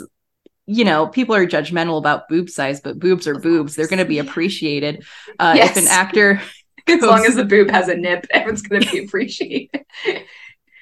you 0.68 0.86
know, 0.86 1.08
people 1.08 1.34
are 1.36 1.48
judgmental 1.48 1.98
about 1.98 2.28
boob 2.30 2.50
size, 2.50 2.80
but 2.80 3.00
boobs 3.00 3.28
are 3.28 3.40
boobs. 3.40 3.76
They're 3.76 3.88
going 3.88 4.00
to 4.00 4.06
be 4.06 4.20
appreciated. 4.20 5.04
Uh, 5.40 5.56
Yes. 5.58 5.72
If 5.72 5.78
an 5.84 5.88
actor, 5.88 6.42
as 6.88 7.02
long 7.02 7.26
as 7.26 7.36
the 7.36 7.46
boob 7.46 7.70
has 7.70 7.88
a 7.88 7.96
nip, 7.96 8.26
everyone's 8.32 8.62
gonna 8.62 8.86
be 8.92 9.04
appreciated. 9.06 9.86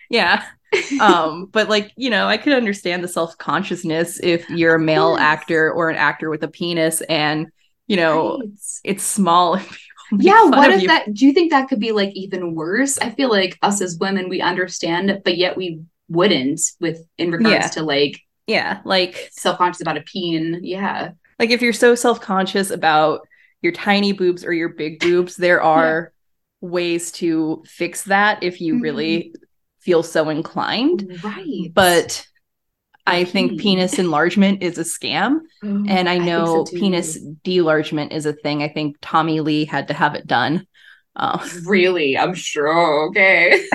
yeah. 0.09 0.43
Um, 0.99 1.45
but 1.45 1.69
like, 1.69 1.93
you 1.95 2.09
know, 2.09 2.27
I 2.27 2.35
could 2.35 2.51
understand 2.51 3.01
the 3.01 3.07
self 3.07 3.37
consciousness 3.37 4.19
if 4.21 4.49
you're 4.49 4.75
a 4.75 4.79
male 4.79 5.11
course. 5.11 5.21
actor 5.21 5.71
or 5.71 5.89
an 5.89 5.95
actor 5.95 6.29
with 6.29 6.43
a 6.43 6.49
penis 6.49 6.99
and, 7.01 7.47
you 7.87 7.95
know, 7.95 8.39
Right. 8.39 8.49
it's 8.83 9.03
small. 9.05 9.53
and 9.53 9.63
people 9.63 9.77
make 10.11 10.25
yeah 10.25 10.43
what 10.43 10.71
if 10.71 10.81
you. 10.81 10.87
that 10.89 11.13
do 11.13 11.25
you 11.25 11.31
think 11.33 11.51
that 11.51 11.69
could 11.69 11.79
be 11.79 11.91
like 11.93 12.09
even 12.15 12.53
worse 12.55 12.97
i 12.99 13.09
feel 13.09 13.29
like 13.29 13.57
us 13.61 13.81
as 13.81 13.97
women 13.99 14.29
we 14.29 14.39
understand 14.41 15.21
but 15.25 15.35
yet 15.37 15.57
we 15.57 15.81
wouldn't 16.09 16.61
with 16.79 17.05
in 17.17 17.31
regards 17.31 17.65
Yeah. 17.65 17.67
to 17.71 17.83
like 17.83 18.19
Yeah. 18.45 18.79
Like, 18.85 19.29
self-conscious 19.31 19.81
about 19.81 19.97
a 19.97 20.01
peen 20.01 20.59
yeah 20.63 21.11
like 21.39 21.49
if 21.49 21.61
you're 21.61 21.73
so 21.73 21.93
self-conscious 21.95 22.71
about 22.71 23.26
your 23.61 23.71
tiny 23.73 24.13
boobs 24.13 24.45
or 24.45 24.53
your 24.53 24.69
big 24.69 24.99
boobs 24.99 25.35
there 25.35 25.61
are 25.61 26.13
ways 26.61 27.11
to 27.11 27.63
fix 27.67 28.03
that 28.03 28.41
if 28.43 28.59
you 28.61 28.75
Mhm. 28.75 28.81
really 28.81 29.33
feel 29.79 30.03
so 30.03 30.29
inclined. 30.29 31.07
Right. 31.23 31.71
But 31.73 32.25
i 33.09 33.23
think 33.23 33.57
penis 33.57 33.99
enlargement 33.99 34.61
is 34.61 34.77
a 34.77 34.83
scam 34.83 35.39
Oh, 35.63 35.83
and 35.87 36.09
i 36.09 36.17
know 36.17 36.65
so 36.65 36.77
penis 36.77 37.17
delargement 37.45 38.11
is 38.11 38.25
a 38.25 38.33
thing. 38.33 38.61
I 38.63 38.67
think 38.67 38.97
tommy 39.01 39.39
lee 39.39 39.63
had 39.63 39.87
to 39.87 39.93
have 39.93 40.13
it 40.15 40.27
done. 40.27 40.67
Uh, 41.15 41.39
really? 41.65 42.17
I'm 42.17 42.33
sure. 42.33 43.07
Okay. 43.07 43.65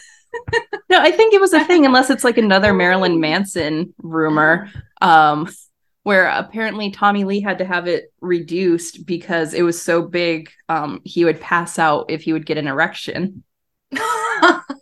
No 0.90 0.98
i 1.00 1.10
think 1.10 1.32
it 1.34 1.40
was 1.40 1.52
a 1.54 1.64
thing 1.64 1.86
unless 1.86 2.10
it's 2.10 2.24
like 2.24 2.36
another 2.38 2.74
marilyn 2.74 3.20
manson 3.20 3.94
rumor. 4.02 4.70
Um 5.00 5.48
where 6.02 6.26
apparently 6.26 6.90
Tommy 6.90 7.24
Lee 7.24 7.40
had 7.40 7.58
to 7.58 7.64
have 7.64 7.86
it 7.86 8.12
reduced 8.20 9.06
because 9.06 9.54
it 9.54 9.62
was 9.62 9.80
so 9.80 10.02
big 10.02 10.50
um 10.68 11.00
he 11.04 11.24
would 11.24 11.40
pass 11.40 11.78
out 11.78 12.06
if 12.10 12.22
he 12.22 12.32
would 12.32 12.46
get 12.46 12.58
an 12.58 12.66
erection. 12.66 13.44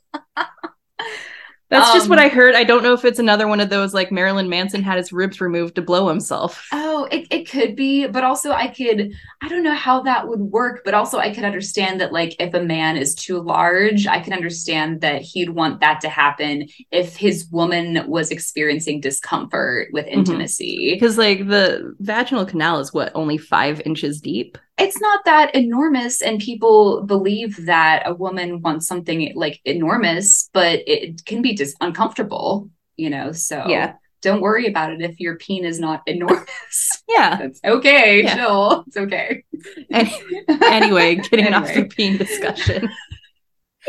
That's 1.70 1.92
just 1.92 2.09
what 2.11 2.18
Um, 2.18 2.24
I 2.24 2.28
heard. 2.28 2.54
I 2.56 2.64
don't 2.64 2.83
know 2.83 2.92
if 2.94 3.04
it's 3.04 3.20
another 3.20 3.46
one 3.46 3.61
of 3.61 3.70
those 3.70 3.94
like 3.94 4.11
Marilyn 4.11 4.48
Manson 4.48 4.83
had 4.83 4.98
his 4.98 5.12
ribs 5.12 5.40
removed 5.40 5.76
to 5.76 5.83
blow 5.83 6.09
himself. 6.09 6.66
Oh, 6.72 7.04
it, 7.12 7.28
it 7.30 7.48
could 7.48 7.76
be, 7.76 8.09
but 8.09 8.24
also 8.24 8.50
I 8.50 8.66
could, 8.66 9.12
I 9.40 9.48
don't 9.48 9.62
know 9.62 9.74
how 9.74 10.02
that 10.02 10.26
would 10.26 10.40
work, 10.40 10.83
but 10.85 10.94
also 10.94 11.18
I 11.18 11.33
could 11.33 11.44
understand 11.44 12.00
that, 12.00 12.12
like, 12.12 12.35
if 12.40 12.54
a 12.54 12.62
man 12.62 12.96
is 12.96 13.14
too 13.14 13.38
large, 13.40 14.06
I 14.09 14.18
can 14.18 14.33
understand 14.33 15.00
that 15.02 15.22
he'd 15.22 15.50
want 15.50 15.78
that 15.80 16.00
to 16.00 16.09
happen 16.09 16.66
if 16.90 17.16
his 17.16 17.46
woman 17.52 18.02
was 18.09 18.33
experiencing 18.33 19.00
discomfort 19.00 19.88
with 19.92 20.06
Mhm. 20.06 20.12
intimacy. 20.12 20.90
Because 20.94 21.16
like 21.18 21.46
the 21.46 21.94
vaginal 22.00 22.44
canal 22.46 22.80
is 22.80 22.92
what 22.92 23.12
only 23.14 23.38
five 23.38 23.80
inches 23.87 24.20
deep. 24.20 24.59
It's 24.81 25.01
not 25.01 25.25
that 25.27 25.55
enormous, 25.55 26.23
and 26.23 26.38
people 26.40 27.03
believe 27.03 27.66
that 27.66 28.03
a 28.07 28.14
woman 28.14 28.61
wants 28.62 28.87
something 28.87 29.33
like 29.35 29.61
enormous, 29.64 30.51
but 30.53 30.81
it 30.87 31.25
can 31.25 31.43
be 31.43 31.55
just 31.55 31.77
uncomfortable, 31.81 32.71
you 32.97 33.11
know? 33.11 33.33
So 33.33 33.64
Yeah. 33.69 33.95
don't 34.23 34.40
worry 34.40 34.66
about 34.66 34.93
it 34.93 35.01
if 35.03 35.21
your 35.21 35.37
peen 35.37 35.64
is 35.64 35.79
not 35.81 36.03
enormous. 36.07 36.47
Yeah. 37.09 37.37
That's 37.38 37.61
okay, 37.64 38.23
Yeah. 38.23 38.35
chill. 38.37 38.85
It's 38.87 38.97
okay. 38.97 39.43
Any- 39.90 40.14
anyway, 40.62 41.16
getting 41.31 41.53
off 41.53 41.66
the 41.66 41.71
Anyway. 41.73 41.88
peen 41.88 42.16
discussion. 42.19 42.88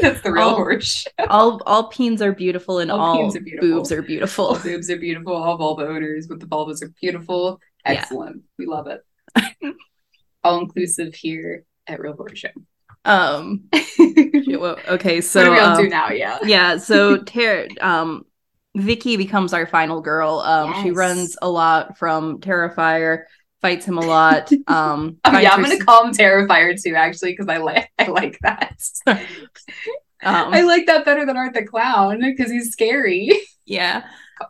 That's 0.01 0.21
the 0.21 0.31
real 0.31 0.43
All- 0.43 0.55
horse. 0.55 1.05
all 1.29 1.61
all 1.67 1.89
peens 1.91 2.21
are 2.21 2.31
beautiful 2.33 2.79
and 2.79 2.89
All 2.89 2.99
all, 2.99 3.37
are 3.37 3.39
beautiful. 3.39 3.69
boobs 3.69 3.91
are 3.91 4.01
beautiful. 4.01 4.45
All 4.47 4.59
boobs 4.59 4.89
are 4.89 4.97
beautiful. 4.97 5.33
All 5.35 5.57
vulva 5.57 5.85
owners 5.85 6.27
with 6.29 6.39
the 6.39 6.47
vulvas 6.47 6.81
are 6.81 6.91
beautiful. 6.99 7.59
Yeah. 7.85 7.91
Excellent. 7.91 8.41
We 8.57 8.65
love 8.65 8.87
it. 8.87 9.01
all 10.43 10.59
inclusive 10.59 11.13
here 11.13 11.65
at 11.87 11.99
Real 11.99 12.13
Horror 12.13 12.35
Show. 12.35 12.49
Um 13.05 13.63
okay, 13.73 15.21
so 15.21 15.39
what 15.39 15.47
are 15.47 15.51
we 15.51 15.59
on 15.59 15.77
um, 15.77 15.83
to 15.83 15.89
now? 15.89 16.09
Yeah. 16.11 16.39
yeah 16.43 16.77
so 16.77 17.17
Ter- 17.23 17.67
um 17.79 18.25
vicky 18.75 19.17
becomes 19.17 19.53
our 19.53 19.67
final 19.67 20.01
girl 20.01 20.39
um 20.39 20.81
she 20.81 20.91
runs 20.91 21.37
a 21.41 21.49
lot 21.49 21.97
from 21.97 22.39
terrifier 22.39 23.23
fights 23.61 23.85
him 23.85 23.97
a 23.97 24.01
lot 24.01 24.51
um 24.67 25.17
Oh 25.25 25.37
yeah, 25.39 25.51
I'm 25.51 25.61
gonna 25.61 25.77
call 25.77 26.05
him 26.05 26.13
Terrifier 26.13 26.81
too, 26.81 26.95
actually, 26.95 27.31
because 27.31 27.47
I 27.47 27.57
like 27.57 27.89
I 27.97 28.07
like 28.07 28.37
that. 28.41 28.77
um, 29.07 29.19
I 30.23 30.61
like 30.61 30.87
that 30.87 31.05
better 31.05 31.25
than 31.25 31.37
Art 31.37 31.53
the 31.53 31.65
Clown 31.65 32.19
because 32.21 32.51
he's 32.51 32.71
scary. 32.71 33.31
yeah 33.65 34.03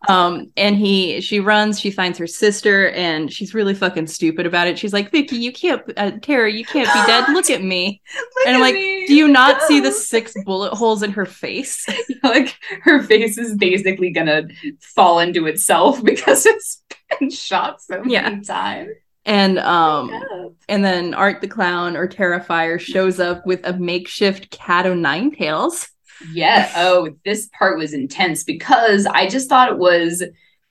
um 0.08 0.51
and 0.58 0.75
he 0.75 1.21
she 1.21 1.39
runs 1.39 1.80
she 1.80 1.91
finds 1.91 2.17
her 2.17 2.27
sister 2.27 2.89
and 2.91 3.32
she's 3.32 3.54
really 3.54 3.73
fucking 3.73 4.08
stupid 4.08 4.45
about 4.45 4.67
it 4.67 4.77
she's 4.77 4.93
like 4.93 5.12
vicky 5.12 5.36
you 5.38 5.51
can't 5.51 5.82
uh, 5.97 6.12
tara 6.21 6.51
you 6.51 6.63
can't 6.65 6.91
be 6.93 7.12
dead 7.12 7.27
look 7.34 7.49
at 7.49 7.63
me 7.63 8.01
Look 8.15 8.47
and 8.47 8.56
i'm 8.56 8.62
like 8.62 8.75
me. 8.75 9.06
do 9.08 9.15
you 9.15 9.27
not 9.27 9.62
see 9.63 9.80
the 9.80 9.91
six 10.12 10.34
bullet 10.45 10.73
holes 10.73 11.04
in 11.04 11.12
her 11.12 11.25
face 11.25 11.86
like 12.23 12.56
her 12.84 13.01
face 13.04 13.38
is 13.38 13.56
basically 13.58 14.12
gonna 14.12 14.43
fall 14.80 15.19
into 15.19 15.45
itself 15.47 16.04
because 16.04 16.45
it's 16.45 16.84
been 17.19 17.30
shot 17.30 17.82
so 17.82 17.99
many 17.99 18.13
Yeah. 18.13 18.39
times. 18.41 18.89
and 19.25 19.60
um. 19.60 20.12
And 20.69 20.86
then 20.86 21.13
Art 21.13 21.41
the 21.41 21.47
Clown 21.49 21.97
or 21.97 22.08
Terrifier 22.08 22.80
shows 22.80 23.19
up 23.19 23.45
with 23.45 23.60
a 23.67 23.73
makeshift 23.73 24.49
cat 24.51 24.86
o' 24.86 24.93
nine 24.93 25.32
tails. 25.32 25.89
Yeah. 26.31 26.71
Oh, 26.75 27.10
this 27.25 27.49
part 27.57 27.77
was 27.77 27.93
intense 27.93 28.43
because 28.43 29.05
I 29.05 29.27
just 29.27 29.49
thought 29.49 29.71
it 29.71 29.77
was 29.77 30.23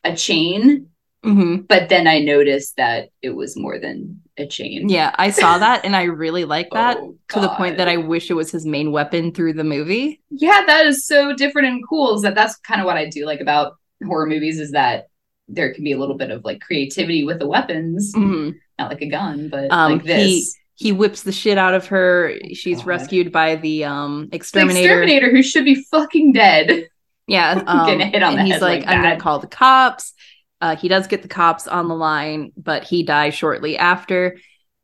a 0.05 0.15
chain, 0.17 0.87
Mm-hmm. 1.23 1.63
but 1.69 1.91
then 1.91 2.07
I 2.07 2.21
noticed 2.21 2.79
that 2.79 3.11
it 3.21 3.37
was 3.37 3.55
more 3.55 3.79
than 3.79 4.23
a 4.39 4.47
chain. 4.47 4.89
Yeah, 4.89 5.15
I 5.19 5.29
saw 5.31 5.59
that 5.67 5.85
and 5.85 5.95
I 5.95 6.05
really 6.05 6.47
like 6.47 6.71
that 6.73 6.97
Oh, 6.99 7.15
to 7.33 7.41
the 7.41 7.51
point 7.51 7.77
that 7.77 7.89
I 7.89 7.99
wish 7.99 8.31
it 8.31 8.35
was 8.35 8.51
his 8.51 8.65
main 8.65 8.91
weapon 8.91 9.31
through 9.35 9.53
the 9.53 9.63
movie. 9.65 10.23
Yeah, 10.31 10.65
that 10.67 10.87
is 10.87 11.07
so 11.07 11.35
different 11.35 11.69
and 11.69 11.83
cool. 11.87 12.15
Is 12.17 12.23
that 12.23 12.35
that's 12.35 12.57
kind 12.61 12.81
of 12.81 12.87
what 12.87 12.97
I 12.97 13.05
do 13.11 13.27
like 13.27 13.41
about 13.41 13.75
horror 14.03 14.25
movies 14.25 14.59
is 14.59 14.71
that 14.71 15.09
there 15.47 15.75
can 15.75 15.85
be 15.85 15.93
a 15.93 15.99
little 15.99 16.17
bit 16.17 16.31
of 16.31 16.43
like 16.43 16.61
creativity 16.63 17.23
with 17.23 17.39
the 17.39 17.47
weapons, 17.49 18.15
Mhm. 18.17 18.55
not 18.79 18.89
like 18.91 19.03
a 19.03 19.11
gun, 19.11 19.51
but 19.51 19.71
Um, 19.71 19.93
like 19.93 20.05
this. 20.05 20.27
He 20.27 20.47
whips 20.93 21.23
the 21.23 21.33
shit 21.33 21.59
out 21.59 21.75
of 21.75 21.87
her. 21.89 22.35
She's 22.55 22.79
God. 22.79 22.87
rescued 22.87 23.33
by 23.33 23.57
the 23.57 23.85
um 23.85 24.29
The 24.31 24.37
exterminator. 24.37 24.81
exterminator 25.03 25.31
who 25.31 25.43
should 25.43 25.65
be 25.65 25.85
fucking 25.91 26.33
dead. 26.33 26.89
Yeah, 27.27 27.63
um, 27.67 27.87
Getting 27.87 28.11
hit 28.13 28.23
on 28.23 28.39
and 28.39 28.41
the 28.41 28.45
he's 28.45 28.63
like, 28.63 28.81
like 28.85 28.89
I'm 28.89 29.03
gonna 29.03 29.21
call 29.21 29.39
the 29.39 29.47
cops. 29.47 30.15
Uh, 30.61 30.77
he 30.77 30.89
does 30.89 31.07
get 31.07 31.23
the 31.23 31.29
cops 31.29 31.67
on 31.67 31.89
the 31.89 31.95
line, 31.95 32.53
but 32.57 32.85
he 32.85 33.03
dies 33.03 33.35
shortly 33.35 33.77
after. 33.79 34.37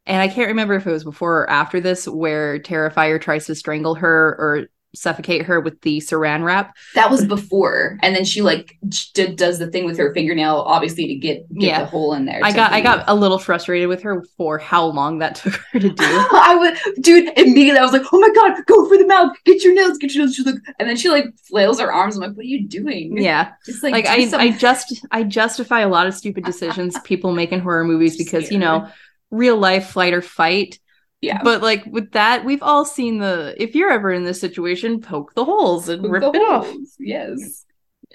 And 0.06 0.22
I 0.22 0.28
can't 0.28 0.48
remember 0.48 0.74
if 0.74 0.86
it 0.86 0.92
was 0.92 1.04
before 1.04 1.40
or 1.42 1.50
after 1.50 1.80
this 1.80 2.06
where 2.06 2.58
Terrifier 2.60 3.20
tries 3.20 3.46
to 3.46 3.54
strangle 3.54 3.96
her 3.96 4.36
or 4.38 4.66
suffocate 4.96 5.42
her 5.46 5.60
with 5.60 5.80
the 5.82 5.98
saran 5.98 6.44
wrap. 6.44 6.74
That 6.94 7.10
was 7.10 7.24
before, 7.24 7.98
and 8.02 8.14
then 8.16 8.24
she 8.24 8.42
like 8.42 8.78
d- 9.14 9.34
does 9.34 9.58
the 9.58 9.66
thing 9.68 9.84
with 9.84 9.98
her 9.98 10.12
fingernail, 10.14 10.56
obviously 10.66 11.06
to 11.08 11.14
get 11.14 11.48
get 11.54 11.66
Yeah. 11.68 11.80
the 11.80 11.86
hole 11.86 12.12
in 12.14 12.24
there. 12.24 12.40
I 12.42 12.52
got 12.52 12.72
I 12.72 12.80
got 12.80 13.04
a 13.06 13.14
little 13.14 13.38
frustrated 13.38 13.88
with 13.88 14.02
her 14.02 14.24
for 14.36 14.58
how 14.58 14.86
long 14.86 15.18
that 15.18 15.36
took 15.36 15.54
her 15.72 15.78
to 15.80 15.88
do. 15.90 15.94
I 16.04 16.56
would, 16.58 17.02
dude. 17.02 17.28
Immediately, 17.38 17.78
I 17.78 17.82
was 17.82 17.92
like, 17.92 18.02
"Oh 18.12 18.18
my 18.18 18.30
god, 18.34 18.64
go 18.66 18.88
for 18.88 18.96
the 18.96 19.06
mouth! 19.06 19.36
Get 19.44 19.62
your 19.62 19.74
nails, 19.74 19.98
get 19.98 20.14
your 20.14 20.24
nails!" 20.24 20.34
She's 20.34 20.46
like, 20.46 20.56
and 20.78 20.88
then 20.88 20.96
she 20.96 21.08
like 21.08 21.26
flails 21.48 21.78
her 21.80 21.92
arms. 21.92 22.16
I'm 22.16 22.22
like, 22.22 22.32
"What 22.36 22.44
are 22.44 22.48
you 22.48 22.66
doing?" 22.66 23.16
Yeah. 23.18 23.52
just 23.64 23.82
like, 23.82 23.92
Like 23.92 24.06
I 24.06 24.26
some- 24.26 24.40
I 24.40 24.50
just 24.50 25.06
I 25.10 25.22
justify 25.22 25.80
a 25.80 25.88
lot 25.88 26.06
of 26.06 26.14
stupid 26.14 26.44
decisions 26.52 26.98
people 27.04 27.32
make 27.32 27.52
in 27.52 27.60
horror 27.60 27.84
movies 27.84 28.16
because, 28.16 28.50
you 28.50 28.58
know, 28.58 28.88
real 29.30 29.56
life 29.56 29.88
flight 29.88 30.12
or 30.14 30.22
fight. 30.22 30.78
Yeah, 31.20 31.42
But 31.42 31.62
like 31.62 31.84
with 31.86 32.12
that, 32.12 32.44
we've 32.44 32.62
all 32.62 32.84
seen 32.84 33.18
the 33.18 33.54
if 33.58 33.74
you're 33.74 33.90
ever 33.90 34.12
in 34.12 34.24
this 34.24 34.40
situation, 34.40 35.00
poke 35.00 35.34
the 35.34 35.44
holes 35.44 35.88
and 35.88 36.02
With 36.02 36.10
rip 36.12 36.34
it 36.34 36.42
off. 36.42 36.68
Yes, 36.98 37.64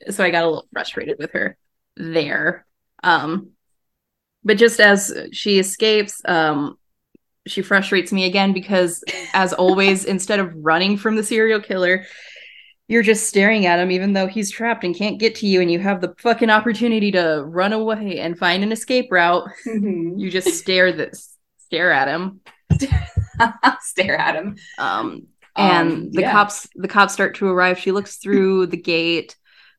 so 0.10 0.24
I 0.24 0.30
got 0.32 0.44
a 0.44 0.48
little 0.48 0.68
frustrated 0.72 1.18
with 1.20 1.32
her 1.32 1.58
there. 1.98 2.66
Um, 3.04 3.52
but 4.44 4.58
just 4.58 4.80
as 4.80 5.14
she 5.32 5.60
escapes, 5.60 6.22
um, 6.26 6.78
she 7.48 7.62
frustrates 7.62 8.12
me 8.12 8.26
again 8.26 8.54
because, 8.54 9.04
as 9.34 9.54
always, 9.54 10.06
instead 10.16 10.40
of 10.40 10.54
running 10.56 10.98
from 10.98 11.16
the 11.16 11.24
serial 11.24 11.60
killer, 11.60 12.06
you're 12.88 13.04
just 13.04 13.28
staring 13.28 13.66
at 13.66 13.80
him, 13.80 13.92
even 13.92 14.14
though 14.14 14.28
he's 14.28 14.52
trapped 14.52 14.84
and 14.84 14.96
can't 14.96 15.20
get 15.20 15.36
to 15.36 15.48
you, 15.48 15.62
and 15.62 15.72
you 15.72 15.80
have 15.80 16.02
the 16.02 16.14
fucking 16.20 16.50
opportunity 16.50 17.12
to 17.12 17.44
run 17.46 17.74
away 17.74 18.20
and 18.20 18.38
find 18.38 18.64
an 18.64 18.72
escape 18.72 19.12
route. 19.12 19.50
Mhm. 19.66 20.20
You 20.20 20.30
just 20.30 20.58
stare 20.60 20.92
this 20.92 21.38
stare 21.60 21.92
at 21.92 22.08
him. 22.08 22.42
stare 23.82 24.18
at 24.18 24.36
him. 24.36 24.58
Um, 24.78 25.28
and 25.58 25.92
Um, 25.92 26.10
the 26.14 26.22
yeah. 26.22 26.32
cops 26.32 26.68
the 26.76 26.88
cops 26.88 27.14
start 27.14 27.36
to 27.36 27.48
arrive 27.48 27.78
she 27.78 27.92
looks 27.92 28.18
through 28.18 28.68
the 28.68 28.78
gate 28.78 29.36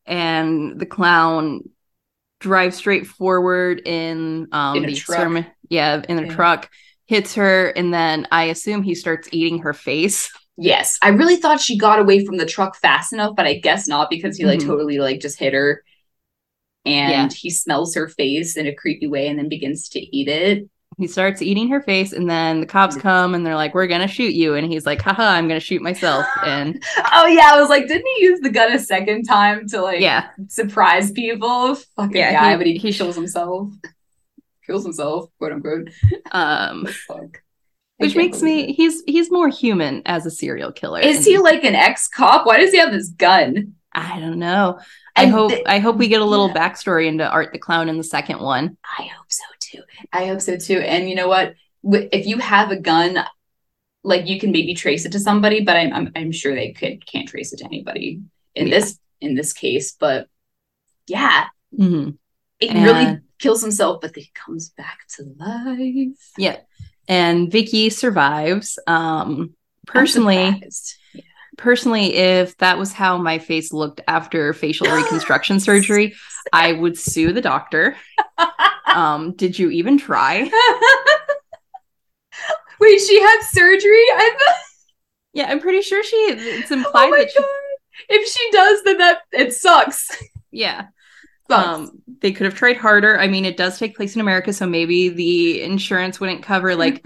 and 0.06 0.78
the 0.78 0.86
clown 0.86 1.62
drives 2.40 2.76
straight 2.76 3.06
forward 3.06 3.82
in 3.86 4.48
um 4.52 4.78
In 4.78 4.86
the 4.86 4.92
truck. 4.94 5.44
yeah 5.70 6.02
in 6.08 6.18
a 6.18 6.26
Yeah. 6.26 6.28
truck 6.28 6.70
hits 7.06 7.34
her 7.36 7.68
and 7.68 7.92
then 7.94 8.26
i 8.32 8.44
assume 8.44 8.82
he 8.82 8.94
starts 8.94 9.28
eating 9.32 9.60
her 9.60 9.72
face 9.72 10.30
Yes, 10.58 10.98
I 11.02 11.08
really 11.08 11.36
thought 11.36 11.60
she 11.60 11.78
got 11.78 11.98
away 11.98 12.24
from 12.24 12.36
the 12.36 12.44
truck 12.46 12.76
fast 12.76 13.12
enough, 13.12 13.34
but 13.36 13.46
I 13.46 13.58
guess 13.58 13.88
not 13.88 14.10
because 14.10 14.36
he 14.36 14.44
like 14.44 14.60
Mhm. 14.60 14.66
totally 14.66 14.98
like 14.98 15.20
just 15.20 15.38
hit 15.38 15.54
her. 15.54 15.82
and 16.84 17.32
he 17.32 17.50
smells 17.50 17.94
her 17.94 18.08
face 18.08 18.56
in 18.56 18.66
a 18.66 18.74
creepy 18.74 19.06
way 19.06 19.28
and 19.28 19.38
then 19.38 19.48
begins 19.48 19.88
to 19.90 20.00
eat 20.00 20.28
it. 20.28 20.68
He 20.98 21.06
starts 21.06 21.40
eating 21.42 21.68
her 21.68 21.80
face, 21.80 22.12
and 22.12 22.28
then 22.28 22.60
the 22.60 22.66
cops 22.66 22.96
come 22.96 23.34
and 23.34 23.44
they're 23.44 23.56
like, 23.56 23.74
"We're 23.74 23.86
gonna 23.86 24.06
shoot 24.08 24.34
you," 24.34 24.54
and 24.54 24.66
he's 24.70 24.84
like, 24.86 25.00
"Haha, 25.00 25.22
I'm 25.22 25.48
gonna 25.48 25.58
shoot 25.60 25.80
myself." 25.82 26.26
And 26.44 26.82
oh 27.12 27.26
yeah, 27.26 27.50
I 27.54 27.60
was 27.60 27.68
like, 27.70 27.88
didn't 27.88 28.06
he 28.16 28.24
use 28.24 28.40
the 28.40 28.50
gun 28.50 28.72
a 28.72 28.78
second 28.78 29.24
time 29.24 29.66
to 29.68 29.80
like 29.80 30.00
yeah, 30.00 30.28
surprise 30.48 31.10
people? 31.12 31.74
Fucking 31.96 32.16
Yeah, 32.16 32.32
guy, 32.32 32.50
he- 32.52 32.56
but 32.56 32.66
he, 32.66 32.76
he- 32.76 32.92
kills 32.92 33.16
himself. 33.16 33.72
Kills 34.66 34.84
himself, 34.84 35.28
quote 35.38 35.52
unquote. 35.52 35.90
um, 36.30 36.86
Fuck. 36.86 37.42
Which 37.98 38.14
makes 38.16 38.38
believe 38.40 38.68
me 38.68 38.72
he's 38.74 39.02
he's 39.06 39.30
more 39.30 39.48
human 39.48 40.02
as 40.06 40.26
a 40.26 40.30
serial 40.30 40.72
killer. 40.72 41.00
is 41.00 41.24
he 41.24 41.38
like 41.38 41.64
an 41.64 41.74
ex 41.74 42.08
cop? 42.08 42.46
Why 42.46 42.58
does 42.58 42.70
he 42.72 42.78
have 42.78 42.92
this 42.92 43.08
gun? 43.08 43.74
I 43.92 44.18
don't 44.20 44.38
know. 44.38 44.78
I 45.14 45.24
And 45.24 45.30
hope 45.32 45.50
th- 45.50 45.62
I 45.66 45.78
hope 45.78 45.96
we 45.96 46.08
get 46.08 46.22
a 46.22 46.24
little 46.24 46.48
yeah. 46.48 46.54
backstory 46.54 47.06
into 47.06 47.28
Art 47.28 47.50
the 47.52 47.58
Clown 47.58 47.88
in 47.88 47.98
the 47.98 48.04
second 48.04 48.40
one. 48.40 48.76
I 48.98 49.02
hope 49.04 49.26
so 49.28 49.44
too. 49.72 49.82
I 50.12 50.26
hope 50.26 50.40
so 50.40 50.56
too. 50.56 50.78
And 50.78 51.08
you 51.08 51.14
know 51.14 51.28
what? 51.28 51.54
If 51.84 52.26
you 52.26 52.38
have 52.38 52.70
a 52.70 52.76
gun, 52.76 53.18
like 54.04 54.26
you 54.28 54.38
can 54.38 54.52
maybe 54.52 54.74
trace 54.74 55.04
it 55.04 55.12
to 55.12 55.20
somebody, 55.20 55.64
but 55.64 55.76
I'm 55.76 55.92
I'm, 55.92 56.12
I'm 56.16 56.32
sure 56.32 56.54
they 56.54 56.72
could 56.72 57.04
can't 57.06 57.28
trace 57.28 57.52
it 57.52 57.58
to 57.58 57.64
anybody 57.64 58.20
in 58.54 58.66
Yeah. 58.68 58.74
this 58.74 58.98
in 59.20 59.34
this 59.34 59.52
case. 59.52 59.92
But 59.98 60.28
yeah, 61.06 61.46
Mhm. 61.78 62.16
it 62.60 62.72
really 62.74 63.18
kills 63.38 63.60
himself, 63.62 64.00
but 64.00 64.14
then 64.14 64.24
he 64.24 64.30
comes 64.34 64.70
back 64.70 64.98
to 65.16 65.24
life. 65.36 66.30
Yeah. 66.38 66.58
And 67.08 67.50
Vicky 67.50 67.90
survives. 67.90 68.78
Um 68.86 69.54
personally, 69.86 70.62
personally, 71.58 72.14
if 72.14 72.56
that 72.58 72.78
was 72.78 72.92
how 72.92 73.18
my 73.18 73.38
face 73.38 73.72
looked 73.72 74.00
after 74.06 74.52
facial 74.52 74.86
reconstruction 74.96 75.58
surgery, 75.60 76.14
I 76.52 76.72
would 76.72 76.96
sue 76.98 77.32
the 77.32 77.40
doctor. 77.40 77.96
Um, 78.86 79.32
did 79.36 79.58
you 79.58 79.70
even 79.70 79.98
try? 79.98 80.42
Wait, 82.80 82.98
she 83.00 83.20
had 83.20 83.40
surgery? 83.42 84.04
I 84.14 84.34
thought. 84.38 84.54
Yeah, 85.34 85.46
I'm 85.48 85.60
pretty 85.60 85.82
sure 85.82 86.02
she 86.02 86.16
it's 86.16 86.70
Oh 86.70 86.74
implied 86.74 87.10
my 87.10 87.18
that 87.18 87.30
she! 87.30 87.44
If 88.08 88.28
she 88.28 88.50
does, 88.50 88.82
then 88.84 88.98
that 88.98 89.18
it 89.32 89.54
sucks. 89.54 90.10
yeah. 90.50 90.86
Sucks. 91.50 91.66
Um, 91.66 92.02
they 92.20 92.30
could 92.32 92.44
have 92.44 92.54
tried 92.54 92.76
harder. 92.76 93.18
I 93.18 93.26
mean, 93.26 93.44
it 93.44 93.56
does 93.56 93.76
take 93.76 93.96
place 93.96 94.14
in 94.14 94.20
America, 94.20 94.52
so 94.52 94.64
maybe 94.66 95.08
the 95.08 95.60
insurance 95.62 96.20
wouldn't 96.20 96.42
cover 96.44 96.76
like 96.76 97.04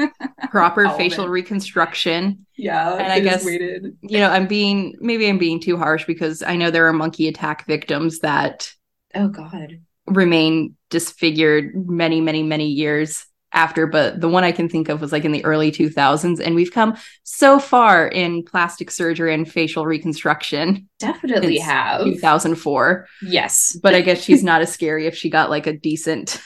proper 0.51 0.89
facial 0.91 1.26
reconstruction. 1.28 2.45
yeah, 2.55 2.95
and 2.97 3.11
I 3.12 3.20
guess- 3.20 3.45
waited. 3.47 3.97
You 4.03 4.18
know, 4.18 4.28
I'm 4.28 4.47
being 4.47 4.95
maybe 5.01 5.26
I'm 5.28 5.39
being 5.39 5.61
too 5.61 5.78
harsh 5.78 6.05
because 6.05 6.43
I 6.43 6.57
know 6.57 6.70
there 6.70 6.87
are 6.87 6.93
monkey 6.93 7.28
attack 7.28 7.66
victims 7.66 8.20
that 8.20 8.70
Oh 9.14 9.28
god. 9.28 9.80
Remain 10.07 10.77
disfigured 10.91 11.73
many, 11.89 12.21
many, 12.21 12.43
many 12.43 12.69
years 12.69 13.27
after. 13.53 13.87
But 13.87 14.21
the 14.21 14.29
one 14.29 14.45
I 14.45 14.53
can 14.53 14.69
think 14.69 14.89
of 14.89 15.01
was 15.01 15.13
like 15.13 15.25
in 15.25 15.33
the 15.33 15.45
early 15.45 15.73
2000s, 15.73 16.41
and 16.41 16.55
we've 16.55 16.73
come 16.73 16.97
so 17.23 17.59
far 17.59 18.07
in 18.07 18.45
plastic 18.45 18.91
surgery 18.91 19.33
and 19.35 19.51
facial 19.51 19.87
reconstruction. 19.87 20.89
Definitely 20.99 21.59
have. 21.59 22.05
2004, 22.05 23.07
Yes. 23.23 23.79
but 23.83 23.95
I 23.95 24.01
guess 24.01 24.23
she's 24.23 24.45
not 24.45 24.61
as 24.63 24.73
scary 24.73 25.07
if 25.07 25.17
she 25.17 25.31
got 25.31 25.51
like 25.51 25.67
a 25.67 25.73
decent. 25.73 26.41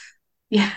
Yeah. 0.49 0.71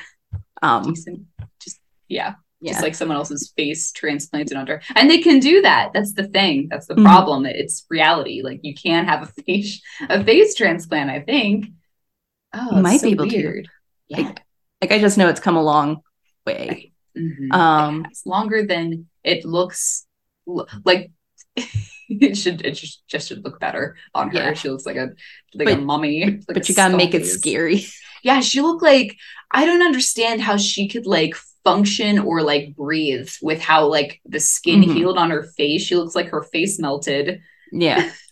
Um, 0.63 0.85
Decent. 0.93 1.23
Just 1.61 1.79
yeah. 2.09 2.35
yeah. 2.61 2.73
Just 2.73 2.83
like 2.83 2.95
someone 2.95 3.17
else's 3.17 3.53
face 3.57 3.93
transplanted 3.93 4.57
onto 4.57 4.73
her. 4.73 4.83
And 4.95 5.11
they 5.11 5.19
can 5.19 5.41
do 5.41 5.61
that. 5.63 5.91
That's 5.93 6.15
the 6.15 6.27
thing. 6.29 6.69
That's 6.71 6.87
the 6.87 6.95
Mhm. 6.95 7.05
problem. 7.05 7.45
It's 7.45 7.85
reality. 7.91 8.41
Like 8.43 8.61
you 8.63 8.75
can 8.75 9.05
have 9.05 9.23
a 9.25 9.43
face 9.43 9.81
a 10.09 10.23
face 10.25 10.55
transplant, 10.55 11.11
I 11.11 11.21
think. 11.21 11.67
Oh, 12.55 12.81
might 12.81 13.01
so 13.01 13.07
be 13.07 13.13
able 13.13 13.29
to. 13.29 13.63
Yeah. 14.09 14.19
Like, 14.19 14.41
like 14.83 14.93
I 14.93 14.99
just 14.99 15.19
know 15.19 15.29
it's 15.29 15.41
come 15.41 15.57
a 15.57 15.63
long 15.63 16.03
way. 16.47 16.93
Mhm. 17.17 17.53
Um, 17.53 18.07
It's 18.11 18.27
longer 18.27 18.67
than 18.67 19.07
it 19.23 19.45
looks 19.45 20.07
like 20.85 21.11
it 22.09 22.37
should 22.37 22.65
it 22.67 22.73
just, 22.73 23.07
just 23.09 23.29
should 23.29 23.45
look 23.45 23.61
better 23.61 23.97
on 24.15 24.31
her. 24.31 24.37
Yeah. 24.39 24.53
She 24.55 24.69
looks 24.69 24.85
like 24.87 24.97
a 24.97 25.11
like 25.55 25.71
a 25.71 25.77
mummy. 25.81 26.25
like 26.25 26.41
but 26.47 26.57
a 26.59 26.69
you 26.69 26.75
gotta 26.75 26.97
make 26.97 27.11
skull 27.11 27.21
it 27.21 27.25
face. 27.25 27.35
scary. 27.39 27.87
Yeah, 28.23 28.41
she 28.41 28.61
looked 28.61 28.83
like 28.83 29.17
I 29.51 29.65
don't 29.67 29.83
understand 29.83 30.41
how 30.41 30.57
she 30.57 30.89
could 30.89 31.07
like 31.07 31.35
function 31.65 32.19
or 32.19 32.43
like 32.43 32.75
breathe 32.77 33.31
with 33.43 33.61
how 33.61 33.87
like 33.87 34.21
the 34.27 34.41
skin 34.41 34.83
Mhm. 34.83 34.95
healed 34.95 35.17
on 35.19 35.31
her 35.31 35.45
face. 35.57 35.83
She 35.83 35.97
looks 35.97 36.15
like 36.15 36.29
her 36.31 36.43
face 36.43 36.79
melted 36.79 37.41
Yeah. 37.73 38.11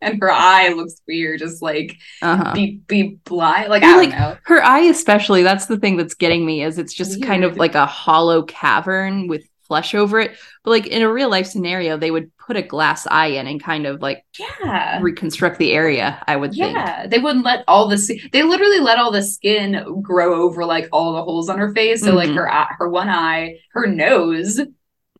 and 0.00 0.20
her 0.20 0.30
eye 0.30 0.68
looks 0.70 1.00
weird, 1.06 1.40
just 1.40 1.62
like 1.62 1.96
Uh-huh. 2.22 2.52
be 2.54 2.80
be 2.86 3.18
blind. 3.24 3.68
Like 3.68 3.82
I 3.82 3.86
don't 3.86 3.98
like, 3.98 4.10
know. 4.10 4.36
Her 4.44 4.62
eye, 4.62 4.80
especially, 4.80 5.42
that's 5.42 5.66
the 5.66 5.76
thing 5.78 5.96
that's 5.96 6.14
getting 6.14 6.44
me, 6.46 6.62
is 6.62 6.78
it's 6.78 6.94
just 6.94 7.22
kind 7.22 7.44
of 7.44 7.56
like 7.56 7.74
a 7.74 7.86
hollow 7.86 8.42
cavern 8.42 9.26
with 9.28 9.44
flesh 9.66 9.94
over 9.94 10.18
it. 10.18 10.34
But 10.64 10.70
like 10.70 10.86
in 10.86 11.02
a 11.02 11.12
real 11.12 11.28
life 11.28 11.46
scenario, 11.46 11.98
they 11.98 12.10
would 12.10 12.30
put 12.38 12.56
a 12.56 12.62
glass 12.62 13.06
eye 13.06 13.26
in 13.26 13.46
and 13.46 13.62
kind 13.62 13.86
of 13.86 14.00
like 14.00 14.24
Yeah. 14.64 14.98
reconstruct 15.02 15.58
the 15.58 15.72
area, 15.72 16.22
I 16.26 16.36
would 16.36 16.52
think. 16.52 16.72
Yeah, 16.74 17.06
they 17.06 17.18
wouldn't 17.18 17.44
let 17.44 17.64
all 17.68 17.86
the. 17.88 18.20
They 18.32 18.42
literally 18.44 18.80
let 18.80 18.98
all 18.98 19.10
the 19.12 19.20
skin 19.22 20.00
grow 20.00 20.40
over 20.42 20.64
like 20.64 20.88
all 20.90 21.12
the 21.12 21.22
holes 21.22 21.50
on 21.50 21.58
her 21.58 21.74
face. 21.74 22.00
So 22.02 22.14
like 22.14 22.30
Mhm. 22.30 22.36
her 22.36 22.50
eye- 22.50 22.74
her 22.78 22.88
one 22.88 23.10
eye, 23.10 23.56
her 23.72 23.86
nose. 23.86 24.56
So 24.56 24.64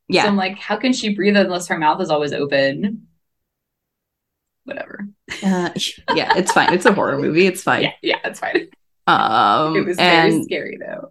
Yeah. 0.09 0.27
I'm 0.27 0.37
like, 0.37 0.59
how 0.59 0.77
can 0.77 0.95
she 0.95 1.15
breathe 1.15 1.37
unless 1.37 1.69
her 1.69 1.77
mouth 1.79 2.01
is 2.01 2.09
always 2.09 2.33
open? 2.33 3.07
Whatever. 4.69 5.07
Uh, 5.43 5.71
yeah, 6.15 6.37
it's 6.37 6.53
fine. 6.53 6.73
It's 6.75 6.85
a 6.87 6.93
horror 6.93 7.19
movie. 7.25 7.47
It's 7.47 7.63
fine. 7.63 7.83
Yeah, 7.85 7.93
yeah, 8.03 8.19
that's 8.23 8.39
fine. 8.41 8.69
Um 9.07 9.75
it 9.77 9.87
was 9.87 9.97
very 9.97 10.43
scary 10.45 10.79
though. 10.79 11.09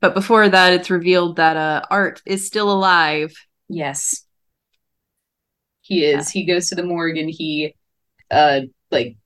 but 0.00 0.12
before 0.14 0.48
that 0.48 0.72
it's 0.74 0.90
revealed 0.90 1.36
that 1.36 1.56
uh 1.56 1.82
Art 1.90 2.20
is 2.26 2.46
still 2.46 2.70
alive. 2.70 3.32
Yes. 3.68 4.24
He 5.82 6.04
is. 6.04 6.28
He 6.30 6.44
goes 6.44 6.68
to 6.68 6.74
the 6.74 6.82
morgue 6.82 7.16
and 7.18 7.30
he 7.30 7.74
uh 8.30 8.60
like 8.90 9.16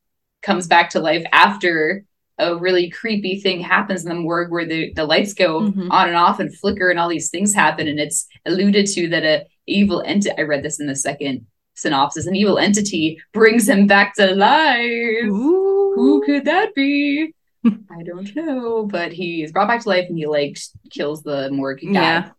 comes 0.42 0.66
back 0.66 0.90
to 0.90 1.00
life 1.00 1.24
after 1.32 2.04
a 2.38 2.56
really 2.56 2.90
creepy 2.90 3.38
thing 3.40 3.60
happens 3.60 4.02
in 4.02 4.08
the 4.08 4.14
morgue 4.14 4.50
where 4.50 4.64
the, 4.66 4.92
the 4.94 5.04
lights 5.04 5.34
go 5.34 5.60
Mhm. 5.60 5.90
on 5.90 6.08
and 6.08 6.16
off 6.16 6.40
and 6.40 6.54
flicker 6.56 6.88
and 6.90 6.98
all 6.98 7.08
these 7.08 7.28
things 7.30 7.54
happen 7.54 7.86
and 7.88 7.98
it's 8.00 8.26
alluded 8.46 8.86
to 8.88 9.08
that 9.08 9.24
a 9.24 9.46
evil 9.66 10.02
entity 10.04 10.34
I 10.38 10.42
read 10.42 10.62
this 10.62 10.80
in 10.80 10.86
the 10.86 10.96
second 10.96 11.46
synopsis 11.80 12.26
an 12.26 12.36
evil 12.36 12.58
entity 12.58 13.20
brings 13.32 13.68
him 13.68 13.86
back 13.86 14.14
to 14.14 14.34
life. 14.34 15.24
Who 15.24 16.22
could 16.24 16.44
that 16.44 16.74
be? 16.74 17.34
I 17.66 18.02
don't 18.04 18.34
know, 18.34 18.86
but 18.86 19.12
he's 19.12 19.52
brought 19.52 19.68
back 19.68 19.82
to 19.82 19.88
life 19.88 20.06
and 20.08 20.16
he 20.16 20.26
like 20.26 20.58
kills 20.90 21.22
the 21.22 21.50
morgue 21.50 21.80
guy. 21.80 21.92
Yeah. 21.92 22.30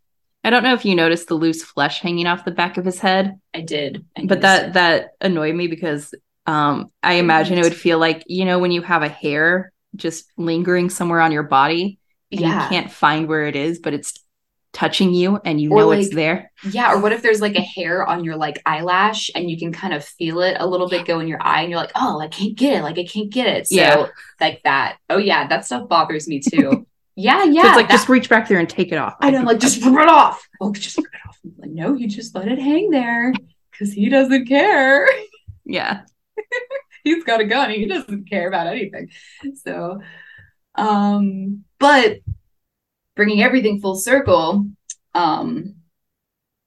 I 0.43 0.49
don't 0.49 0.63
know 0.63 0.73
if 0.73 0.85
you 0.85 0.95
noticed 0.95 1.27
the 1.27 1.35
loose 1.35 1.63
flesh 1.63 2.01
hanging 2.01 2.25
off 2.25 2.45
the 2.45 2.51
back 2.51 2.77
of 2.77 2.85
his 2.85 2.99
head. 2.99 3.39
I 3.53 3.61
did. 3.61 4.03
I 4.17 4.25
but 4.25 4.41
that 4.41 4.69
it. 4.69 4.73
that 4.73 5.11
annoyed 5.21 5.55
me 5.55 5.67
because 5.67 6.13
um 6.47 6.91
i 7.03 7.13
imagine 7.13 7.57
it 7.57 7.63
would 7.63 7.75
feel 7.75 7.99
like 7.99 8.23
you 8.27 8.45
know 8.45 8.57
when 8.57 8.71
you 8.71 8.81
have 8.81 9.03
a 9.03 9.09
hair 9.09 9.71
just 9.95 10.25
lingering 10.37 10.89
somewhere 10.89 11.21
on 11.21 11.31
your 11.31 11.43
body 11.43 11.99
and 12.31 12.41
yeah. 12.41 12.63
you 12.63 12.69
can't 12.69 12.91
find 12.91 13.27
where 13.27 13.45
it 13.45 13.55
is 13.55 13.79
but 13.79 13.93
it's 13.93 14.23
touching 14.73 15.13
you 15.13 15.37
and 15.43 15.59
you 15.59 15.71
Or 15.73 15.79
know 15.81 15.91
it's 15.91 16.13
there 16.15 16.51
Yeah, 16.63 16.93
or 16.93 17.01
what 17.01 17.11
if 17.11 17.21
there's 17.21 17.41
like 17.41 17.55
a 17.55 17.61
hair 17.61 18.05
on 18.07 18.23
your 18.23 18.37
like 18.37 18.61
eyelash 18.65 19.29
and 19.35 19.49
you 19.51 19.57
can 19.57 19.73
kind 19.73 19.93
of 19.93 20.03
feel 20.03 20.41
it 20.41 20.55
a 20.59 20.65
little 20.65 20.87
bit 20.87 21.05
go 21.05 21.19
in 21.19 21.27
your 21.27 21.41
eye 21.41 21.61
and 21.61 21.69
you're 21.69 21.79
like, 21.79 21.91
oh, 21.95 22.19
I 22.21 22.27
can't 22.29 22.55
get 22.55 22.79
it, 22.79 22.83
like 22.83 22.97
I 22.97 23.03
can't 23.05 23.29
get 23.29 23.47
it. 23.47 23.67
So 23.67 23.75
Yeah. 23.75 24.05
like 24.39 24.61
that. 24.63 24.97
Oh 25.09 25.17
yeah, 25.17 25.47
that 25.47 25.65
stuff 25.65 25.89
bothers 25.89 26.27
me 26.27 26.39
too. 26.39 26.87
yeah, 27.15 27.43
yeah. 27.45 27.61
so 27.63 27.67
it's 27.67 27.75
like 27.75 27.87
that- 27.89 27.95
just 27.95 28.07
reach 28.09 28.29
back 28.29 28.47
there 28.47 28.59
and 28.59 28.69
take 28.69 28.91
it 28.93 28.97
off 28.97 29.15
I 29.19 29.29
know, 29.31 29.41
like 29.43 29.59
just 29.59 29.83
rip 29.83 29.93
it 30.03 30.07
off. 30.09 30.47
Oh, 30.61 30.71
just 30.73 30.97
rip 30.97 31.05
it 31.07 31.27
off. 31.27 31.37
I'm 31.43 31.53
like, 31.57 31.71
no, 31.71 31.93
you 31.95 32.07
just 32.07 32.33
let 32.33 32.47
it 32.47 32.59
hang 32.59 32.89
there 32.91 33.33
because 33.71 33.91
he 33.93 34.07
doesn't 34.09 34.47
care. 34.47 35.07
yeah 35.65 36.01
He's 37.03 37.23
got 37.23 37.41
a 37.41 37.45
gun. 37.45 37.71
He 37.71 37.87
doesn't 37.87 38.29
care 38.29 38.47
about 38.47 38.67
anything. 38.67 39.09
So, 39.63 40.01
um, 40.75 41.63
but 41.79 42.19
bringing 43.15 43.41
everything 43.41 43.79
full 43.79 43.95
circle, 43.95 44.65
um, 45.13 45.75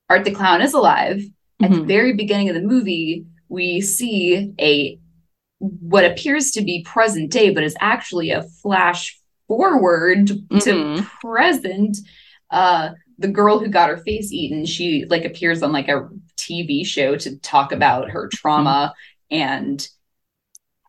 Art 0.09 0.25
the 0.25 0.31
Clown 0.31 0.61
is 0.63 0.75
alive. 0.75 1.23
At 1.63 1.71
the 1.71 1.79
Mhm. 1.79 1.87
very 1.87 2.13
beginning 2.13 2.49
of 2.49 2.55
the 2.55 2.63
movie, 2.63 3.25
we 3.49 3.81
see 3.81 4.53
a 4.61 4.99
what 5.61 6.05
appears 6.05 6.51
to 6.51 6.63
be 6.63 6.83
present 6.83 7.31
day, 7.31 7.51
but 7.51 7.65
is 7.65 7.77
actually 7.81 8.31
a 8.31 8.43
flash 8.43 9.19
forward 9.49 10.27
to 10.27 10.37
Mhm. 10.51 11.07
present. 11.23 11.97
Uh, 12.51 12.91
the 13.19 13.29
girl 13.29 13.59
who 13.59 13.69
got 13.69 13.89
her 13.89 13.97
face 13.99 14.31
eaten, 14.33 14.67
she 14.67 15.07
like 15.09 15.25
appears 15.25 15.63
on 15.63 15.73
like 15.73 15.89
a 15.89 16.09
TV 16.37 16.85
show 16.85 17.17
to 17.17 17.39
talk 17.39 17.73
about 17.73 18.11
her 18.11 18.29
trauma 18.29 18.93
and 19.31 19.89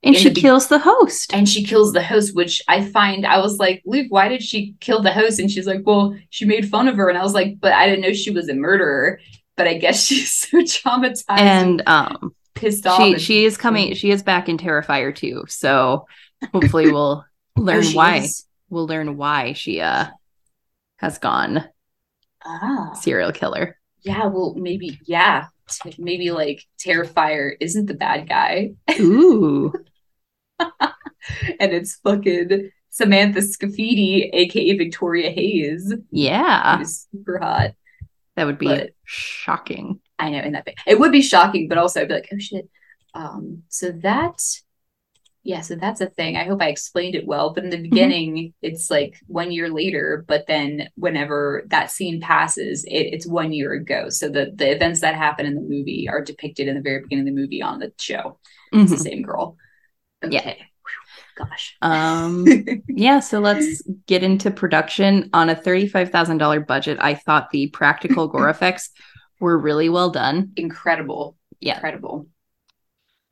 and 0.05 0.15
she 0.15 0.29
the 0.29 0.35
be- 0.35 0.41
kills 0.41 0.67
the 0.67 0.79
host 0.79 1.33
and 1.33 1.47
she 1.49 1.63
kills 1.63 1.93
the 1.93 2.03
host, 2.03 2.35
which 2.35 2.61
I 2.67 2.83
find 2.85 3.25
I 3.25 3.39
was 3.39 3.57
like, 3.57 3.81
Luke, 3.85 4.07
why 4.09 4.27
did 4.27 4.43
she 4.43 4.75
kill 4.79 5.01
the 5.01 5.11
host? 5.13 5.39
And 5.39 5.49
she's 5.51 5.67
like, 5.67 5.81
Well, 5.85 6.15
she 6.29 6.45
made 6.45 6.69
fun 6.69 6.87
of 6.87 6.95
her, 6.97 7.09
and 7.09 7.17
I 7.17 7.23
was 7.23 7.33
like, 7.33 7.59
But 7.59 7.73
I 7.73 7.87
didn't 7.87 8.01
know 8.01 8.13
she 8.13 8.31
was 8.31 8.47
a 8.49 8.53
murderer. 8.53 9.19
But 9.57 9.67
I 9.67 9.75
guess 9.75 10.03
she's 10.05 10.33
so 10.33 10.57
traumatized 10.59 11.23
and 11.39 11.81
um 11.87 12.35
pissed 12.55 12.85
off. 12.87 12.97
she 13.01 13.11
and- 13.13 13.21
she 13.21 13.45
is 13.45 13.57
coming 13.57 13.93
she 13.95 14.11
is 14.11 14.23
back 14.23 14.47
in 14.49 14.57
terrifier 14.57 15.13
too 15.13 15.43
so 15.49 16.05
hopefully 16.53 16.89
we'll 16.89 17.25
learn 17.57 17.83
Oh, 17.85 17.91
why. 17.91 18.17
is? 18.17 18.45
We'll 18.69 18.87
learn 18.87 19.17
why 19.17 19.53
she 19.53 19.81
uh 19.81 20.07
has 20.97 21.17
gone 21.17 21.65
Ah, 22.45 22.93
serial 22.93 23.31
killer. 23.31 23.77
yeah. 24.03 24.27
Well, 24.27 24.53
maybe 24.55 24.99
yeah. 25.05 25.47
Maybe 25.97 26.29
like 26.29 26.63
Terrifier 26.77 27.53
isn't 27.59 27.87
the 27.87 27.95
bad 27.95 28.29
guy, 28.29 28.73
Ooh. 28.99 29.73
and 30.59 31.71
it's 31.73 31.95
fucking 31.95 32.71
Samantha 32.89 33.39
Scaffidi, 33.41 34.29
aka 34.33 34.77
Victoria 34.77 35.31
Hays, 35.31 35.93
yeah. 36.11 36.81
super 36.83 37.39
hot. 37.39 37.71
That 38.35 38.45
would 38.45 38.57
be 38.57 38.67
But- 38.67 38.89
shocking. 39.03 39.99
I 40.17 40.29
know 40.29 40.39
in 40.39 40.53
that 40.53 40.63
bit. 40.65 40.75
It 40.87 40.97
would 40.99 41.11
be 41.11 41.21
shocking, 41.21 41.67
but 41.67 41.77
also 41.77 41.99
I'd 42.01 42.07
be 42.07 42.13
like, 42.13 42.29
oh 42.33 42.37
shit. 42.39 42.69
Um, 43.13 43.63
so 43.69 43.91
that 44.03 44.41
yeah, 45.43 45.61
so 45.61 45.75
that's 45.75 46.01
a 46.01 46.07
thing. 46.07 46.37
I 46.37 46.45
hope 46.45 46.59
I 46.61 46.69
explained 46.69 47.13
it 47.13 47.27
well. 47.27 47.53
But 47.53 47.65
in 47.65 47.69
the 47.69 47.77
beginning, 47.81 48.53
it's 48.63 48.89
like 48.89 49.19
one 49.27 49.51
year 49.51 49.69
later, 49.69 50.25
but 50.27 50.47
then 50.47 50.89
whenever 50.95 51.65
that 51.67 51.91
scene 51.91 52.19
passes, 52.19 52.83
it, 52.85 53.13
it's 53.13 53.27
one 53.27 53.51
year 53.53 53.73
ago. 53.73 54.09
So 54.09 54.27
the 54.29 54.51
the 54.55 54.71
events 54.73 55.01
that 55.01 55.15
happen 55.15 55.45
in 55.45 55.53
the 55.55 55.61
movie 55.61 56.07
are 56.09 56.21
depicted 56.23 56.67
in 56.67 56.75
the 56.75 56.81
very 56.81 57.01
beginning 57.01 57.27
of 57.27 57.35
the 57.35 57.41
movie 57.41 57.61
on 57.61 57.79
the 57.79 57.91
show. 57.99 58.39
It's 58.71 58.89
the 58.91 58.97
Mhm. 58.97 59.01
same 59.01 59.21
girl. 59.21 59.55
Yeah. 60.31 60.39
Okay. 60.39 60.57
Whew, 60.57 61.45
Gosh. 61.45 61.75
Um 61.81 62.45
yeah, 62.87 63.19
so 63.19 63.39
let's 63.39 63.81
get 64.07 64.23
into 64.23 64.51
production 64.51 65.29
on 65.33 65.49
a 65.49 65.55
$35,000 65.55 66.67
budget. 66.67 66.97
I 67.01 67.15
thought 67.15 67.49
the 67.51 67.67
practical 67.67 68.27
gore 68.29 68.49
effects 68.49 68.91
were 69.39 69.57
really 69.57 69.89
well 69.89 70.09
done. 70.09 70.51
Incredible. 70.55 71.37
Yeah. 71.59 71.75
Incredible. 71.75 72.27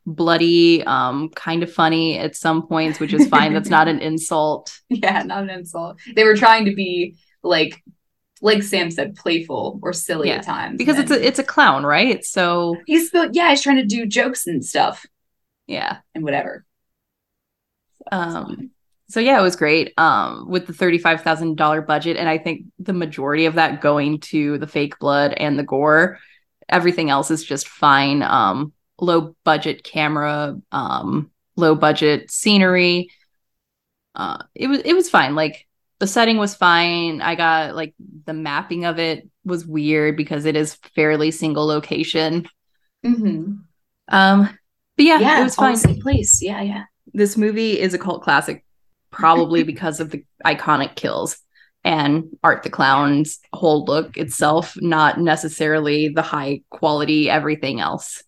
Bloody, 0.05 0.83
um 0.83 1.29
kind 1.29 1.63
of 1.63 1.71
funny 1.71 2.17
at 2.17 2.35
some 2.35 2.67
points, 2.67 2.99
which 2.99 3.13
is 3.13 3.27
fine. 3.27 3.53
That's 3.53 3.69
not 3.69 3.87
an 3.87 3.99
insult. 4.09 4.79
Yeah, 4.89 5.23
not 5.23 5.43
an 5.43 5.49
insult. 5.49 5.99
They 6.15 6.25
were 6.25 6.35
trying 6.35 6.65
to 6.65 6.75
be 6.75 7.15
like 7.41 7.81
like 8.41 8.61
Sam 8.61 8.91
said, 8.91 9.15
playful 9.15 9.79
or 9.81 9.93
silly 9.93 10.27
Yeah, 10.27 10.35
at 10.35 10.45
times. 10.45 10.77
Because 10.77 10.99
it's 10.99 11.11
a 11.11 11.25
it's 11.25 11.39
a 11.39 11.43
clown, 11.43 11.85
right? 11.85 12.23
So, 12.25 12.75
he's 12.85 13.09
yeah 13.31 13.49
he's 13.49 13.61
trying 13.61 13.77
to 13.77 13.85
do 13.85 14.05
jokes 14.05 14.47
and 14.47 14.63
stuff 14.63 15.05
yeah. 15.65 15.99
and 16.13 16.23
whatever 16.25 16.65
Um. 18.11 18.71
So 19.09 19.19
yeah, 19.19 19.39
it 19.39 19.43
was 19.43 19.55
great. 19.55 19.93
Um, 19.97 20.49
with 20.49 20.65
the 20.67 20.73
thirty-five 20.73 21.21
thousand 21.21 21.57
dollar 21.57 21.81
budget, 21.81 22.17
and 22.17 22.27
I 22.27 22.37
think 22.37 22.65
the 22.79 22.93
majority 22.93 23.45
of 23.45 23.55
that 23.55 23.81
going 23.81 24.19
to 24.21 24.57
the 24.57 24.67
fake 24.67 24.97
blood 24.99 25.33
and 25.33 25.57
the 25.57 25.63
gore. 25.63 26.19
Everything 26.69 27.09
else 27.09 27.29
is 27.29 27.43
just 27.43 27.67
fine. 27.67 28.23
Um, 28.23 28.73
low 28.99 29.35
budget 29.43 29.83
camera, 29.83 30.55
um, 30.71 31.29
low 31.55 31.75
budget 31.75 32.31
scenery. 32.31 33.09
Uh, 34.15 34.37
it 34.55 34.67
was 34.67 34.79
it 34.79 34.93
was 34.93 35.09
fine. 35.09 35.35
Like 35.35 35.67
the 35.99 36.07
setting 36.07 36.37
was 36.37 36.55
fine. 36.55 37.21
I 37.21 37.35
got 37.35 37.75
like 37.75 37.93
the 38.25 38.33
mapping 38.33 38.85
of 38.85 38.99
it 38.99 39.27
was 39.45 39.65
weird 39.65 40.17
because 40.17 40.45
it 40.45 40.55
is 40.55 40.75
fairly 40.95 41.31
single 41.31 41.65
location. 41.65 42.47
Mhm. 43.05 43.59
Um, 44.07 44.57
but 44.95 45.05
yeah, 45.05 45.19
yeah 45.19 45.41
it 45.41 45.43
was 45.43 45.55
fine 45.55 45.75
same 45.75 45.99
place 45.99 46.41
yeah 46.41 46.61
yeah 46.61 46.83
this 47.13 47.37
movie 47.37 47.79
is 47.79 47.93
a 47.93 47.99
cult 47.99 48.23
classic 48.23 48.65
probably 49.11 49.63
because 49.73 49.99
of 49.99 50.11
the 50.11 50.23
iconic 50.45 50.95
kills 50.95 51.37
and 51.83 52.25
art 52.43 52.63
the 52.63 52.69
clown's 52.69 53.39
whole 53.51 53.85
look 53.85 54.17
itself 54.17 54.75
not 54.81 55.19
necessarily 55.19 56.09
the 56.09 56.21
high 56.21 56.61
quality 56.69 57.29
everything 57.29 57.79
else. 57.79 58.23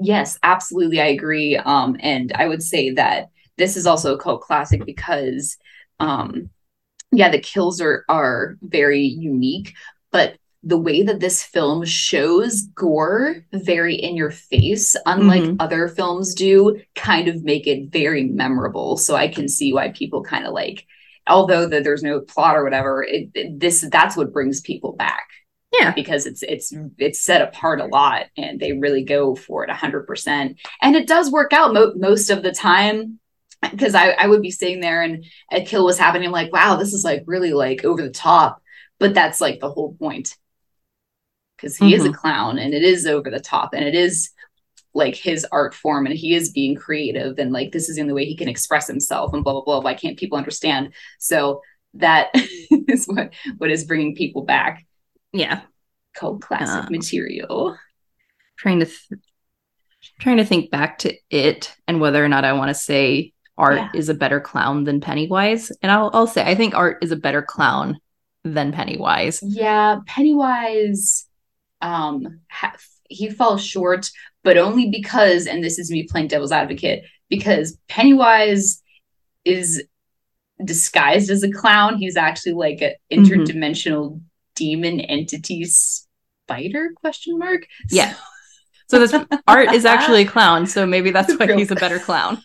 Yes 0.00 0.38
absolutely 0.44 1.00
i 1.00 1.06
agree 1.06 1.56
um 1.56 1.96
and 1.98 2.32
i 2.36 2.46
would 2.46 2.62
say 2.62 2.90
that 2.90 3.30
this 3.56 3.76
is 3.76 3.84
also 3.84 4.14
a 4.14 4.18
cult 4.18 4.42
classic 4.42 4.84
because 4.86 5.56
um 5.98 6.50
yeah 7.10 7.28
the 7.28 7.40
kills 7.40 7.80
are 7.80 8.04
are 8.08 8.56
very 8.62 9.02
unique 9.02 9.74
but 10.12 10.36
the 10.72 10.78
way 10.88 11.02
that 11.02 11.20
this 11.20 11.42
film 11.42 11.84
shows 11.84 12.62
gore 12.74 13.36
very 13.52 13.94
in 13.94 14.14
your 14.16 14.30
face 14.30 14.94
unlike 15.06 15.42
Mhm. 15.42 15.56
other 15.60 15.88
films 15.88 16.34
do 16.34 16.80
kind 16.94 17.26
of 17.28 17.42
make 17.42 17.66
it 17.66 17.90
very 17.90 18.24
memorable. 18.42 18.96
So 18.96 19.14
i 19.24 19.28
can 19.28 19.48
see 19.48 19.72
why 19.72 19.86
people 20.00 20.22
kind 20.22 20.44
of 20.46 20.52
like 20.52 20.84
although 21.26 21.66
that 21.68 21.84
there's 21.84 22.02
no 22.02 22.20
plot 22.20 22.56
or 22.56 22.64
whatever 22.64 23.02
it, 23.02 23.30
it- 23.34 23.60
this 23.60 23.76
that's 23.90 24.16
what 24.16 24.32
brings 24.32 24.60
people 24.70 24.92
back. 25.06 25.26
Yeah. 25.78 25.92
Because 26.00 26.22
it's 26.26 26.42
it's 26.42 26.72
it's 27.06 27.20
set 27.28 27.42
apart 27.48 27.80
a 27.80 27.86
lot 27.86 28.26
and 28.36 28.58
they 28.60 28.72
really 28.84 29.04
go 29.04 29.34
for 29.34 29.64
it 29.64 29.70
100% 29.70 30.56
and 30.82 30.96
it 30.96 31.06
does 31.06 31.30
work 31.30 31.52
out 31.52 31.72
mo- 31.74 31.92
most 31.96 32.30
of 32.30 32.42
the 32.42 32.52
time 32.52 33.20
because 33.72 33.94
I, 33.94 34.06
I 34.12 34.26
would 34.28 34.42
be 34.42 34.50
sitting 34.50 34.80
there 34.80 35.02
and 35.02 35.24
a 35.52 35.60
kill 35.70 35.84
was 35.84 35.98
happening. 35.98 36.26
I'm 36.28 36.32
like 36.40 36.52
wow 36.52 36.76
this 36.76 36.92
is 36.92 37.04
like 37.04 37.22
really 37.26 37.52
like 37.52 37.84
over 37.84 38.02
the 38.02 38.10
top. 38.32 38.52
But 39.00 39.14
that's 39.14 39.40
like 39.40 39.60
the 39.60 39.70
whole 39.70 39.94
point 39.94 40.36
because 41.58 41.76
he 41.76 41.92
is 41.94 42.04
a 42.06 42.12
clown 42.12 42.58
and 42.58 42.72
it 42.72 42.82
is 42.82 43.04
over 43.06 43.30
the 43.30 43.40
top 43.40 43.74
and 43.74 43.84
it 43.84 43.94
is 43.94 44.30
like 44.94 45.14
his 45.14 45.44
art 45.52 45.74
form 45.74 46.06
and 46.06 46.14
he 46.16 46.34
is 46.34 46.50
being 46.52 46.74
creative 46.74 47.38
and 47.38 47.52
like 47.52 47.72
this 47.72 47.88
is 47.88 47.96
the 47.96 48.14
way 48.14 48.24
he 48.24 48.36
can 48.36 48.48
express 48.48 48.86
himself 48.86 49.34
and 49.34 49.44
blah 49.44 49.52
blah 49.52 49.62
blah. 49.62 49.80
Why 49.80 49.94
can't 49.94 50.18
people 50.18 50.38
understand? 50.38 50.94
So 51.18 51.60
that 51.94 52.28
is 52.34 53.06
what 53.06 53.34
what 53.58 53.70
is 53.70 53.84
bringing 53.84 54.14
people 54.14 54.42
back. 54.44 54.86
Yeah. 55.32 55.60
Called 56.16 56.40
classic 56.42 56.84
Um, 56.86 56.92
material. 56.92 57.76
trying 58.56 58.80
to 58.80 58.86
th- 58.86 59.20
trying 60.20 60.36
to 60.38 60.44
think 60.44 60.70
back 60.70 60.98
to 60.98 61.14
it 61.30 61.74
and 61.86 62.00
whether 62.00 62.24
or 62.24 62.28
not 62.28 62.44
i 62.44 62.52
want 62.52 62.68
to 62.70 62.74
say 62.74 63.32
art 63.56 63.76
Yeah. 63.76 63.90
is 63.94 64.08
a 64.08 64.14
better 64.14 64.40
clown 64.40 64.84
than 64.84 65.00
pennywise. 65.00 65.70
And 65.82 65.92
i'll, 65.92 66.10
I'll 66.14 66.26
say 66.26 66.42
i 66.44 66.54
think 66.54 66.74
art 66.74 66.98
is 67.02 67.10
a 67.12 67.16
better 67.16 67.42
clown 67.42 67.98
than 68.44 68.72
pennywise. 68.72 69.40
Yeah, 69.42 69.98
Pennywise, 70.06 71.26
um, 71.80 72.40
ha- 72.50 72.76
he 73.08 73.30
falls 73.30 73.64
short, 73.64 74.10
but 74.44 74.58
only 74.58 74.90
because, 74.90 75.46
and 75.46 75.62
this 75.62 75.78
is 75.78 75.90
me 75.90 76.04
playing 76.04 76.28
devil's 76.28 76.52
advocate, 76.52 77.04
because 77.28 77.78
Pennywise 77.88 78.82
is 79.44 79.82
disguised 80.64 81.30
as 81.30 81.42
a 81.42 81.50
clown. 81.50 81.96
He's 81.98 82.16
actually 82.16 82.52
like 82.54 82.80
an 82.82 82.94
Mhm. 83.12 83.26
interdimensional 83.26 84.20
demon 84.56 85.00
entity 85.00 85.64
spider? 85.66 86.90
Question 86.96 87.38
mark. 87.38 87.66
Yeah. 87.90 88.14
so 88.88 88.98
this 88.98 89.14
art 89.46 89.72
is 89.72 89.84
actually 89.84 90.22
a 90.22 90.26
clown 90.34 90.66
so 90.66 90.86
maybe 90.86 91.10
that's 91.10 91.32
why 91.38 91.54
he's 91.54 91.70
a 91.70 91.74
better 91.76 91.98
clown 92.08 92.42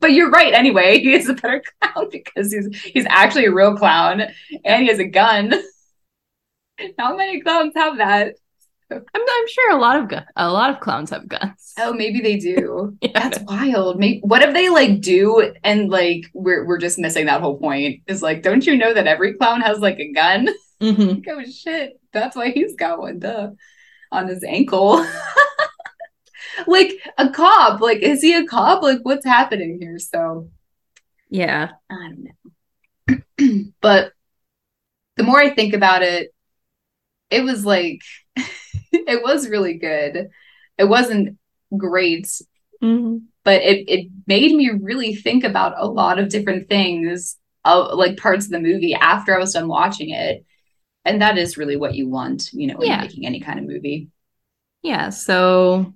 but 0.00 0.12
you're 0.12 0.28
right 0.30 0.52
anyway. 0.52 0.98
He 0.98 1.14
is 1.14 1.28
a 1.28 1.34
better 1.34 1.62
clown 1.80 2.08
because 2.10 2.52
he's 2.52 2.82
he's 2.82 3.06
actually 3.08 3.46
a 3.46 3.52
real 3.52 3.74
clown 3.76 4.20
and 4.64 4.82
he 4.82 4.88
has 4.88 4.98
a 4.98 5.04
gun. 5.06 5.54
Not 6.98 7.16
many 7.16 7.40
clowns 7.40 7.72
have 7.74 7.96
that. 7.98 8.34
I'm, 8.90 9.04
I'm 9.14 9.48
sure 9.48 9.72
a 9.72 9.80
lot 9.80 10.00
of 10.00 10.08
gu- 10.08 10.26
a 10.36 10.50
lot 10.50 10.70
of 10.70 10.80
clowns 10.80 11.10
have 11.10 11.28
guns. 11.28 11.72
Oh, 11.78 11.92
maybe 11.92 12.20
they 12.20 12.36
do. 12.36 12.96
Yeah. 13.02 13.10
That's 13.14 13.40
wild. 13.40 13.98
Maybe 13.98 14.20
what 14.20 14.42
if 14.42 14.52
they 14.54 14.68
like 14.68 15.00
do 15.00 15.52
and 15.64 15.88
like 15.88 16.24
we're 16.34 16.66
we're 16.66 16.78
just 16.78 16.98
missing 16.98 17.26
that 17.26 17.40
whole 17.40 17.58
point? 17.58 18.02
Is 18.06 18.22
like, 18.22 18.42
don't 18.42 18.66
you 18.66 18.76
know 18.76 18.92
that 18.92 19.06
every 19.06 19.34
clown 19.34 19.60
has 19.62 19.78
like 19.80 19.98
a 19.98 20.12
gun? 20.12 20.48
Mhm. 20.80 21.16
Like, 21.16 21.26
oh 21.28 21.44
shit, 21.50 22.00
that's 22.12 22.34
why 22.36 22.50
he's 22.50 22.74
got 22.74 22.98
one, 22.98 23.18
duh, 23.18 23.50
on 24.12 24.28
his 24.28 24.42
ankle. 24.44 25.04
like 26.66 26.92
a 27.18 27.28
cop. 27.30 27.80
Like, 27.80 27.98
is 27.98 28.20
he 28.22 28.34
a 28.34 28.46
cop? 28.46 28.82
Like, 28.82 28.98
what's 29.02 29.24
happening 29.24 29.78
here? 29.80 29.98
So 29.98 30.48
Yeah. 31.28 31.70
I 31.90 31.94
don't 31.94 32.24
know. 33.38 33.62
but 33.80 34.12
the 35.16 35.22
more 35.22 35.38
I 35.40 35.50
think 35.50 35.74
about 35.74 36.02
it, 36.02 36.34
it 37.30 37.42
was 37.44 37.64
like 37.64 38.00
it 39.12 39.22
was 39.22 39.48
really 39.48 39.74
good. 39.74 40.28
It 40.78 40.84
wasn't 40.84 41.38
great, 41.76 42.26
Mhm. 42.82 43.22
but 43.44 43.62
it 43.62 43.88
it 43.88 44.08
made 44.26 44.54
me 44.54 44.70
really 44.70 45.14
think 45.14 45.44
about 45.44 45.74
a 45.76 45.86
lot 45.86 46.18
of 46.18 46.28
different 46.28 46.68
things 46.68 47.36
of 47.64 47.96
like 47.98 48.16
parts 48.16 48.46
of 48.46 48.50
the 48.52 48.60
movie 48.60 48.94
after 48.94 49.34
I 49.34 49.38
was 49.38 49.52
done 49.52 49.68
watching 49.68 50.10
it. 50.10 50.44
And 51.04 51.22
that 51.22 51.38
is 51.38 51.56
really 51.58 51.76
what 51.76 51.94
you 51.94 52.08
want, 52.08 52.52
you 52.52 52.66
know, 52.66 52.76
when 52.76 52.88
Yeah. 52.88 52.94
you're 52.96 53.08
making 53.08 53.26
any 53.26 53.40
kind 53.40 53.58
of 53.58 53.66
movie. 53.66 54.08
Yeah. 54.82 55.10
So 55.10 55.94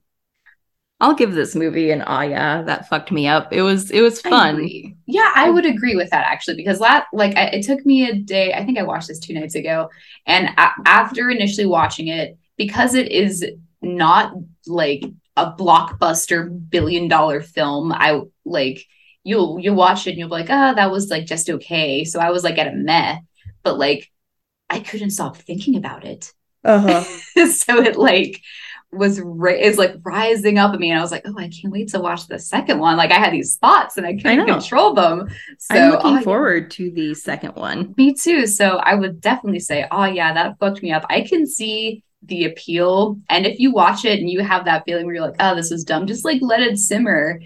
I'll 1.00 1.14
give 1.14 1.34
this 1.34 1.54
movie 1.54 1.90
an 1.90 2.02
ah 2.06 2.22
yeah 2.22 2.62
that 2.62 2.88
fucked 2.88 3.10
me 3.12 3.26
up. 3.26 3.52
It 3.52 3.62
was 3.62 3.90
it 3.90 4.00
was 4.00 4.20
fun. 4.20 4.54
agree. 4.56 4.96
Yeah, 5.06 5.30
I 5.34 5.50
would 5.50 5.66
agree 5.66 5.96
with 5.96 6.10
that 6.10 6.26
actually 6.26 6.56
because 6.56 6.78
that 6.78 7.06
like 7.12 7.36
I, 7.36 7.46
it 7.46 7.64
took 7.66 7.84
me 7.84 8.08
a 8.08 8.14
day. 8.14 8.54
I 8.54 8.64
think 8.64 8.78
I 8.78 8.84
watched 8.84 9.08
this 9.08 9.18
two 9.18 9.34
nights 9.34 9.54
ago, 9.54 9.90
and 10.26 10.48
after 10.56 11.28
initially 11.30 11.66
watching 11.66 12.08
it, 12.08 12.38
because 12.56 12.94
it 12.94 13.10
is 13.10 13.44
not 13.82 14.32
like 14.66 15.04
a 15.36 15.52
blockbuster 15.52 16.70
billion 16.70 17.08
dollar 17.08 17.40
film, 17.40 17.92
I 17.92 18.20
like 18.44 18.86
you'll 19.24 19.58
you'll 19.58 19.74
watch 19.74 20.06
it 20.06 20.10
and 20.10 20.18
you'll 20.18 20.28
be 20.28 20.34
like, 20.34 20.50
ah, 20.50 20.74
that 20.74 20.90
was 20.90 21.10
like 21.10 21.26
just 21.26 21.50
okay. 21.50 22.04
So 22.04 22.20
I 22.20 22.30
was 22.30 22.44
like 22.44 22.58
at 22.58 22.68
a 22.68 22.72
meh, 22.72 23.18
but 23.62 23.78
like 23.78 24.10
I 24.70 24.80
couldn't 24.80 25.10
stop 25.10 25.36
thinking 25.36 25.76
about 25.76 26.04
it. 26.04 26.32
Uh-huh. 26.64 27.02
so 27.48 27.82
it 27.82 27.96
like 27.96 28.40
was 28.92 29.20
ra- 29.20 29.52
is 29.52 29.76
like 29.76 29.96
rising 30.04 30.58
up 30.58 30.72
at 30.72 30.78
me 30.78 30.90
and 30.90 30.98
I 30.98 31.02
was 31.02 31.10
like, 31.10 31.24
oh, 31.26 31.36
I 31.36 31.48
can't 31.48 31.72
wait 31.72 31.88
to 31.88 32.00
watch 32.00 32.26
the 32.28 32.38
second 32.38 32.78
one. 32.78 32.96
Like 32.96 33.10
I 33.10 33.18
had 33.18 33.32
these 33.32 33.56
thoughts 33.56 33.96
and 33.96 34.06
I 34.06 34.14
couldn't 34.14 34.46
know. 34.46 34.58
control 34.58 34.94
them. 34.94 35.28
So 35.58 35.74
I'm 35.74 35.90
looking 35.90 36.18
oh, 36.18 36.22
forward 36.22 36.70
to 36.72 36.90
the 36.92 37.14
second 37.14 37.56
one. 37.56 37.94
Me 37.96 38.14
too. 38.14 38.46
So 38.46 38.76
I 38.76 38.94
would 38.94 39.20
definitely 39.20 39.60
say, 39.60 39.86
oh 39.90 40.04
yeah, 40.04 40.32
that 40.34 40.58
fucked 40.58 40.82
me 40.82 40.92
up. 40.92 41.04
I 41.10 41.22
can 41.22 41.46
see 41.46 42.04
the 42.26 42.44
appeal. 42.44 43.18
And 43.28 43.46
if 43.46 43.58
you 43.58 43.72
watch 43.72 44.04
it 44.04 44.18
and 44.20 44.30
you 44.30 44.42
have 44.42 44.64
that 44.64 44.84
feeling 44.84 45.06
where 45.06 45.14
you're 45.14 45.26
like, 45.26 45.36
oh, 45.40 45.54
this 45.54 45.70
is 45.70 45.84
dumb, 45.84 46.06
just 46.06 46.24
like 46.24 46.40
let 46.42 46.60
it 46.60 46.78
simmer. 46.78 47.40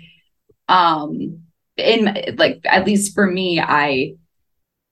Um 0.68 1.42
in 1.76 2.34
like 2.36 2.60
at 2.64 2.86
least 2.86 3.14
for 3.14 3.26
me, 3.26 3.60
I 3.60 4.14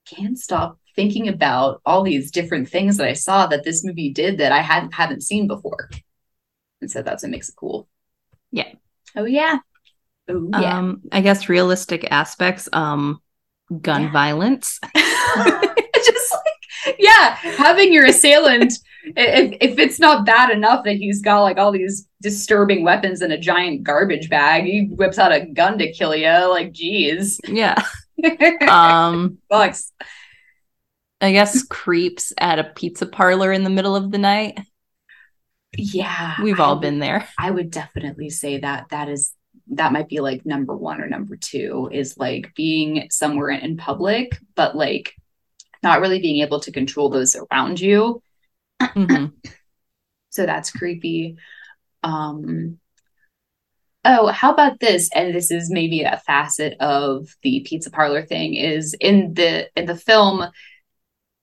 can't 0.07 0.37
stop 0.39 0.79
thinking 0.95 1.27
about 1.27 1.81
all 1.85 2.01
these 2.01 2.31
different 2.31 2.69
things 2.69 2.97
that 2.97 3.07
I 3.07 3.13
saw 3.13 3.45
that 3.47 3.63
this 3.63 3.83
movie 3.83 4.11
did 4.11 4.39
that 4.39 4.51
I 4.51 4.61
hadn't 4.61 4.93
haven't 4.93 5.21
seen 5.23 5.47
before. 5.47 5.89
And 6.81 6.89
so 6.89 7.01
that's 7.01 7.23
what 7.23 7.31
makes 7.31 7.49
it 7.49 7.55
cool. 7.55 7.87
Yeah. 8.51 8.71
Oh 9.15 9.25
yeah. 9.25 9.59
Oh 10.29 10.49
yeah. 10.51 10.77
Um, 10.77 11.01
I 11.11 11.21
guess 11.21 11.49
realistic 11.49 12.07
aspects, 12.11 12.67
um, 12.73 13.21
gun 13.81 14.03
Yeah. 14.03 14.11
violence. 14.11 14.79
just 14.95 16.33
like 16.33 16.95
yeah 16.99 17.35
having 17.35 17.91
your 17.91 18.05
assailant 18.05 18.73
if, 19.15 19.57
if 19.61 19.79
it's 19.79 19.99
not 19.99 20.25
bad 20.25 20.49
enough 20.49 20.83
that 20.83 20.95
he's 20.95 21.21
got 21.21 21.41
like 21.41 21.57
all 21.57 21.71
these 21.71 22.07
disturbing 22.21 22.83
weapons 22.83 23.21
in 23.21 23.31
a 23.31 23.37
giant 23.37 23.83
garbage 23.83 24.29
bag 24.29 24.63
he 24.65 24.87
whips 24.91 25.17
out 25.19 25.31
a 25.31 25.45
gun 25.45 25.77
to 25.77 25.91
kill 25.91 26.15
you 26.15 26.27
like 26.49 26.71
geez 26.71 27.39
Yeah. 27.47 27.81
Um, 28.67 29.37
Bucks. 29.49 29.91
I 31.21 31.31
guess 31.31 31.63
creeps 31.63 32.33
at 32.39 32.57
a 32.59 32.63
pizza 32.63 33.05
parlor 33.05 33.51
in 33.51 33.63
the 33.63 33.69
middle 33.69 33.95
of 33.95 34.09
the 34.11 34.17
night. 34.17 34.59
yeah 35.77 36.35
We've 36.41 36.59
all 36.59 36.75
would- 36.75 36.81
been 36.81 36.99
there. 36.99 37.27
i 37.37 37.51
would 37.51 37.71
definitely 37.71 38.29
say 38.29 38.59
that 38.59 38.89
that 38.89 39.09
is 39.09 39.33
that 39.71 39.91
might 39.91 40.07
be 40.07 40.19
like 40.21 40.45
number 40.45 40.75
one 40.75 41.01
or 41.01 41.07
number 41.07 41.35
two 41.35 41.89
is 41.91 42.17
like 42.17 42.53
being 42.55 43.07
somewhere 43.11 43.49
in 43.49 43.75
public 43.77 44.39
but 44.55 44.75
like 44.75 45.13
not 45.83 45.99
really 46.01 46.19
being 46.19 46.41
able 46.41 46.59
to 46.61 46.71
control 46.71 47.09
those 47.09 47.35
around 47.35 47.79
you 47.79 48.21
Mhm. 48.81 49.33
so 50.29 50.45
that's 50.45 50.71
creepy 50.71 51.37
um 52.03 52.77
oh 54.05 54.27
how 54.27 54.53
about 54.53 54.79
this 54.79 55.09
and 55.13 55.33
this 55.33 55.51
is 55.51 55.71
maybe 55.71 56.03
a 56.03 56.21
facet 56.25 56.75
of 56.79 57.27
the 57.41 57.61
pizza 57.65 57.89
parlor 57.89 58.23
thing 58.23 58.53
is 58.53 58.95
in 58.99 59.33
the 59.33 59.67
in 59.75 59.85
the 59.85 59.95
film 59.95 60.45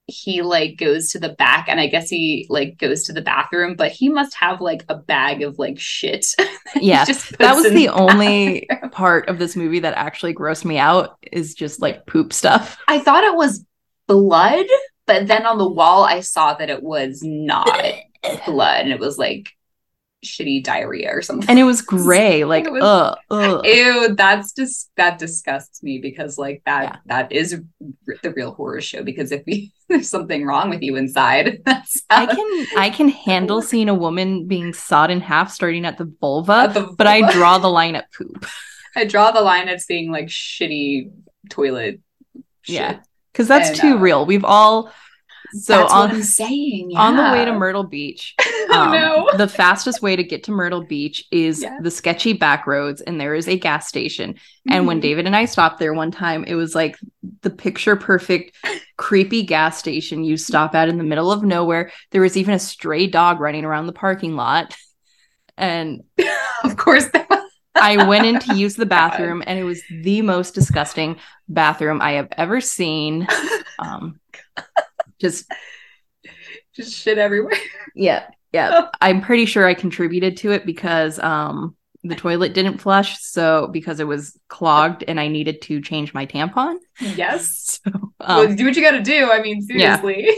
he 0.07 0.43
like 0.43 0.77
goes 0.77 1.09
to 1.09 1.19
the 1.19 1.29
back 1.29 1.65
and 1.67 1.79
i 1.79 1.87
guess 1.87 2.09
he 2.09 2.45
like 2.49 2.77
goes 2.77 3.03
to 3.03 3.11
the 3.13 3.21
bathroom 3.21 3.75
but 3.75 3.91
he 3.91 4.07
must 4.07 4.35
have 4.35 4.61
like 4.61 4.85
a 4.87 4.95
bag 4.95 5.41
of 5.41 5.57
like 5.59 5.79
shit 5.79 6.27
Yeah. 6.75 7.05
That 7.39 7.55
was 7.55 7.65
in 7.65 7.73
the 7.73 7.89
only 7.89 8.67
part 8.91 9.29
of 9.29 9.39
this 9.39 9.55
movie 9.55 9.79
that 9.79 9.93
actually 9.95 10.33
grossed 10.33 10.65
me 10.65 10.77
out 10.77 11.17
is 11.31 11.53
just 11.53 11.81
like 11.81 12.05
poop 12.05 12.33
stuff. 12.33 12.77
i 12.87 12.99
thought 12.99 13.23
it 13.23 13.35
was 13.35 13.65
blood 14.07 14.65
but 15.07 15.27
then 15.27 15.45
on 15.45 15.57
the 15.57 15.67
wall 15.69 16.03
i 16.03 16.19
saw 16.19 16.53
that 16.53 16.69
it 16.69 16.81
was 16.83 17.21
not 17.23 17.69
blood 18.45 18.81
and 18.81 18.91
it 18.91 18.99
was 18.99 19.17
like 19.17 19.49
shitty 20.25 20.63
diarrhea 20.63 21.11
or 21.11 21.21
something 21.21 21.47
And 21.47 21.59
it 21.59 21.65
was 21.65 21.81
gray, 21.95 22.45
like 22.45 22.67
was- 22.67 22.81
ugh, 22.83 23.17
ugh. 23.29 23.65
Ew, 23.65 24.15
that's 24.15 24.53
just 24.53 24.89
that 24.97 25.19
disgusts 25.19 25.83
me 25.83 25.99
because 25.99 26.39
like 26.39 26.63
that 26.65 26.83
Yeah. 26.83 26.95
that 27.05 27.31
is 27.31 27.53
r- 28.07 28.15
the 28.23 28.31
real 28.31 28.51
horror 28.51 28.81
show. 28.81 29.03
Because 29.03 29.31
if 29.31 29.43
we, 29.45 29.71
there's 29.87 30.09
something 30.09 30.43
wrong 30.43 30.71
with 30.71 30.81
you 30.81 30.95
inside, 30.95 31.61
that's 31.63 32.01
I 32.09 32.25
can 32.25 32.65
I 32.75 32.89
can 32.89 33.09
handle 33.09 33.61
seeing 33.61 33.87
a 33.87 33.93
woman 33.93 34.47
being 34.47 34.73
sawed 34.73 35.11
in 35.11 35.21
half 35.21 35.51
starting 35.51 35.85
at 35.85 35.99
the 35.99 36.11
vulva, 36.19 36.53
at 36.53 36.73
the 36.73 36.81
but 36.97 37.05
I 37.05 37.31
draw 37.31 37.59
the 37.59 37.67
line 37.69 37.93
at 37.95 38.11
poop. 38.11 38.47
I 38.95 39.05
draw 39.05 39.29
the 39.29 39.41
line 39.41 39.67
at 39.69 39.79
seeing 39.81 40.11
like 40.11 40.25
shitty 40.27 41.11
toilet. 41.51 41.99
Shit. 42.63 42.75
Yeah. 42.75 42.99
Because 43.35 43.49
that's 43.49 43.69
And, 43.69 43.77
too 43.77 43.97
uh, 43.97 43.99
real. 43.99 44.25
We've 44.25 44.45
all 44.45 44.93
so 45.51 45.73
that's 45.77 45.93
what 45.93 46.09
on 46.09 46.15
I'm 46.15 46.23
saying. 46.23 46.93
on 46.95 47.17
the 47.17 47.23
way 47.23 47.43
to. 47.45 47.53
Myrtle 47.53 47.83
Beach. 47.83 48.33
oh 48.41 48.73
um, 48.73 48.91
no. 48.93 49.29
The 49.37 49.47
fastest 49.47 50.01
way 50.01 50.15
to 50.15 50.23
get 50.23 50.45
to 50.45 50.51
Myrtle 50.51 50.83
Beach 50.85 51.25
is 51.31 51.61
Yeah. 51.61 51.77
the 51.81 51.91
sketchy 51.91 52.31
back 52.33 52.65
roads, 52.65 53.01
and 53.01 53.19
there 53.19 53.35
is 53.35 53.47
a 53.49 53.57
gas 53.57 53.87
station. 53.87 54.35
And 54.69 54.87
when 54.87 54.99
Mhm. 54.99 55.01
David 55.01 55.25
and 55.27 55.35
I 55.35 55.45
stopped 55.45 55.79
there 55.79 55.93
one 55.93 56.11
time, 56.11 56.45
it 56.45 56.55
was 56.55 56.75
like 56.75 56.97
the 57.41 57.49
picture 57.49 57.95
perfect, 57.97 58.55
creepy 58.97 59.43
gas 59.43 59.77
station 59.77 60.23
you 60.23 60.37
stop 60.37 60.73
at 60.75 60.87
in 60.89 60.97
the 60.97 61.03
middle 61.03 61.31
of 61.31 61.43
nowhere. 61.43 61.91
There 62.11 62.21
was 62.21 62.37
even 62.37 62.53
a 62.53 62.59
stray 62.59 63.07
dog 63.07 63.39
running 63.41 63.65
around 63.65 63.87
the 63.87 63.93
parking 63.93 64.35
lot. 64.37 64.75
And 65.57 66.03
of 66.63 66.75
course, 66.77 67.07
that 67.09 67.29
I 67.75 68.05
went 68.05 68.25
in 68.25 68.39
to 68.39 68.55
use 68.55 68.75
the 68.75 68.85
bathroom, 68.97 69.43
and 69.45 69.59
it 69.59 69.63
was 69.63 69.81
the 69.89 70.21
most 70.21 70.55
disgusting 70.55 71.17
bathroom 71.47 72.01
I 72.01 72.13
have 72.13 72.29
ever 72.37 72.61
seen. 72.61 73.27
Um, 73.77 74.21
just 75.19 75.51
just 76.73 76.93
shit 76.93 77.17
everywhere. 77.17 77.57
yeah, 77.93 78.27
yeah. 78.53 78.87
I'm 79.01 79.19
pretty 79.19 79.45
sure 79.45 79.67
I 79.67 79.73
contributed 79.73 80.37
to 80.37 80.51
it 80.51 80.65
because 80.65 81.19
um 81.19 81.75
the 82.05 82.15
toilet 82.15 82.53
didn't 82.53 82.77
flush, 82.77 83.19
so 83.19 83.67
because 83.67 83.99
it 83.99 84.07
was 84.07 84.39
clogged 84.47 85.03
and 85.09 85.19
I 85.19 85.27
needed 85.27 85.61
to 85.63 85.81
change 85.81 86.13
my 86.13 86.25
tampon. 86.25 86.77
Yes. 87.01 87.81
So 87.83 87.91
well, 88.21 88.47
um, 88.47 88.55
do 88.55 88.63
what 88.63 88.77
you 88.77 88.81
got 88.81 88.91
to 88.91 89.01
do. 89.01 89.29
I 89.29 89.41
mean, 89.41 89.61
yeah. 89.67 89.99
seriously. 89.99 90.37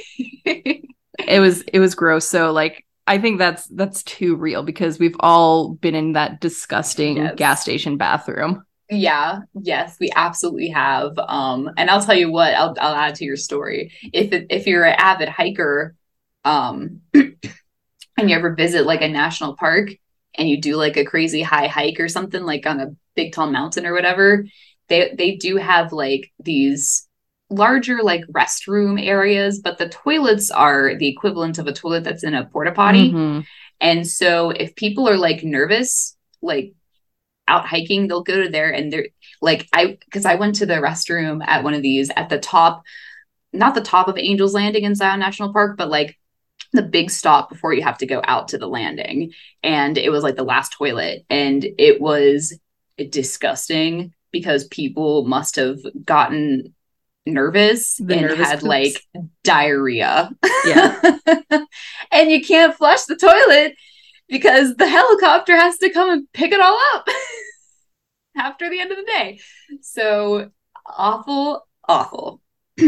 it 1.19 1.39
was 1.39 1.61
it 1.61 1.79
was 1.79 1.93
gross. 1.93 2.25
So 2.25 2.51
like 2.51 2.86
I 3.07 3.17
think 3.17 3.39
that's 3.39 3.67
that's 3.67 4.03
too 4.03 4.35
real 4.35 4.63
because 4.63 4.99
we've 4.99 5.15
all 5.21 5.73
been 5.75 5.95
in 5.95 6.13
that 6.13 6.41
disgusting 6.41 7.15
Yes. 7.17 7.35
gas 7.35 7.61
station 7.61 7.97
bathroom. 7.97 8.63
Yeah, 8.89 9.39
yes, 9.53 9.97
we 9.99 10.11
absolutely 10.15 10.69
have. 10.69 11.17
Um, 11.19 11.69
and 11.77 11.89
I'll 11.89 12.01
tell 12.03 12.15
you 12.15 12.31
what, 12.31 12.53
I'll 12.53 12.75
I'll 12.79 12.95
add 12.95 13.15
to 13.15 13.25
your 13.25 13.35
story. 13.35 13.91
If 14.13 14.31
it, 14.31 14.47
if 14.49 14.65
you're 14.67 14.85
an 14.85 14.95
avid 14.97 15.29
hiker, 15.29 15.95
um, 16.45 17.01
and 17.13 17.35
you 18.17 18.35
ever 18.35 18.55
visit 18.55 18.85
like 18.85 19.01
a 19.01 19.07
national 19.07 19.55
park 19.55 19.89
and 20.35 20.49
you 20.49 20.61
do 20.61 20.75
like 20.75 20.97
a 20.97 21.05
crazy 21.05 21.41
high 21.41 21.67
hike 21.67 21.99
or 21.99 22.07
something 22.09 22.43
like 22.43 22.65
on 22.65 22.79
a 22.79 22.95
big 23.15 23.33
tall 23.33 23.49
mountain 23.49 23.85
or 23.85 23.93
whatever, 23.93 24.45
they 24.89 25.13
they 25.17 25.35
do 25.35 25.57
have 25.57 25.91
like 25.93 26.31
these 26.39 27.06
larger 27.49 28.03
like 28.03 28.25
restroom 28.27 29.03
areas, 29.03 29.59
but 29.59 29.77
the 29.77 29.89
toilets 29.89 30.51
are 30.51 30.95
the 30.95 31.07
equivalent 31.07 31.57
of 31.57 31.67
a 31.67 31.73
toilet 31.73 32.03
that's 32.03 32.23
in 32.23 32.33
a 32.33 32.45
porta 32.45 32.71
potty. 32.71 33.11
Mhm. 33.11 33.45
And 33.79 34.07
so 34.07 34.49
if 34.49 34.75
people 34.75 35.07
are 35.07 35.17
like 35.17 35.43
nervous, 35.43 36.17
like 36.41 36.73
out 37.47 37.65
hiking, 37.65 38.07
they'll 38.07 38.23
go 38.23 38.43
to 38.43 38.49
there 38.49 38.71
and 38.71 38.91
they're 38.91 39.07
like 39.41 39.67
I 39.73 39.97
because 40.05 40.25
I 40.25 40.35
went 40.35 40.55
to 40.55 40.65
the 40.65 40.75
restroom 40.75 41.45
at 41.45 41.63
one 41.63 41.73
of 41.73 41.81
these 41.81 42.09
at 42.15 42.29
the 42.29 42.39
top, 42.39 42.83
not 43.53 43.75
the 43.75 43.81
top 43.81 44.07
of 44.07 44.17
Angel's 44.17 44.53
Landing 44.53 44.83
in 44.83 44.95
Zion 44.95 45.19
National 45.19 45.53
Park, 45.53 45.77
but 45.77 45.89
like 45.89 46.17
the 46.73 46.83
big 46.83 47.09
stop 47.09 47.49
before 47.49 47.73
you 47.73 47.81
have 47.83 47.97
to 47.99 48.05
go 48.05 48.21
out 48.25 48.49
to 48.49 48.57
the 48.57 48.67
landing. 48.67 49.31
And 49.63 49.97
it 49.97 50.09
was 50.09 50.23
like 50.23 50.35
the 50.35 50.43
last 50.43 50.73
toilet. 50.73 51.25
And 51.29 51.65
it 51.77 52.01
was 52.01 52.59
disgusting 53.09 54.13
because 54.31 54.67
people 54.67 55.25
must 55.25 55.55
have 55.55 55.79
gotten 56.03 56.73
nervous 57.27 57.95
The 57.97 58.13
and 58.15 58.21
nervous 58.23 58.47
had 58.47 58.59
poops. 58.59 58.67
like 58.67 58.93
diarrhea. 59.43 60.31
Yeah. 60.65 61.17
and 62.11 62.31
you 62.31 62.43
can't 62.43 62.75
flush 62.75 63.03
the 63.03 63.15
toilet 63.15 63.75
because 64.27 64.75
the 64.75 64.87
helicopter 64.87 65.55
has 65.55 65.77
to 65.79 65.89
come 65.89 66.09
and 66.09 66.27
pick 66.33 66.51
it 66.51 66.59
all 66.61 66.79
up 66.95 67.07
after 68.37 68.69
the 68.69 68.79
end 68.79 68.91
of 68.91 68.97
the 68.97 69.03
day. 69.05 69.39
So 69.81 70.51
awful, 70.85 71.67
awful. 71.87 72.41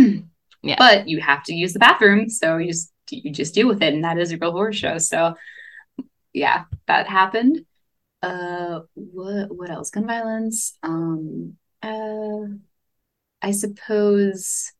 Yeah. 0.61 0.75
But 0.77 1.07
you 1.07 1.21
have 1.21 1.43
to 1.45 1.53
use 1.53 1.71
the 1.71 1.79
bathroom, 1.79 2.27
so 2.27 2.57
you 2.57 2.67
just 2.67 2.91
you 3.09 3.31
just 3.31 3.53
deal 3.55 3.65
with 3.69 3.81
it, 3.81 3.93
and 3.93 4.03
that 4.03 4.17
is 4.17 4.33
a 4.33 4.37
real 4.37 4.51
horror 4.51 4.73
show. 4.73 4.97
So 4.97 5.35
yeah, 6.33 6.65
that 6.87 7.07
happened. 7.07 7.61
Uh 8.21 8.81
what 8.93 9.55
what 9.55 9.69
else? 9.69 9.89
Gun 9.89 10.05
violence. 10.05 10.77
Um 10.83 11.55
uh 11.81 12.41
I 13.41 13.51
suppose 13.51 14.71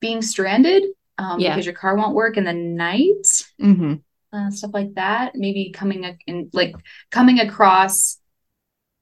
being 0.00 0.22
stranded 0.22 0.84
um 1.18 1.40
Yeah. 1.40 1.50
because 1.54 1.66
your 1.66 1.74
car 1.74 1.96
won't 1.96 2.14
work 2.14 2.36
in 2.36 2.44
the 2.44 2.52
night 2.52 3.26
Mhm. 3.60 4.02
uh, 4.32 4.50
stuff 4.50 4.72
like 4.74 4.94
that. 4.94 5.34
Maybe 5.34 5.70
coming 5.70 6.04
in, 6.26 6.50
like 6.52 6.74
coming 7.10 7.40
across 7.40 8.18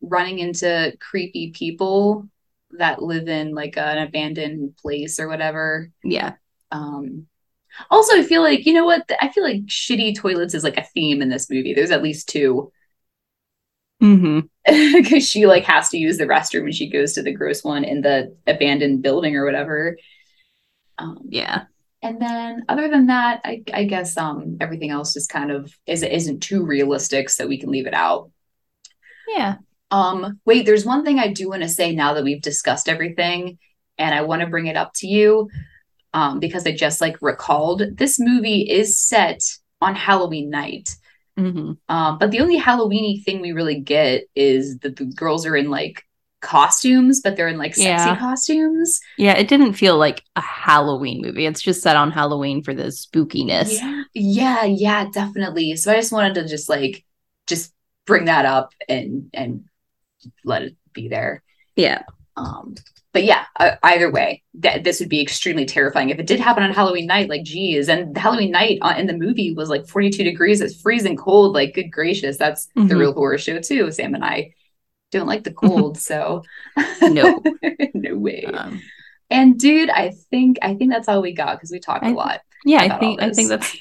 running 0.01 0.39
into 0.39 0.97
creepy 1.01 1.51
people 1.51 2.29
that 2.79 3.03
live 3.03 3.29
in 3.29 3.55
like 3.55 3.77
an 3.77 3.99
abandoned 3.99 4.77
place 4.77 5.19
or 5.21 5.29
whatever. 5.29 5.91
Yeah. 6.05 6.35
Um, 6.71 7.27
also, 7.91 8.17
I 8.17 8.23
feel 8.23 8.43
like 8.43 8.65
you 8.67 8.73
know 8.73 8.85
what? 8.87 9.11
I 9.21 9.29
feel 9.29 9.45
like 9.45 9.67
shitty 9.67 10.17
toilets 10.17 10.55
is 10.55 10.65
like 10.65 10.79
a 10.79 10.83
theme 10.95 11.21
in 11.21 11.29
this 11.29 11.51
movie. 11.51 11.75
There's 11.75 11.91
at 11.91 12.03
least 12.03 12.29
two 12.29 12.73
Because 14.67 15.29
she 15.29 15.47
like 15.47 15.65
has 15.65 15.91
to 15.91 15.99
use 15.99 16.19
the 16.19 16.25
restroom 16.27 16.65
and 16.65 16.75
she 16.75 16.91
goes 16.91 17.13
to 17.15 17.23
the 17.23 17.33
gross 17.33 17.63
one 17.63 17.85
in 17.85 18.01
the 18.01 18.37
abandoned 18.47 19.03
building 19.03 19.37
or 19.37 19.45
whatever. 19.45 19.97
Um, 20.99 21.19
Yeah. 21.29 21.65
and 22.03 22.21
then 22.21 22.65
other 22.69 22.89
than 22.89 23.07
that, 23.07 23.41
I, 23.45 23.63
I 23.73 23.85
guess 23.85 24.17
um 24.17 24.57
everything 24.61 24.91
else 24.91 25.13
just 25.15 25.31
kind 25.31 25.51
of 25.51 25.73
is 25.87 26.03
isn't 26.03 26.41
too 26.41 26.65
realistic, 26.65 27.31
so 27.31 27.47
we 27.47 27.59
can 27.59 27.71
leave 27.71 27.87
it 27.87 27.95
out. 27.95 28.31
Yeah. 29.29 29.57
Um, 29.91 30.41
wait, 30.45 30.67
there's 30.67 30.85
one 30.85 31.05
thing 31.05 31.19
I 31.19 31.29
do 31.29 31.49
want 31.49 31.63
to 31.63 31.69
say 31.69 31.95
now 31.95 32.15
that 32.15 32.25
we've 32.25 32.43
discussed 32.43 32.89
everything, 32.89 33.59
and 33.99 34.15
I 34.15 34.23
want 34.23 34.43
to 34.43 34.49
bring 34.49 34.67
it 34.67 34.77
up 34.77 34.93
to 34.97 35.07
you 35.07 35.49
um, 36.15 36.41
because 36.41 36.67
I 36.67 36.73
just 36.73 37.01
like 37.01 37.17
recalled 37.23 37.83
this 37.97 38.19
movie 38.19 38.63
is 38.63 38.99
set 38.99 39.41
on 39.81 39.95
Halloween 39.95 40.51
night. 40.51 40.91
Hmm 41.37 41.73
Um, 41.89 42.19
but 42.19 42.31
the 42.31 42.41
only 42.41 42.59
Halloweeny 42.59 43.25
thing 43.25 43.41
we 43.41 43.53
really 43.53 43.81
get 43.81 44.25
is 44.35 44.79
that 44.79 44.97
the 44.97 45.05
girls 45.05 45.47
are 45.47 45.57
in 45.57 45.71
like 45.71 46.03
costumes, 46.41 47.21
but 47.23 47.37
they're 47.37 47.49
in 47.49 47.59
like 47.59 47.75
sexy 47.75 47.91
Yeah. 47.91 48.19
costumes. 48.19 49.01
Yeah, 49.19 49.37
it 49.37 49.49
didn't 49.49 49.75
feel 49.75 49.97
like 49.99 50.23
a 50.37 50.41
Halloween 50.41 51.21
movie. 51.23 51.47
It's 51.47 51.63
just 51.63 51.83
set 51.83 51.97
on 51.97 52.11
Halloween 52.11 52.63
for 52.63 52.75
the 52.75 52.85
spookiness. 52.85 53.69
Yeah, 53.71 54.03
yeah, 54.15 54.65
yeah, 54.65 55.07
definitely. 55.13 55.77
So 55.77 55.93
I 55.93 55.97
just 55.97 56.13
wanted 56.13 56.35
to 56.35 56.47
just 56.49 56.69
like 56.69 57.05
just 57.47 57.73
bring 58.07 58.27
that 58.27 58.45
up 58.45 58.73
and 58.89 59.31
and 59.35 59.65
let 60.45 60.63
it 60.63 60.77
be 60.93 61.09
there. 61.09 61.43
Yeah. 61.75 62.03
Um, 62.37 62.75
but 63.17 63.25
yeah, 63.25 63.47
uh, 63.59 63.77
either 63.83 64.11
way, 64.11 64.43
that 64.55 64.85
this 64.85 65.01
would 65.01 65.09
be 65.09 65.23
extremely 65.23 65.65
terrifying 65.65 66.11
if 66.11 66.19
it 66.19 66.27
did 66.27 66.39
happen 66.39 66.63
on 66.63 66.71
Halloween 66.71 67.07
night. 67.07 67.31
Like, 67.31 67.45
geez, 67.45 67.89
and 67.89 68.15
Halloween 68.15 68.51
night 68.51 68.79
uh, 68.83 68.93
in 68.99 69.07
the 69.07 69.17
movie 69.17 69.55
was 69.55 69.71
like 69.71 69.89
42 69.89 70.23
degrees. 70.23 70.61
It's 70.61 70.79
freezing 70.83 71.17
cold. 71.17 71.55
Like, 71.55 71.73
good 71.73 71.91
gracious, 71.91 72.37
that's 72.37 72.67
the 72.75 72.83
Mhm. 72.83 72.99
real 72.99 73.13
horror 73.15 73.39
show 73.39 73.59
too. 73.59 73.91
Sam 73.91 74.15
and 74.15 74.23
I 74.23 74.53
don't 75.13 75.27
like 75.27 75.45
the 75.45 75.53
cold, 75.55 75.97
so 75.99 76.43
No. 77.01 77.43
no 77.95 78.17
way. 78.19 78.45
Um, 78.45 78.83
And 79.31 79.59
dude, 79.59 79.89
I 79.89 80.13
think 80.31 80.59
I 80.61 80.75
think 80.75 80.93
that's 80.93 81.09
all 81.09 81.23
we 81.23 81.33
got 81.33 81.57
because 81.57 81.71
we 81.73 81.79
talked 81.81 82.05
a 82.05 82.09
I- 82.09 82.13
lot. 82.13 82.41
yeah, 82.67 82.81
I 82.83 82.99
think 82.99 83.23
I 83.23 83.33
think 83.33 83.49
that's 83.49 83.75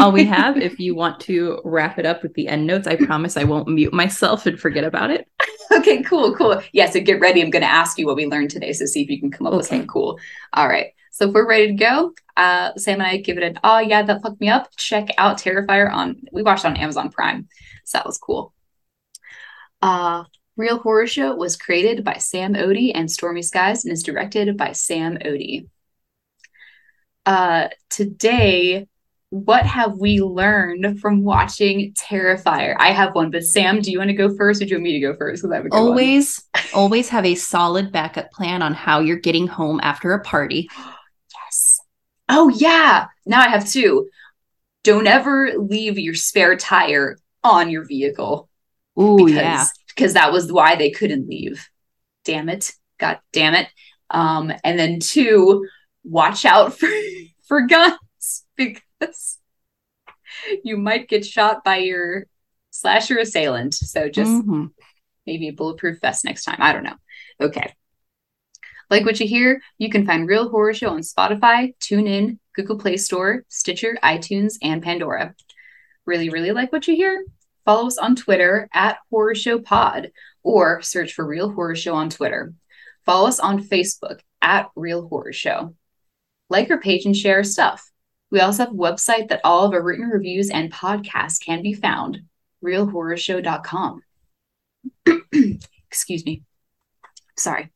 all 0.00 0.12
we 0.12 0.24
have. 0.24 0.56
if 0.56 0.78
you 0.78 0.94
want 0.94 1.20
to 1.20 1.60
wrap 1.64 1.98
it 1.98 2.06
up 2.06 2.22
with 2.22 2.34
the 2.34 2.48
end 2.48 2.66
notes, 2.66 2.86
I 2.86 2.96
promise 2.96 3.36
I 3.36 3.44
won't 3.44 3.68
mute 3.68 3.92
myself 3.92 4.46
and 4.46 4.58
forget 4.58 4.84
about 4.84 5.10
it. 5.10 5.26
Okay, 5.72 6.02
cool, 6.02 6.34
cool. 6.34 6.60
Yeah, 6.72 6.90
so 6.90 6.98
get 6.98 7.20
ready. 7.20 7.40
I'm 7.40 7.48
going 7.48 7.62
to 7.62 7.70
ask 7.70 7.96
you 7.96 8.04
what 8.04 8.16
we 8.16 8.26
learned 8.26 8.50
today. 8.50 8.72
So 8.72 8.86
see 8.86 9.02
if 9.02 9.08
you 9.08 9.20
can 9.20 9.30
come 9.30 9.46
up 9.46 9.52
with 9.52 9.66
something 9.66 9.86
cool. 9.86 10.18
All 10.52 10.66
right. 10.66 10.88
So 11.12 11.28
if 11.28 11.32
we're 11.32 11.48
ready 11.48 11.68
to 11.68 11.74
go, 11.74 12.12
uh, 12.36 12.74
Sam 12.76 13.00
and 13.00 13.08
I 13.08 13.18
give 13.18 13.36
it 13.36 13.44
an 13.44 13.58
oh 13.62 13.78
yeah, 13.78 14.02
that 14.02 14.22
fucked 14.22 14.40
me 14.40 14.48
up. 14.48 14.74
Check 14.76 15.08
out 15.18 15.38
Terrifier 15.38 15.92
on 15.92 16.22
we 16.32 16.42
watched 16.42 16.64
it 16.64 16.68
on 16.68 16.76
Amazon 16.76 17.10
Prime. 17.10 17.46
So 17.84 17.98
that 17.98 18.06
was 18.06 18.18
cool. 18.18 18.52
Uh 19.82 20.24
Real 20.56 20.78
Horror 20.78 21.06
Show 21.06 21.34
was 21.36 21.56
created 21.56 22.04
by 22.04 22.14
Sam 22.14 22.54
Odie 22.54 22.92
and 22.94 23.10
Stormy 23.10 23.42
Skies 23.42 23.84
and 23.84 23.92
is 23.92 24.02
directed 24.02 24.56
by 24.56 24.72
Sam 24.72 25.18
Odie. 25.18 25.68
Uh 27.26 27.68
today 27.90 28.88
what 29.30 29.64
have 29.64 29.96
we 29.96 30.20
learned 30.20 31.00
from 31.00 31.22
watching 31.22 31.92
Terrifier? 31.94 32.74
I 32.78 32.90
have 32.90 33.14
one, 33.14 33.30
but 33.30 33.44
Sam, 33.44 33.80
do 33.80 33.92
you 33.92 33.98
want 33.98 34.10
to 34.10 34.14
go 34.14 34.34
first 34.34 34.60
or 34.60 34.64
do 34.64 34.70
you 34.70 34.76
want 34.76 34.84
me 34.84 34.92
to 34.94 35.00
go 35.00 35.16
first? 35.16 35.42
Because 35.42 35.52
I 35.52 35.56
have. 35.56 35.66
Always, 35.70 36.42
always 36.74 37.08
have 37.10 37.24
a 37.24 37.36
solid 37.36 37.92
backup 37.92 38.32
plan 38.32 38.60
on 38.60 38.74
how 38.74 38.98
you're 38.98 39.18
getting 39.18 39.46
home 39.46 39.80
after 39.82 40.12
a 40.12 40.20
party. 40.20 40.68
Yes. 41.46 41.80
Oh 42.28 42.48
yeah. 42.48 43.06
Now 43.24 43.40
I 43.40 43.48
have 43.48 43.68
two. 43.68 44.08
Don't 44.82 45.06
ever 45.06 45.52
leave 45.56 45.96
your 45.96 46.14
spare 46.14 46.56
tire 46.56 47.18
on 47.44 47.70
your 47.70 47.84
vehicle 47.84 48.48
because 48.96 49.30
yeah. 49.30 49.64
because 49.88 50.14
that 50.14 50.32
was 50.32 50.52
why 50.52 50.74
they 50.74 50.90
couldn't 50.90 51.28
leave. 51.28 51.68
Damn 52.24 52.48
it. 52.48 52.72
God 52.98 53.20
damn 53.32 53.54
it. 53.54 53.68
Um 54.10 54.52
and 54.64 54.76
then 54.76 54.98
two, 54.98 55.68
watch 56.02 56.44
out 56.44 56.76
for 56.78 56.88
for 57.46 57.62
guns 57.62 57.96
because 58.56 58.82
you 60.64 60.76
might 60.76 61.08
get 61.08 61.24
shot 61.24 61.64
by 61.64 61.78
your 61.78 62.26
slasher 62.70 63.18
assailant. 63.18 63.74
So 63.74 64.08
just 64.08 64.30
Mhm. 64.30 64.70
maybe 65.26 65.48
a 65.48 65.52
bulletproof 65.52 66.00
vest 66.00 66.24
next 66.24 66.44
time. 66.44 66.58
I 66.60 66.72
don't 66.72 66.84
know. 66.84 66.96
Okay. 67.40 67.74
Like 68.88 69.04
what 69.04 69.20
you 69.20 69.26
hear, 69.26 69.62
you 69.78 69.88
can 69.88 70.04
find 70.06 70.26
Real 70.26 70.48
Horror 70.48 70.74
Show 70.74 70.90
on 70.90 71.00
Spotify, 71.00 71.76
TuneIn, 71.78 72.38
Google 72.54 72.78
Play 72.78 72.96
Store, 72.96 73.44
Stitcher, 73.48 73.96
iTunes, 74.02 74.54
and 74.62 74.82
Pandora. 74.82 75.34
Really, 76.06 76.28
really 76.28 76.50
like 76.50 76.72
what 76.72 76.88
you 76.88 76.96
hear? 76.96 77.24
Follow 77.64 77.86
us 77.86 77.98
on 77.98 78.16
Twitter 78.16 78.68
at 78.72 78.98
Horror 79.10 79.34
Show 79.36 79.60
Pod 79.60 80.10
or 80.42 80.82
search 80.82 81.12
for 81.12 81.24
Real 81.26 81.50
Horror 81.52 81.76
Show 81.76 81.94
on 81.94 82.10
Twitter. 82.10 82.52
Follow 83.06 83.28
us 83.28 83.38
on 83.38 83.62
Facebook 83.62 84.20
at 84.42 84.70
Real 84.74 85.06
Horror 85.08 85.32
Show. 85.32 85.76
Like 86.48 86.68
our 86.70 86.80
page 86.80 87.06
and 87.06 87.16
share 87.16 87.36
our 87.36 87.44
stuff. 87.44 87.89
We 88.30 88.40
also 88.40 88.64
have 88.64 88.72
a 88.72 88.76
website 88.76 89.28
that 89.28 89.40
all 89.42 89.66
of 89.66 89.72
our 89.72 89.82
written 89.82 90.06
reviews 90.06 90.50
and 90.50 90.72
podcasts 90.72 91.44
can 91.44 91.62
be 91.62 91.74
found, 91.74 92.20
realhorrorshow.com. 92.64 94.02
Excuse 95.88 96.24
me. 96.24 96.44
Sorry. 97.36 97.70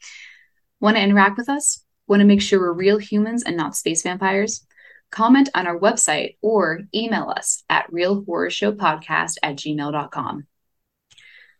Want 0.81 0.97
to 0.97 1.03
interact 1.03 1.39
with 1.39 1.49
us? 1.49 1.85
Want 2.07 2.21
to 2.21 2.27
make 2.27 2.43
sure 2.43 2.61
we're 2.61 2.73
real 2.73 2.99
humans 2.99 3.43
and 3.43 3.57
not 3.57 3.77
space 3.77 4.03
vampires? 4.03 4.65
Comment 5.11 5.49
on 5.55 5.67
our 5.67 5.79
website 5.79 6.37
or 6.43 6.83
email 6.95 7.29
us 7.31 7.65
at 7.69 7.91
realhorrorshowpodcast 7.91 9.37
at 9.43 9.57
gmail.com. 9.57 10.47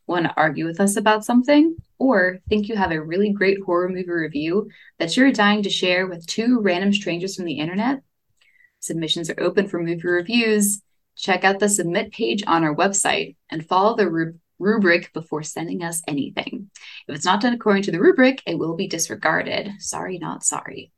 Want 0.07 0.27
to 0.27 0.35
argue 0.37 0.67
with 0.67 0.81
us 0.81 0.97
about 0.97 1.25
something? 1.25 1.77
Or 1.99 2.41
think 2.49 2.69
you 2.69 2.77
have 2.77 2.93
a 2.93 3.03
really 3.03 3.31
great 3.31 3.59
horror 3.65 3.89
movie 3.89 4.11
review 4.11 4.69
that 4.99 5.17
you're 5.17 5.33
dying 5.33 5.63
to 5.63 5.71
share 5.71 6.07
with 6.07 6.27
two 6.27 6.61
random 6.61 6.93
strangers 6.93 7.37
from 7.37 7.47
the 7.47 7.59
internet? 7.59 8.03
Submissions 8.85 9.31
are 9.31 9.41
open 9.41 9.67
for 9.67 9.83
movie 9.83 10.07
reviews. 10.07 10.83
Check 11.17 11.43
out 11.43 11.59
the 11.59 11.71
submit 11.71 12.13
page 12.13 12.45
on 12.47 12.65
our 12.65 12.77
website 12.77 13.35
and 13.51 13.67
follow 13.67 13.97
the 13.97 14.11
rub- 14.11 14.39
rubric 14.59 15.11
before 15.15 15.43
sending 15.43 15.83
us 15.83 16.03
anything. 16.07 16.71
If 17.09 17.17
it's 17.17 17.25
not 17.25 17.41
done 17.41 17.55
according 17.55 17.85
to 17.85 17.93
the 17.93 18.01
rubric, 18.01 18.43
it 18.47 18.59
will 18.59 18.77
be 18.77 18.87
disregarded. 18.87 19.71
Sorry, 19.79 20.19
not 20.19 20.45
sorry. 20.45 20.93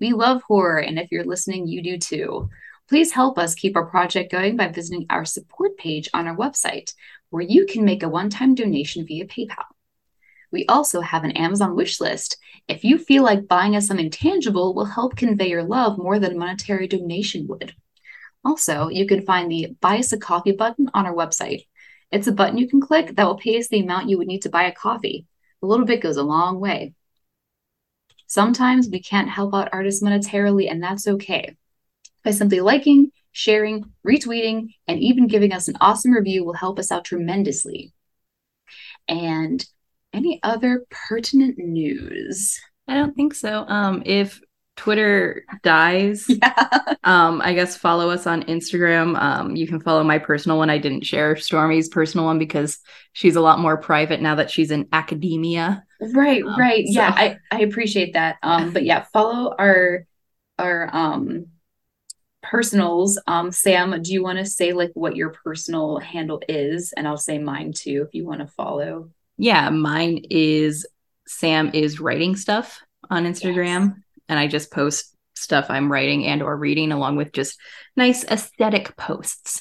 We 0.00 0.14
love 0.14 0.42
horror, 0.42 0.78
and 0.78 0.98
if 0.98 1.12
you're 1.12 1.22
listening, 1.22 1.68
you 1.68 1.80
do 1.80 1.96
too. 1.96 2.50
Please 2.88 3.12
help 3.12 3.38
us 3.38 3.54
keep 3.54 3.76
our 3.76 3.86
project 3.86 4.32
going 4.32 4.56
by 4.56 4.66
visiting 4.66 5.06
our 5.10 5.24
support 5.24 5.76
page 5.76 6.08
on 6.12 6.26
our 6.26 6.36
website, 6.36 6.92
where 7.30 7.44
you 7.44 7.66
can 7.66 7.84
make 7.84 8.02
a 8.02 8.08
one 8.08 8.30
time 8.30 8.56
donation 8.56 9.06
via 9.06 9.26
PayPal. 9.26 9.73
We 10.54 10.66
also 10.66 11.00
have 11.00 11.24
an 11.24 11.32
Amazon 11.32 11.74
wish 11.74 12.00
list. 12.00 12.38
If 12.68 12.84
you 12.84 12.96
feel 12.96 13.24
like 13.24 13.48
buying 13.48 13.74
us 13.74 13.88
something 13.88 14.08
tangible 14.08 14.72
will 14.72 14.84
help 14.84 15.16
convey 15.16 15.48
your 15.48 15.64
love 15.64 15.98
more 15.98 16.20
than 16.20 16.30
a 16.30 16.38
monetary 16.38 16.86
donation 16.86 17.48
would. 17.48 17.74
Also, 18.44 18.88
you 18.88 19.04
can 19.04 19.26
find 19.26 19.50
the 19.50 19.74
Buy 19.80 19.98
Us 19.98 20.12
a 20.12 20.16
Coffee 20.16 20.52
button 20.52 20.88
on 20.94 21.06
our 21.06 21.12
website. 21.12 21.66
It's 22.12 22.28
a 22.28 22.32
button 22.32 22.56
you 22.56 22.68
can 22.68 22.80
click 22.80 23.16
that 23.16 23.26
will 23.26 23.36
pay 23.36 23.58
us 23.58 23.66
the 23.66 23.80
amount 23.80 24.08
you 24.08 24.16
would 24.16 24.28
need 24.28 24.42
to 24.42 24.48
buy 24.48 24.62
a 24.62 24.72
coffee. 24.72 25.26
A 25.60 25.66
little 25.66 25.86
bit 25.86 26.00
goes 26.00 26.18
a 26.18 26.22
long 26.22 26.60
way. 26.60 26.94
Sometimes 28.28 28.88
we 28.88 29.02
can't 29.02 29.28
help 29.28 29.54
out 29.54 29.70
artists 29.72 30.04
monetarily, 30.04 30.70
and 30.70 30.80
that's 30.80 31.08
okay. 31.08 31.56
By 32.22 32.30
simply 32.30 32.60
liking, 32.60 33.10
sharing, 33.32 33.86
retweeting, 34.06 34.68
and 34.86 35.00
even 35.00 35.26
giving 35.26 35.52
us 35.52 35.66
an 35.66 35.78
awesome 35.80 36.12
review 36.12 36.44
will 36.44 36.54
help 36.54 36.78
us 36.78 36.92
out 36.92 37.04
tremendously. 37.04 37.92
And 39.08 39.66
any 40.14 40.40
other 40.42 40.84
pertinent 40.90 41.58
news? 41.58 42.60
I 42.88 42.94
don't 42.94 43.14
think 43.14 43.34
so. 43.34 43.64
Um, 43.66 44.02
if 44.06 44.40
Twitter 44.76 45.44
dies, 45.62 46.26
Yeah. 46.28 46.54
um, 47.04 47.40
I 47.42 47.54
guess 47.54 47.76
follow 47.76 48.10
us 48.10 48.26
on 48.26 48.42
Instagram. 48.44 49.20
Um, 49.20 49.56
you 49.56 49.66
can 49.66 49.80
follow 49.80 50.02
my 50.02 50.18
personal 50.18 50.58
one. 50.58 50.70
I 50.70 50.78
didn't 50.78 51.04
share 51.06 51.34
Stormy's 51.36 51.88
personal 51.88 52.26
one 52.26 52.38
because 52.38 52.78
she's 53.12 53.36
a 53.36 53.40
lot 53.40 53.58
more 53.60 53.76
private 53.76 54.20
now 54.20 54.34
that 54.36 54.50
she's 54.50 54.70
in 54.70 54.88
academia. 54.92 55.84
Right, 56.00 56.42
Um, 56.44 56.58
right. 56.58 56.84
Yeah, 56.86 57.12
I, 57.14 57.38
I 57.50 57.60
appreciate 57.60 58.14
that. 58.14 58.36
Um, 58.42 58.72
but 58.72 58.84
yeah, 58.84 59.04
follow 59.12 59.54
our 59.58 60.06
our 60.58 60.88
um 60.94 61.46
personals. 62.42 63.18
Um, 63.26 63.50
Sam, 63.50 64.02
do 64.02 64.12
you 64.12 64.22
want 64.22 64.38
to 64.38 64.44
say 64.44 64.72
like 64.72 64.90
what 64.94 65.16
your 65.16 65.30
personal 65.30 65.98
handle 65.98 66.42
is? 66.48 66.92
And 66.96 67.08
I'll 67.08 67.16
say 67.16 67.38
mine 67.38 67.72
too 67.74 68.04
if 68.06 68.14
you 68.14 68.26
want 68.26 68.40
to 68.40 68.46
follow. 68.46 69.10
Yeah, 69.36 69.70
mine 69.70 70.22
is 70.30 70.86
Sam 71.26 71.70
is 71.74 72.00
writing 72.00 72.36
stuff 72.36 72.80
on 73.10 73.24
Instagram, 73.24 73.96
and 74.28 74.38
I 74.38 74.46
just 74.46 74.70
post 74.70 75.14
stuff 75.34 75.66
I'm 75.68 75.90
writing 75.90 76.26
and 76.26 76.42
or 76.42 76.56
reading 76.56 76.92
along 76.92 77.16
with 77.16 77.32
just 77.32 77.58
nice 77.96 78.24
aesthetic 78.24 78.96
posts. 78.96 79.60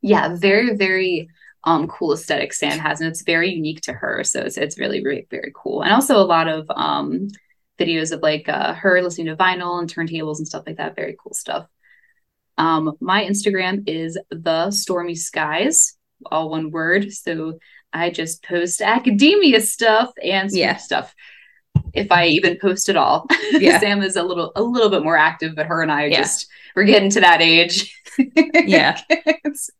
Yeah, 0.00 0.36
very, 0.36 0.76
very 0.76 1.28
um 1.64 1.86
cool 1.86 2.12
aesthetic 2.12 2.52
Sam 2.52 2.78
has, 2.78 3.00
and 3.00 3.08
it's 3.08 3.22
very 3.22 3.50
unique 3.50 3.82
to 3.82 3.92
her. 3.92 4.24
So 4.24 4.40
it's 4.40 4.56
it's 4.56 4.78
really, 4.78 5.02
really 5.02 5.26
very 5.30 5.52
cool. 5.54 5.82
And 5.82 5.92
also 5.92 6.16
a 6.16 6.24
lot 6.24 6.48
of 6.48 6.66
um 6.70 7.28
videos 7.78 8.12
of 8.12 8.20
like 8.22 8.48
uh 8.48 8.74
her 8.74 9.02
listening 9.02 9.28
to 9.28 9.36
vinyl 9.36 9.78
and 9.78 9.92
turntables 9.92 10.38
and 10.38 10.48
stuff 10.48 10.64
like 10.66 10.78
that. 10.78 10.96
Very 10.96 11.16
cool 11.22 11.34
stuff. 11.34 11.66
Um, 12.58 12.96
my 13.00 13.24
Instagram 13.24 13.84
is 13.88 14.18
the 14.30 14.70
stormy 14.70 15.14
skies, 15.14 15.96
all 16.30 16.50
one 16.50 16.70
word. 16.70 17.12
So 17.12 17.58
I 17.92 18.10
just 18.10 18.42
post 18.44 18.80
academia 18.80 19.60
stuff 19.60 20.12
and 20.22 20.50
Yeah. 20.52 20.76
stuff. 20.76 21.14
if 21.94 22.10
I 22.12 22.26
even 22.26 22.58
post 22.60 22.88
at 22.88 22.96
all. 22.96 23.26
Yeah. 23.52 23.78
Sam 23.78 24.02
is 24.02 24.16
a 24.16 24.22
little 24.22 24.52
a 24.56 24.62
little 24.62 24.88
bit 24.88 25.02
more 25.02 25.16
active, 25.16 25.54
but 25.54 25.66
her 25.66 25.82
and 25.82 25.92
I 25.92 26.04
are 26.04 26.08
Yeah. 26.08 26.18
just 26.22 26.46
we're 26.74 26.84
getting 26.84 27.10
to 27.10 27.20
that 27.20 27.40
age. 27.42 27.98
Yeah. 28.54 28.98
It's- 29.10 29.70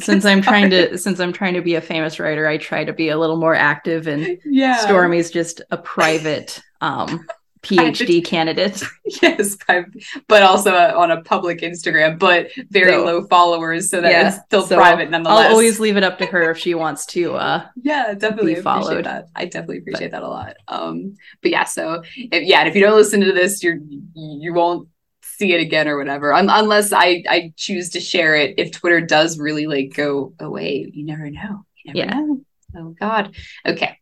since 0.00 0.24
I'm 0.24 0.40
trying 0.42 0.70
to 0.70 0.96
since 0.98 1.20
I'm 1.20 1.32
trying 1.32 1.54
to 1.54 1.62
be 1.62 1.74
a 1.74 1.80
famous 1.80 2.18
writer, 2.20 2.46
I 2.46 2.56
try 2.58 2.84
to 2.84 2.92
be 2.92 3.08
a 3.10 3.18
little 3.18 3.36
more 3.36 3.54
active 3.54 4.06
and 4.06 4.38
yeah. 4.44 4.78
Stormy's 4.78 5.30
just 5.30 5.60
a 5.70 5.76
private 5.78 6.60
um 6.80 7.26
PhD 7.64 8.24
candidate. 8.24 8.82
Yes, 9.22 9.56
I- 9.68 9.84
but 10.28 10.42
also 10.42 10.72
uh, 10.74 10.94
on 10.96 11.10
a 11.10 11.22
public 11.22 11.60
Instagram, 11.60 12.18
but 12.18 12.48
very 12.70 12.92
So- 12.92 13.04
low 13.04 13.26
followers, 13.26 13.90
so 13.90 14.00
that 14.00 14.10
Yeah, 14.10 14.28
it's 14.28 14.38
still 14.46 14.62
so 14.66 14.76
private 14.76 15.10
nonetheless. 15.10 15.46
I'll 15.46 15.52
always 15.52 15.78
leave 15.80 15.96
it 15.96 16.02
up 16.04 16.18
to 16.18 16.26
her 16.26 16.50
if 16.50 16.58
she 16.58 16.74
wants 16.74 17.06
to 17.06 17.34
uh 17.34 17.66
yeah, 17.82 18.14
definitely 18.14 18.56
followed. 18.56 19.04
that. 19.04 19.28
I 19.36 19.44
definitely 19.44 19.78
appreciate 19.78 20.10
that 20.12 20.22
a 20.22 20.28
lot. 20.28 20.56
Um, 20.68 21.14
but 21.42 21.50
yeah, 21.50 21.64
so 21.64 22.02
if, 22.16 22.42
yeah, 22.44 22.60
and 22.60 22.68
if 22.68 22.74
you 22.74 22.80
don't 22.82 22.96
listen 22.96 23.20
to 23.20 23.32
this, 23.32 23.62
you're 23.62 23.78
you 24.14 24.52
won't 24.54 24.88
see 25.22 25.52
it 25.52 25.60
again 25.60 25.88
or 25.88 25.96
whatever, 25.98 26.32
Un- 26.32 26.48
unless 26.50 26.92
I 26.92 27.24
I 27.28 27.52
choose 27.56 27.90
to 27.90 28.00
share 28.00 28.34
it. 28.36 28.54
If 28.58 28.70
Twitter 28.72 29.00
does 29.00 29.38
really 29.38 29.66
like 29.66 29.92
go 29.94 30.32
away, 30.40 30.90
you 30.92 31.04
never 31.04 31.28
know. 31.30 31.64
You 31.84 31.92
never 31.94 31.98
Yeah. 31.98 32.14
know. 32.20 32.40
Oh 32.76 32.94
God. 32.98 33.34
Okay. 33.66 33.98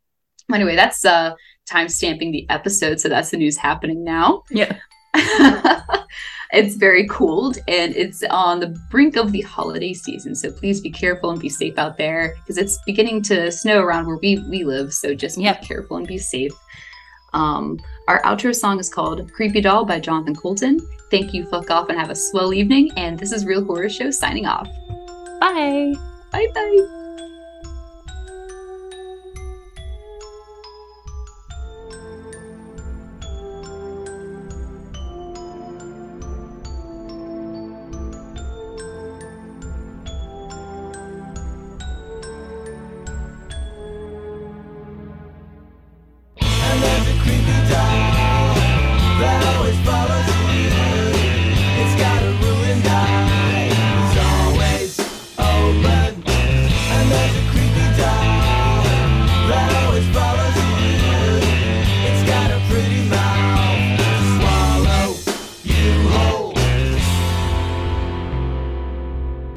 Anyway, 0.53 0.77
that's 0.77 1.05
uh 1.05 1.33
time 1.67 1.89
stamping 1.89 2.33
the 2.33 2.49
episode, 2.51 3.01
so 3.01 3.09
that's 3.09 3.31
the 3.31 3.37
news 3.37 3.57
happening 3.57 4.05
now. 4.05 4.43
yeah. 4.51 4.79
it's 6.53 6.77
very 6.77 7.07
cold 7.07 7.59
and 7.69 7.95
it's 7.97 8.23
on 8.25 8.61
the 8.61 8.69
brink 8.91 9.17
of 9.17 9.33
the 9.33 9.41
holiday 9.43 9.93
season. 9.93 10.35
So 10.35 10.51
please 10.53 10.81
be 10.81 10.91
careful 10.91 11.31
and 11.31 11.41
be 11.41 11.49
safe 11.49 11.79
out 11.79 11.97
there 11.97 12.37
because 12.37 12.59
it's 12.59 12.79
beginning 12.87 13.23
to 13.23 13.51
snow 13.51 13.81
around 13.81 14.07
where 14.07 14.17
we, 14.17 14.39
we 14.49 14.65
live. 14.65 14.93
So 14.93 15.15
just 15.15 15.39
be 15.39 15.51
careful 15.63 15.97
and 15.97 16.07
be 16.07 16.19
safe. 16.19 16.53
Um, 17.35 17.81
our 18.09 18.23
outro 18.23 18.55
song 18.55 18.79
is 18.79 18.93
called 18.93 19.33
Creepy 19.33 19.63
Doll 19.63 19.85
by 19.85 20.01
Jonathan 20.01 20.37
Coulton. 20.37 20.79
Thank 21.11 21.33
you, 21.33 21.47
fuck 21.47 21.71
off, 21.71 21.89
and 21.89 21.99
have 21.99 22.11
a 22.11 22.15
swell 22.15 22.53
evening. 22.53 22.91
And 22.97 23.19
this 23.19 23.33
is 23.33 23.47
Real 23.47 23.65
Horror 23.65 23.89
Show 23.89 24.11
signing 24.11 24.47
off. 24.47 24.69
Bye. 25.41 25.95
Bye 26.31 26.49
bye. 26.55 27.02